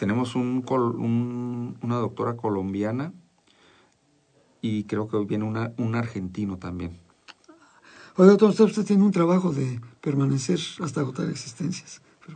Tenemos 0.00 0.34
un, 0.34 0.64
un- 0.66 1.76
una 1.82 1.96
doctora 1.96 2.34
colombiana 2.34 3.12
y 4.62 4.84
creo 4.84 5.08
que 5.08 5.18
viene 5.26 5.44
una, 5.44 5.74
un 5.76 5.94
argentino 5.94 6.56
también. 6.56 6.98
Oiga, 8.16 8.30
doctor, 8.30 8.48
usted, 8.48 8.64
usted 8.64 8.84
tiene 8.86 9.04
un 9.04 9.10
trabajo 9.12 9.52
de 9.52 9.78
permanecer 10.00 10.58
hasta 10.82 11.02
agotar 11.02 11.28
existencias. 11.28 12.00
Pero 12.24 12.34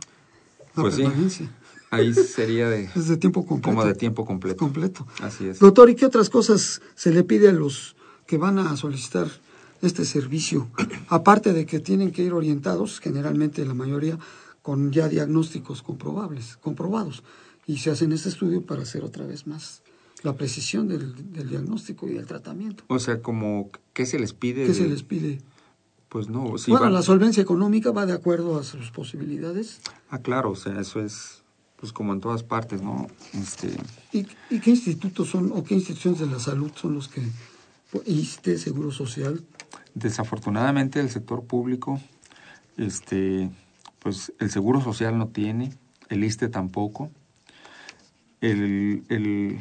la 0.75 0.81
Pues 0.83 0.93
sí. 1.33 1.49
Ahí 1.89 2.13
sería 2.13 2.69
de, 2.69 2.83
es 2.95 3.07
de 3.07 3.17
tiempo 3.17 3.47
completo. 3.47 3.75
como 3.75 3.83
de 3.83 3.95
tiempo 3.95 4.25
completo. 4.25 4.59
completo. 4.59 5.07
Así 5.23 5.47
es. 5.47 5.57
Doctor, 5.57 5.89
¿y 5.89 5.95
qué 5.95 6.05
otras 6.05 6.29
cosas 6.29 6.83
se 6.93 7.09
le 7.11 7.23
pide 7.23 7.49
a 7.49 7.51
los 7.51 7.95
que 8.27 8.37
van 8.37 8.59
a 8.59 8.77
solicitar 8.77 9.27
este 9.81 10.05
servicio? 10.05 10.67
Aparte 11.09 11.51
de 11.51 11.65
que 11.65 11.79
tienen 11.79 12.11
que 12.11 12.21
ir 12.21 12.33
orientados, 12.33 12.99
generalmente 12.99 13.65
la 13.65 13.73
mayoría, 13.73 14.19
con 14.61 14.91
ya 14.91 15.07
diagnósticos 15.09 15.81
comprobables, 15.81 16.57
comprobados. 16.57 17.23
Y 17.67 17.77
se 17.77 17.89
hacen 17.91 18.11
este 18.11 18.29
estudio 18.29 18.61
para 18.65 18.83
hacer 18.83 19.03
otra 19.03 19.25
vez 19.25 19.47
más 19.47 19.81
la 20.23 20.33
precisión 20.33 20.87
del, 20.87 21.33
del 21.33 21.49
diagnóstico 21.49 22.07
y 22.07 22.13
del 22.13 22.25
tratamiento. 22.25 22.83
O 22.87 22.99
sea, 22.99 23.21
como, 23.21 23.69
¿qué 23.93 24.05
se 24.05 24.19
les 24.19 24.33
pide? 24.33 24.65
¿Qué 24.65 24.73
se 24.73 24.83
de- 24.83 24.89
les 24.89 25.03
pide? 25.03 25.41
Pues 26.09 26.29
no, 26.29 26.57
sí 26.57 26.71
bueno, 26.71 26.89
la 26.89 27.01
solvencia 27.01 27.43
económica 27.43 27.91
va 27.91 28.05
de 28.05 28.13
acuerdo 28.13 28.57
a 28.57 28.63
sus 28.63 28.89
posibilidades. 28.91 29.81
Ah, 30.09 30.19
claro, 30.19 30.51
o 30.51 30.55
sea, 30.55 30.79
eso 30.79 31.01
es, 31.01 31.43
pues 31.75 31.91
como 31.91 32.13
en 32.13 32.21
todas 32.21 32.43
partes, 32.43 32.81
¿no? 32.81 33.07
Este, 33.33 33.75
¿Y, 34.13 34.25
y 34.49 34.59
qué 34.61 34.69
institutos 34.69 35.29
son 35.29 35.51
o 35.51 35.63
qué 35.63 35.73
instituciones 35.75 36.19
de 36.21 36.27
la 36.27 36.39
salud 36.39 36.71
son 36.75 36.93
los 36.95 37.09
que 37.09 37.21
ISTE, 38.05 38.57
Seguro 38.57 38.91
Social? 38.91 39.43
desafortunadamente 39.93 40.99
el 40.99 41.09
sector 41.09 41.43
público, 41.45 42.01
este, 42.77 43.49
pues 43.99 44.33
el 44.39 44.51
Seguro 44.51 44.81
Social 44.81 45.17
no 45.17 45.27
tiene, 45.29 45.73
el 46.09 46.23
ISTE 46.23 46.49
tampoco. 46.49 47.11
El, 48.45 49.03
el, 49.09 49.59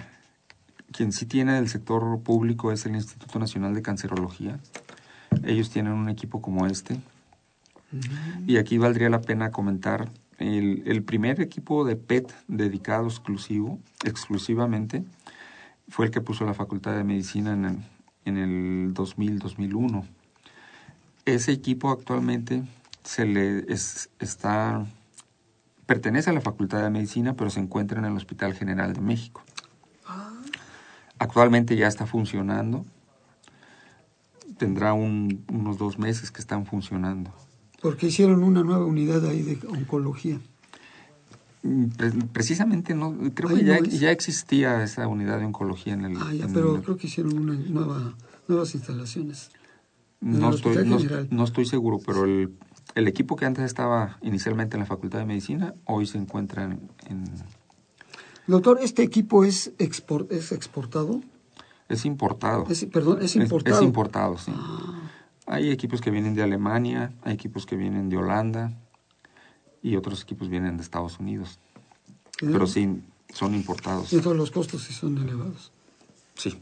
quien 0.93 1.12
sí 1.12 1.24
tiene 1.24 1.55
del 1.55 1.68
sector 1.68 2.20
público 2.20 2.70
es 2.70 2.85
el 2.85 2.95
Instituto 2.95 3.39
Nacional 3.39 3.74
de 3.74 3.80
Cancerología. 3.80 4.61
Ellos 5.43 5.70
tienen 5.70 5.93
un 5.93 6.11
equipo 6.11 6.43
como 6.43 6.66
este. 6.66 7.01
Y 8.47 8.59
aquí 8.59 8.76
valdría 8.76 9.09
la 9.09 9.22
pena 9.22 9.51
comentar 9.51 10.11
el, 10.39 10.82
el 10.85 11.03
primer 11.03 11.41
equipo 11.41 11.87
de 11.87 11.97
PET 11.97 12.35
dedicado 12.47 13.07
exclusivo, 13.07 13.78
exclusivamente, 14.05 15.03
fue 15.89 16.05
el 16.07 16.11
que 16.11 16.20
puso 16.20 16.45
la 16.45 16.53
Facultad 16.53 16.95
de 16.95 17.05
Medicina 17.05 17.55
en 17.55 17.64
el, 17.64 17.78
en 18.26 18.37
el 18.37 18.95
2000-2001. 18.95 20.05
ese 21.24 21.53
equipo 21.53 21.91
actualmente 21.91 22.62
se 23.03 23.24
le 23.24 23.64
está 24.18 24.85
pertenece 25.87 26.30
a 26.30 26.32
la 26.32 26.41
Facultad 26.41 26.82
de 26.82 26.91
Medicina, 26.91 27.35
pero 27.35 27.51
se 27.51 27.61
encuentra 27.61 27.99
en 27.99 28.07
el 28.07 28.16
Hospital 28.16 28.55
General 28.55 28.93
de 28.93 29.01
México. 29.01 29.43
Actualmente 31.18 31.76
ya 31.76 31.87
está 31.87 32.07
funcionando. 32.07 32.85
Tendrá 34.59 34.93
unos 34.93 35.78
dos 35.78 35.99
meses 35.99 36.30
que 36.30 36.41
están 36.41 36.66
funcionando. 36.66 37.32
Porque 37.80 38.07
hicieron 38.07 38.43
una 38.43 38.62
nueva 38.62 38.85
unidad 38.85 39.26
ahí 39.26 39.43
de 39.43 39.59
oncología. 39.68 40.41
Mm, 41.62 41.87
precisamente 42.32 42.95
no, 42.95 43.16
creo 43.35 43.49
que 43.51 43.64
ya, 43.64 44.11
existía 44.11 44.82
esa 44.85 45.09
unidad 45.09 45.39
de 45.39 45.47
oncología 45.47 45.95
en 45.95 46.05
el. 46.05 46.16
Ah, 46.18 46.32
ya, 46.32 46.47
pero 46.53 46.82
creo 46.82 46.97
que 46.97 47.07
hicieron 47.07 47.39
una 47.39 47.55
nueva, 47.55 48.14
nuevas 48.49 48.74
instalaciones. 48.74 49.51
No 50.20 50.55
estoy, 50.55 50.87
no, 51.30 51.45
estoy 51.45 51.66
seguro, 51.66 52.01
pero 52.05 52.24
el, 52.24 52.55
el, 52.95 53.09
equipo 53.09 53.37
que 53.37 53.45
antes 53.45 53.64
estaba 53.64 54.18
inicialmente 54.22 54.76
en 54.76 54.80
la 54.80 54.87
Facultad 54.87 55.18
de 55.18 55.26
Medicina, 55.26 55.74
hoy 55.85 56.07
se 56.07 56.18
encuentra 56.18 56.64
en, 56.64 57.24
Doctor, 58.47 58.78
¿este 58.82 59.03
equipo 59.03 59.45
es, 59.45 59.72
export, 59.78 60.30
es 60.30 60.53
exportado? 60.53 61.22
Es 61.89 62.05
importado. 62.05 62.66
perdón, 62.93 63.22
es 63.22 63.37
importado. 63.37 63.76
Es, 63.76 63.82
importado, 63.82 64.39
sí. 64.39 64.53
Ah. 64.55 65.11
Hay 65.47 65.70
equipos 65.70 66.01
que 66.01 66.11
vienen 66.11 66.35
de 66.35 66.43
Alemania, 66.43 67.12
hay 67.22 67.35
equipos 67.35 67.66
que 67.66 67.76
vienen 67.76 68.09
de 68.09 68.16
Holanda 68.16 68.72
y 69.82 69.97
otros 69.97 70.22
equipos 70.22 70.49
vienen 70.49 70.76
de 70.76 70.82
Estados 70.82 71.18
Unidos. 71.18 71.59
Pero 72.41 72.66
sí, 72.66 73.03
son 73.32 73.55
importados. 73.55 74.12
Y 74.12 74.20
todos 74.20 74.37
los 74.37 74.51
costos 74.51 74.82
sí 74.82 74.93
son 74.93 75.18
elevados. 75.18 75.72
Sí. 76.35 76.59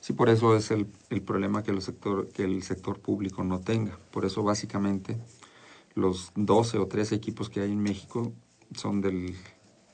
Sí, 0.00 0.12
por 0.12 0.28
eso 0.28 0.56
es 0.56 0.70
el, 0.70 0.86
el 1.10 1.22
problema 1.22 1.62
que 1.62 1.70
el, 1.70 1.82
sector, 1.82 2.28
que 2.28 2.44
el 2.44 2.62
sector 2.62 3.00
público 3.00 3.44
no 3.44 3.60
tenga. 3.60 3.98
Por 4.10 4.24
eso 4.24 4.42
básicamente 4.42 5.18
los 5.94 6.32
12 6.36 6.78
o 6.78 6.86
13 6.86 7.14
equipos 7.14 7.50
que 7.50 7.60
hay 7.60 7.72
en 7.72 7.82
México 7.82 8.32
son 8.74 9.00
del 9.00 9.34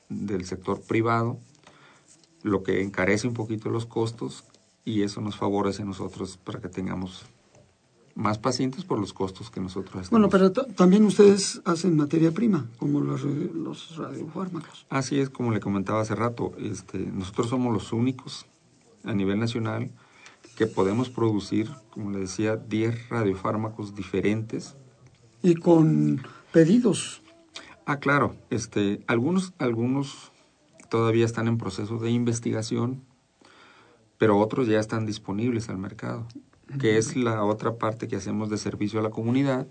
del 0.09 0.45
sector 0.45 0.81
privado, 0.81 1.39
lo 2.43 2.63
que 2.63 2.81
encarece 2.81 3.27
un 3.27 3.33
poquito 3.33 3.69
los 3.69 3.85
costos 3.85 4.45
y 4.83 5.01
eso 5.01 5.21
nos 5.21 5.35
favorece 5.35 5.81
a 5.81 5.85
nosotros 5.85 6.37
para 6.37 6.61
que 6.61 6.69
tengamos 6.69 7.25
más 8.13 8.37
pacientes 8.37 8.85
por 8.85 8.99
los 8.99 9.13
costos 9.13 9.49
que 9.49 9.59
nosotros 9.59 10.03
estamos. 10.03 10.11
Bueno, 10.11 10.29
pero 10.29 10.51
también 10.51 11.03
ustedes 11.03 11.61
hacen 11.65 11.97
materia 11.97 12.31
prima, 12.31 12.69
como 12.77 13.01
los, 13.01 13.23
los 13.23 13.97
radiofármacos. 13.97 14.85
Así 14.89 15.19
es, 15.19 15.29
como 15.29 15.51
le 15.51 15.59
comentaba 15.59 16.01
hace 16.01 16.15
rato, 16.15 16.53
este, 16.57 16.99
nosotros 16.99 17.49
somos 17.49 17.73
los 17.73 17.91
únicos 17.91 18.45
a 19.03 19.13
nivel 19.13 19.39
nacional 19.39 19.91
que 20.55 20.67
podemos 20.67 21.09
producir, 21.09 21.69
como 21.89 22.11
le 22.11 22.19
decía, 22.19 22.55
10 22.55 23.09
radiofármacos 23.09 23.95
diferentes. 23.95 24.77
Y 25.45 25.55
con 25.55 26.23
pedidos 26.51 27.21
Ah, 27.85 27.99
claro. 27.99 28.35
Este, 28.49 29.03
algunos, 29.05 29.53
algunos 29.59 30.31
todavía 30.89 31.23
están 31.23 31.47
en 31.47 31.59
proceso 31.59 31.99
de 31.99 32.09
investigación, 32.09 33.03
pero 34.17 34.39
otros 34.39 34.67
ya 34.67 34.79
están 34.79 35.05
disponibles 35.05 35.69
al 35.69 35.77
mercado, 35.77 36.25
que 36.79 36.97
es 36.97 37.15
la 37.15 37.43
otra 37.43 37.75
parte 37.75 38.07
que 38.07 38.15
hacemos 38.15 38.49
de 38.49 38.57
servicio 38.57 38.99
a 38.99 39.03
la 39.03 39.11
comunidad, 39.11 39.67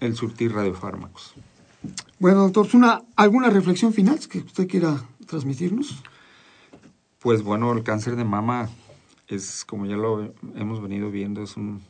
el 0.00 0.14
surtir 0.14 0.52
radiofármacos. 0.52 1.34
Bueno, 2.18 2.42
doctor, 2.42 2.68
¿una, 2.74 3.02
¿alguna 3.16 3.48
reflexión 3.48 3.94
final 3.94 4.18
que 4.28 4.40
usted 4.40 4.68
quiera 4.68 5.02
transmitirnos? 5.26 6.02
Pues 7.18 7.42
bueno, 7.42 7.72
el 7.72 7.82
cáncer 7.82 8.16
de 8.16 8.24
mama 8.24 8.68
es, 9.26 9.64
como 9.64 9.86
ya 9.86 9.96
lo 9.96 10.34
hemos 10.54 10.82
venido 10.82 11.10
viendo, 11.10 11.42
es 11.42 11.56
un, 11.56 11.80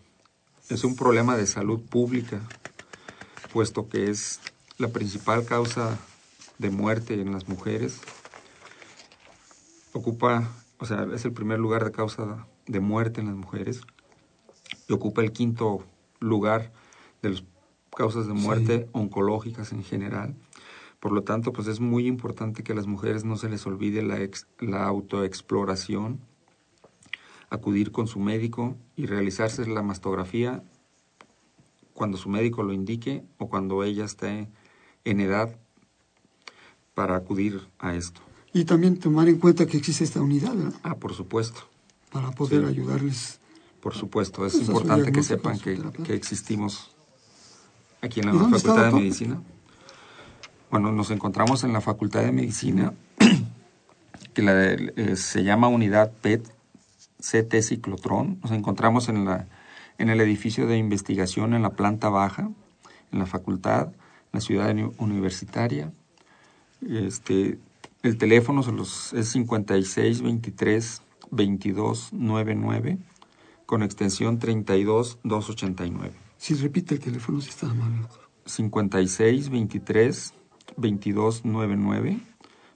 es 0.69 0.85
un 0.85 0.97
problema 0.97 1.37
de 1.37 1.47
salud 1.47 1.81
pública, 1.81 2.41
puesto 3.53 3.89
que 3.89 4.11
es 4.11 4.41
la 4.79 4.89
principal 4.89 5.45
causa 5.45 5.99
de 6.59 6.71
muerte 6.71 7.21
en 7.21 7.33
las 7.33 7.49
mujeres. 7.49 8.01
Ocupa, 9.93 10.51
o 10.79 10.87
sea, 10.87 11.07
es 11.15 11.25
el 11.25 11.33
primer 11.33 11.59
lugar 11.59 11.85
de 11.85 11.93
causa 11.93 12.47
de 12.67 12.81
muerte 12.81 13.21
en 13.21 13.29
las 13.29 13.37
mujeres 13.37 13.83
y 14.89 14.93
ocupa 14.93 15.23
el 15.23 15.33
quinto 15.33 15.85
lugar 16.21 16.73
de 17.23 17.31
las 17.31 17.45
causas 17.95 18.27
de 18.27 18.33
muerte 18.33 18.89
oncológicas 18.93 19.73
en 19.73 19.85
general. 19.85 20.35
Por 20.99 21.13
lo 21.13 21.23
tanto, 21.23 21.53
pues 21.53 21.69
es 21.69 21.81
muy 21.81 22.07
importante 22.07 22.63
que 22.63 22.73
a 22.73 22.75
las 22.75 22.87
mujeres 22.87 23.25
no 23.25 23.37
se 23.37 23.51
les 23.51 23.67
olvide 23.67 24.03
la, 24.03 24.19
la 24.61 24.87
autoexploración, 24.87 26.21
acudir 27.55 27.93
con 27.93 28.07
su 28.07 28.19
médico 28.19 28.77
y 28.97 29.07
realizarse 29.07 29.67
la 29.67 29.83
mastografía 29.83 30.63
cuando 31.95 32.17
su 32.19 32.29
médico 32.29 32.63
lo 32.63 32.73
indique 32.73 33.25
o 33.39 33.49
cuando 33.49 33.85
ella 33.85 34.05
esté 34.05 34.49
en 35.05 35.21
edad 35.21 35.57
para 36.95 37.17
acudir 37.17 37.69
a 37.79 37.95
esto. 37.95 38.21
Y 38.53 38.65
también 38.65 38.99
tomar 38.99 39.29
en 39.29 39.39
cuenta 39.39 39.67
que 39.67 39.77
existe 39.77 40.05
esta 40.05 40.21
unidad, 40.21 40.55
¿verdad? 40.55 40.79
Ah, 40.83 40.97
por 40.97 41.15
supuesto. 41.15 41.63
Para 42.13 42.31
poder 42.31 42.65
ayudarles. 42.65 43.41
Por 43.81 43.95
supuesto, 43.95 44.47
es 44.47 44.55
importante 44.55 45.13
que 45.13 45.23
sepan 45.23 45.59
que, 45.59 45.79
que, 46.05 46.15
existimos 46.15 46.91
aquí 48.01 48.21
en 48.21 48.27
la 48.27 48.33
Facultad 48.35 48.87
de 48.87 48.93
Medicina. 48.93 49.43
Bueno, 50.71 50.91
nos 50.91 51.11
encontramos 51.11 51.65
en 51.65 51.73
la 51.73 51.81
Facultad 51.81 52.23
de 52.23 52.33
Medicina, 52.33 52.95
que 54.35 54.43
la 54.43 54.73
eh, 54.73 55.17
se 55.17 55.43
llama 55.45 55.69
Unidad 55.69 56.13
PET 56.13 56.54
CT 57.25 57.63
Ciclotrón. 57.63 58.39
Nos 58.43 58.53
encontramos 58.53 59.09
en, 59.09 59.25
la, 59.25 59.47
en 59.99 60.11
el 60.11 60.21
edificio 60.21 60.67
de 60.67 60.77
investigación 60.77 61.55
en 61.55 61.63
la 61.63 61.71
planta 61.71 62.09
baja, 62.09 62.51
en 63.13 63.19
la 63.19 63.27
facultad 63.27 63.89
la 64.35 64.41
ciudad 64.41 64.75
universitaria. 64.99 65.93
Este, 66.87 67.59
el 68.03 68.19
teléfono 68.19 68.61
es 68.61 68.67
5623 69.29 71.03
2299 71.31 72.99
con 73.65 73.83
extensión 73.83 74.39
32289. 74.39 76.13
Si 76.37 76.55
repite 76.55 76.97
el 76.97 77.01
teléfono, 77.01 77.41
si 77.41 77.49
está 77.51 77.69
mal. 77.69 78.09
5623 78.45 80.35
2299 80.77 82.19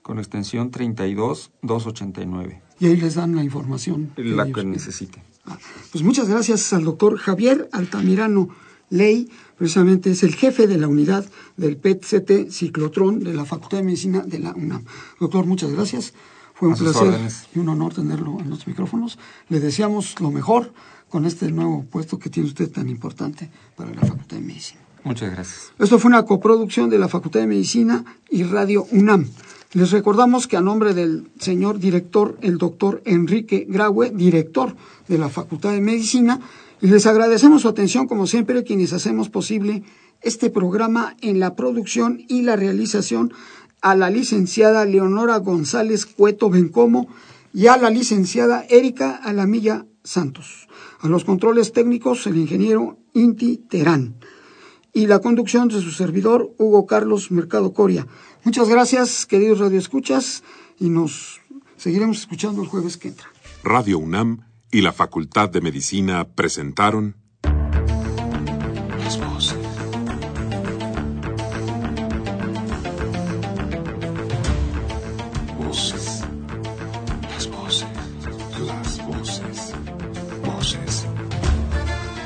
con 0.02 0.18
extensión 0.18 0.70
32289. 0.70 2.67
Y 2.80 2.86
ahí 2.86 2.96
les 2.96 3.14
dan 3.14 3.34
la 3.34 3.42
información. 3.42 4.12
La 4.16 4.46
que, 4.46 4.64
necesite. 4.64 5.22
Ah, 5.46 5.58
pues 5.90 6.04
muchas 6.04 6.28
gracias 6.28 6.72
al 6.72 6.84
doctor 6.84 7.16
Javier 7.18 7.68
Altamirano 7.72 8.48
Ley, 8.90 9.28
precisamente 9.56 10.10
es 10.10 10.22
el 10.22 10.34
jefe 10.34 10.66
de 10.66 10.78
la 10.78 10.88
unidad 10.88 11.26
del 11.56 11.76
PET-CT 11.76 12.50
ciclotrón 12.50 13.20
de 13.20 13.34
la 13.34 13.44
Facultad 13.44 13.78
de 13.78 13.84
Medicina 13.84 14.22
de 14.24 14.38
la 14.38 14.52
UNAM. 14.52 14.84
Doctor, 15.20 15.44
muchas 15.46 15.72
gracias. 15.72 16.14
Fue 16.54 16.68
un 16.68 16.74
placer 16.74 17.14
y 17.54 17.58
un 17.58 17.68
honor 17.68 17.94
tenerlo 17.94 18.38
en 18.40 18.50
los 18.50 18.66
micrófonos. 18.66 19.18
Le 19.48 19.60
deseamos 19.60 20.20
lo 20.20 20.30
mejor 20.30 20.72
con 21.08 21.24
este 21.24 21.50
nuevo 21.52 21.84
puesto 21.84 22.18
que 22.18 22.30
tiene 22.30 22.48
usted 22.48 22.70
tan 22.70 22.88
importante 22.88 23.50
para 23.76 23.90
la 23.94 24.00
Facultad 24.00 24.36
de 24.36 24.42
Medicina. 24.42 24.80
Muchas 25.04 25.30
gracias. 25.30 25.72
Esto 25.78 25.98
fue 25.98 26.08
una 26.08 26.24
coproducción 26.24 26.90
de 26.90 26.98
la 26.98 27.08
Facultad 27.08 27.40
de 27.40 27.46
Medicina 27.46 28.04
y 28.30 28.42
Radio 28.42 28.86
UNAM. 28.90 29.28
Les 29.74 29.90
recordamos 29.90 30.46
que 30.46 30.56
a 30.56 30.62
nombre 30.62 30.94
del 30.94 31.30
señor 31.38 31.78
director, 31.78 32.38
el 32.40 32.56
doctor 32.56 33.02
Enrique 33.04 33.66
Graue, 33.68 34.10
director 34.10 34.74
de 35.08 35.18
la 35.18 35.28
Facultad 35.28 35.72
de 35.72 35.82
Medicina, 35.82 36.40
les 36.80 37.04
agradecemos 37.06 37.62
su 37.62 37.68
atención, 37.68 38.06
como 38.06 38.26
siempre, 38.26 38.64
quienes 38.64 38.94
hacemos 38.94 39.28
posible 39.28 39.82
este 40.22 40.48
programa 40.48 41.16
en 41.20 41.38
la 41.38 41.54
producción 41.54 42.24
y 42.28 42.42
la 42.42 42.56
realización 42.56 43.34
a 43.82 43.94
la 43.94 44.08
licenciada 44.08 44.86
Leonora 44.86 45.36
González 45.36 46.06
Cueto 46.06 46.48
Bencomo 46.48 47.06
y 47.52 47.66
a 47.66 47.76
la 47.76 47.90
licenciada 47.90 48.64
Erika 48.70 49.16
Alamilla 49.16 49.84
Santos. 50.02 50.68
A 51.00 51.08
los 51.08 51.24
controles 51.24 51.72
técnicos, 51.72 52.26
el 52.26 52.38
ingeniero 52.38 52.96
Inti 53.12 53.58
Terán. 53.58 54.14
Y 54.94 55.06
la 55.06 55.18
conducción 55.18 55.68
de 55.68 55.80
su 55.80 55.90
servidor, 55.90 56.54
Hugo 56.56 56.86
Carlos 56.86 57.30
Mercado 57.30 57.72
Coria. 57.72 58.06
Muchas 58.48 58.70
gracias, 58.70 59.26
queridos 59.26 59.58
radioescuchas, 59.58 60.42
y 60.80 60.88
nos 60.88 61.42
seguiremos 61.76 62.20
escuchando 62.20 62.62
el 62.62 62.68
jueves 62.68 62.96
que 62.96 63.08
entra. 63.08 63.26
Radio 63.62 63.98
UNAM 63.98 64.46
y 64.70 64.80
la 64.80 64.94
Facultad 64.94 65.50
de 65.50 65.60
Medicina 65.60 66.26
presentaron 66.26 67.14
Las 69.04 69.20
voces. 69.20 69.58
Voces. 75.58 76.24
Las 77.28 77.50
voces. 77.50 77.88
Las 78.66 79.06
voces. 79.06 79.74
Voces. 80.42 81.06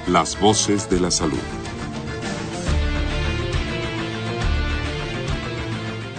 Las 0.06 0.40
voces 0.40 0.88
de 0.88 1.00
la 1.00 1.10
salud. 1.10 1.61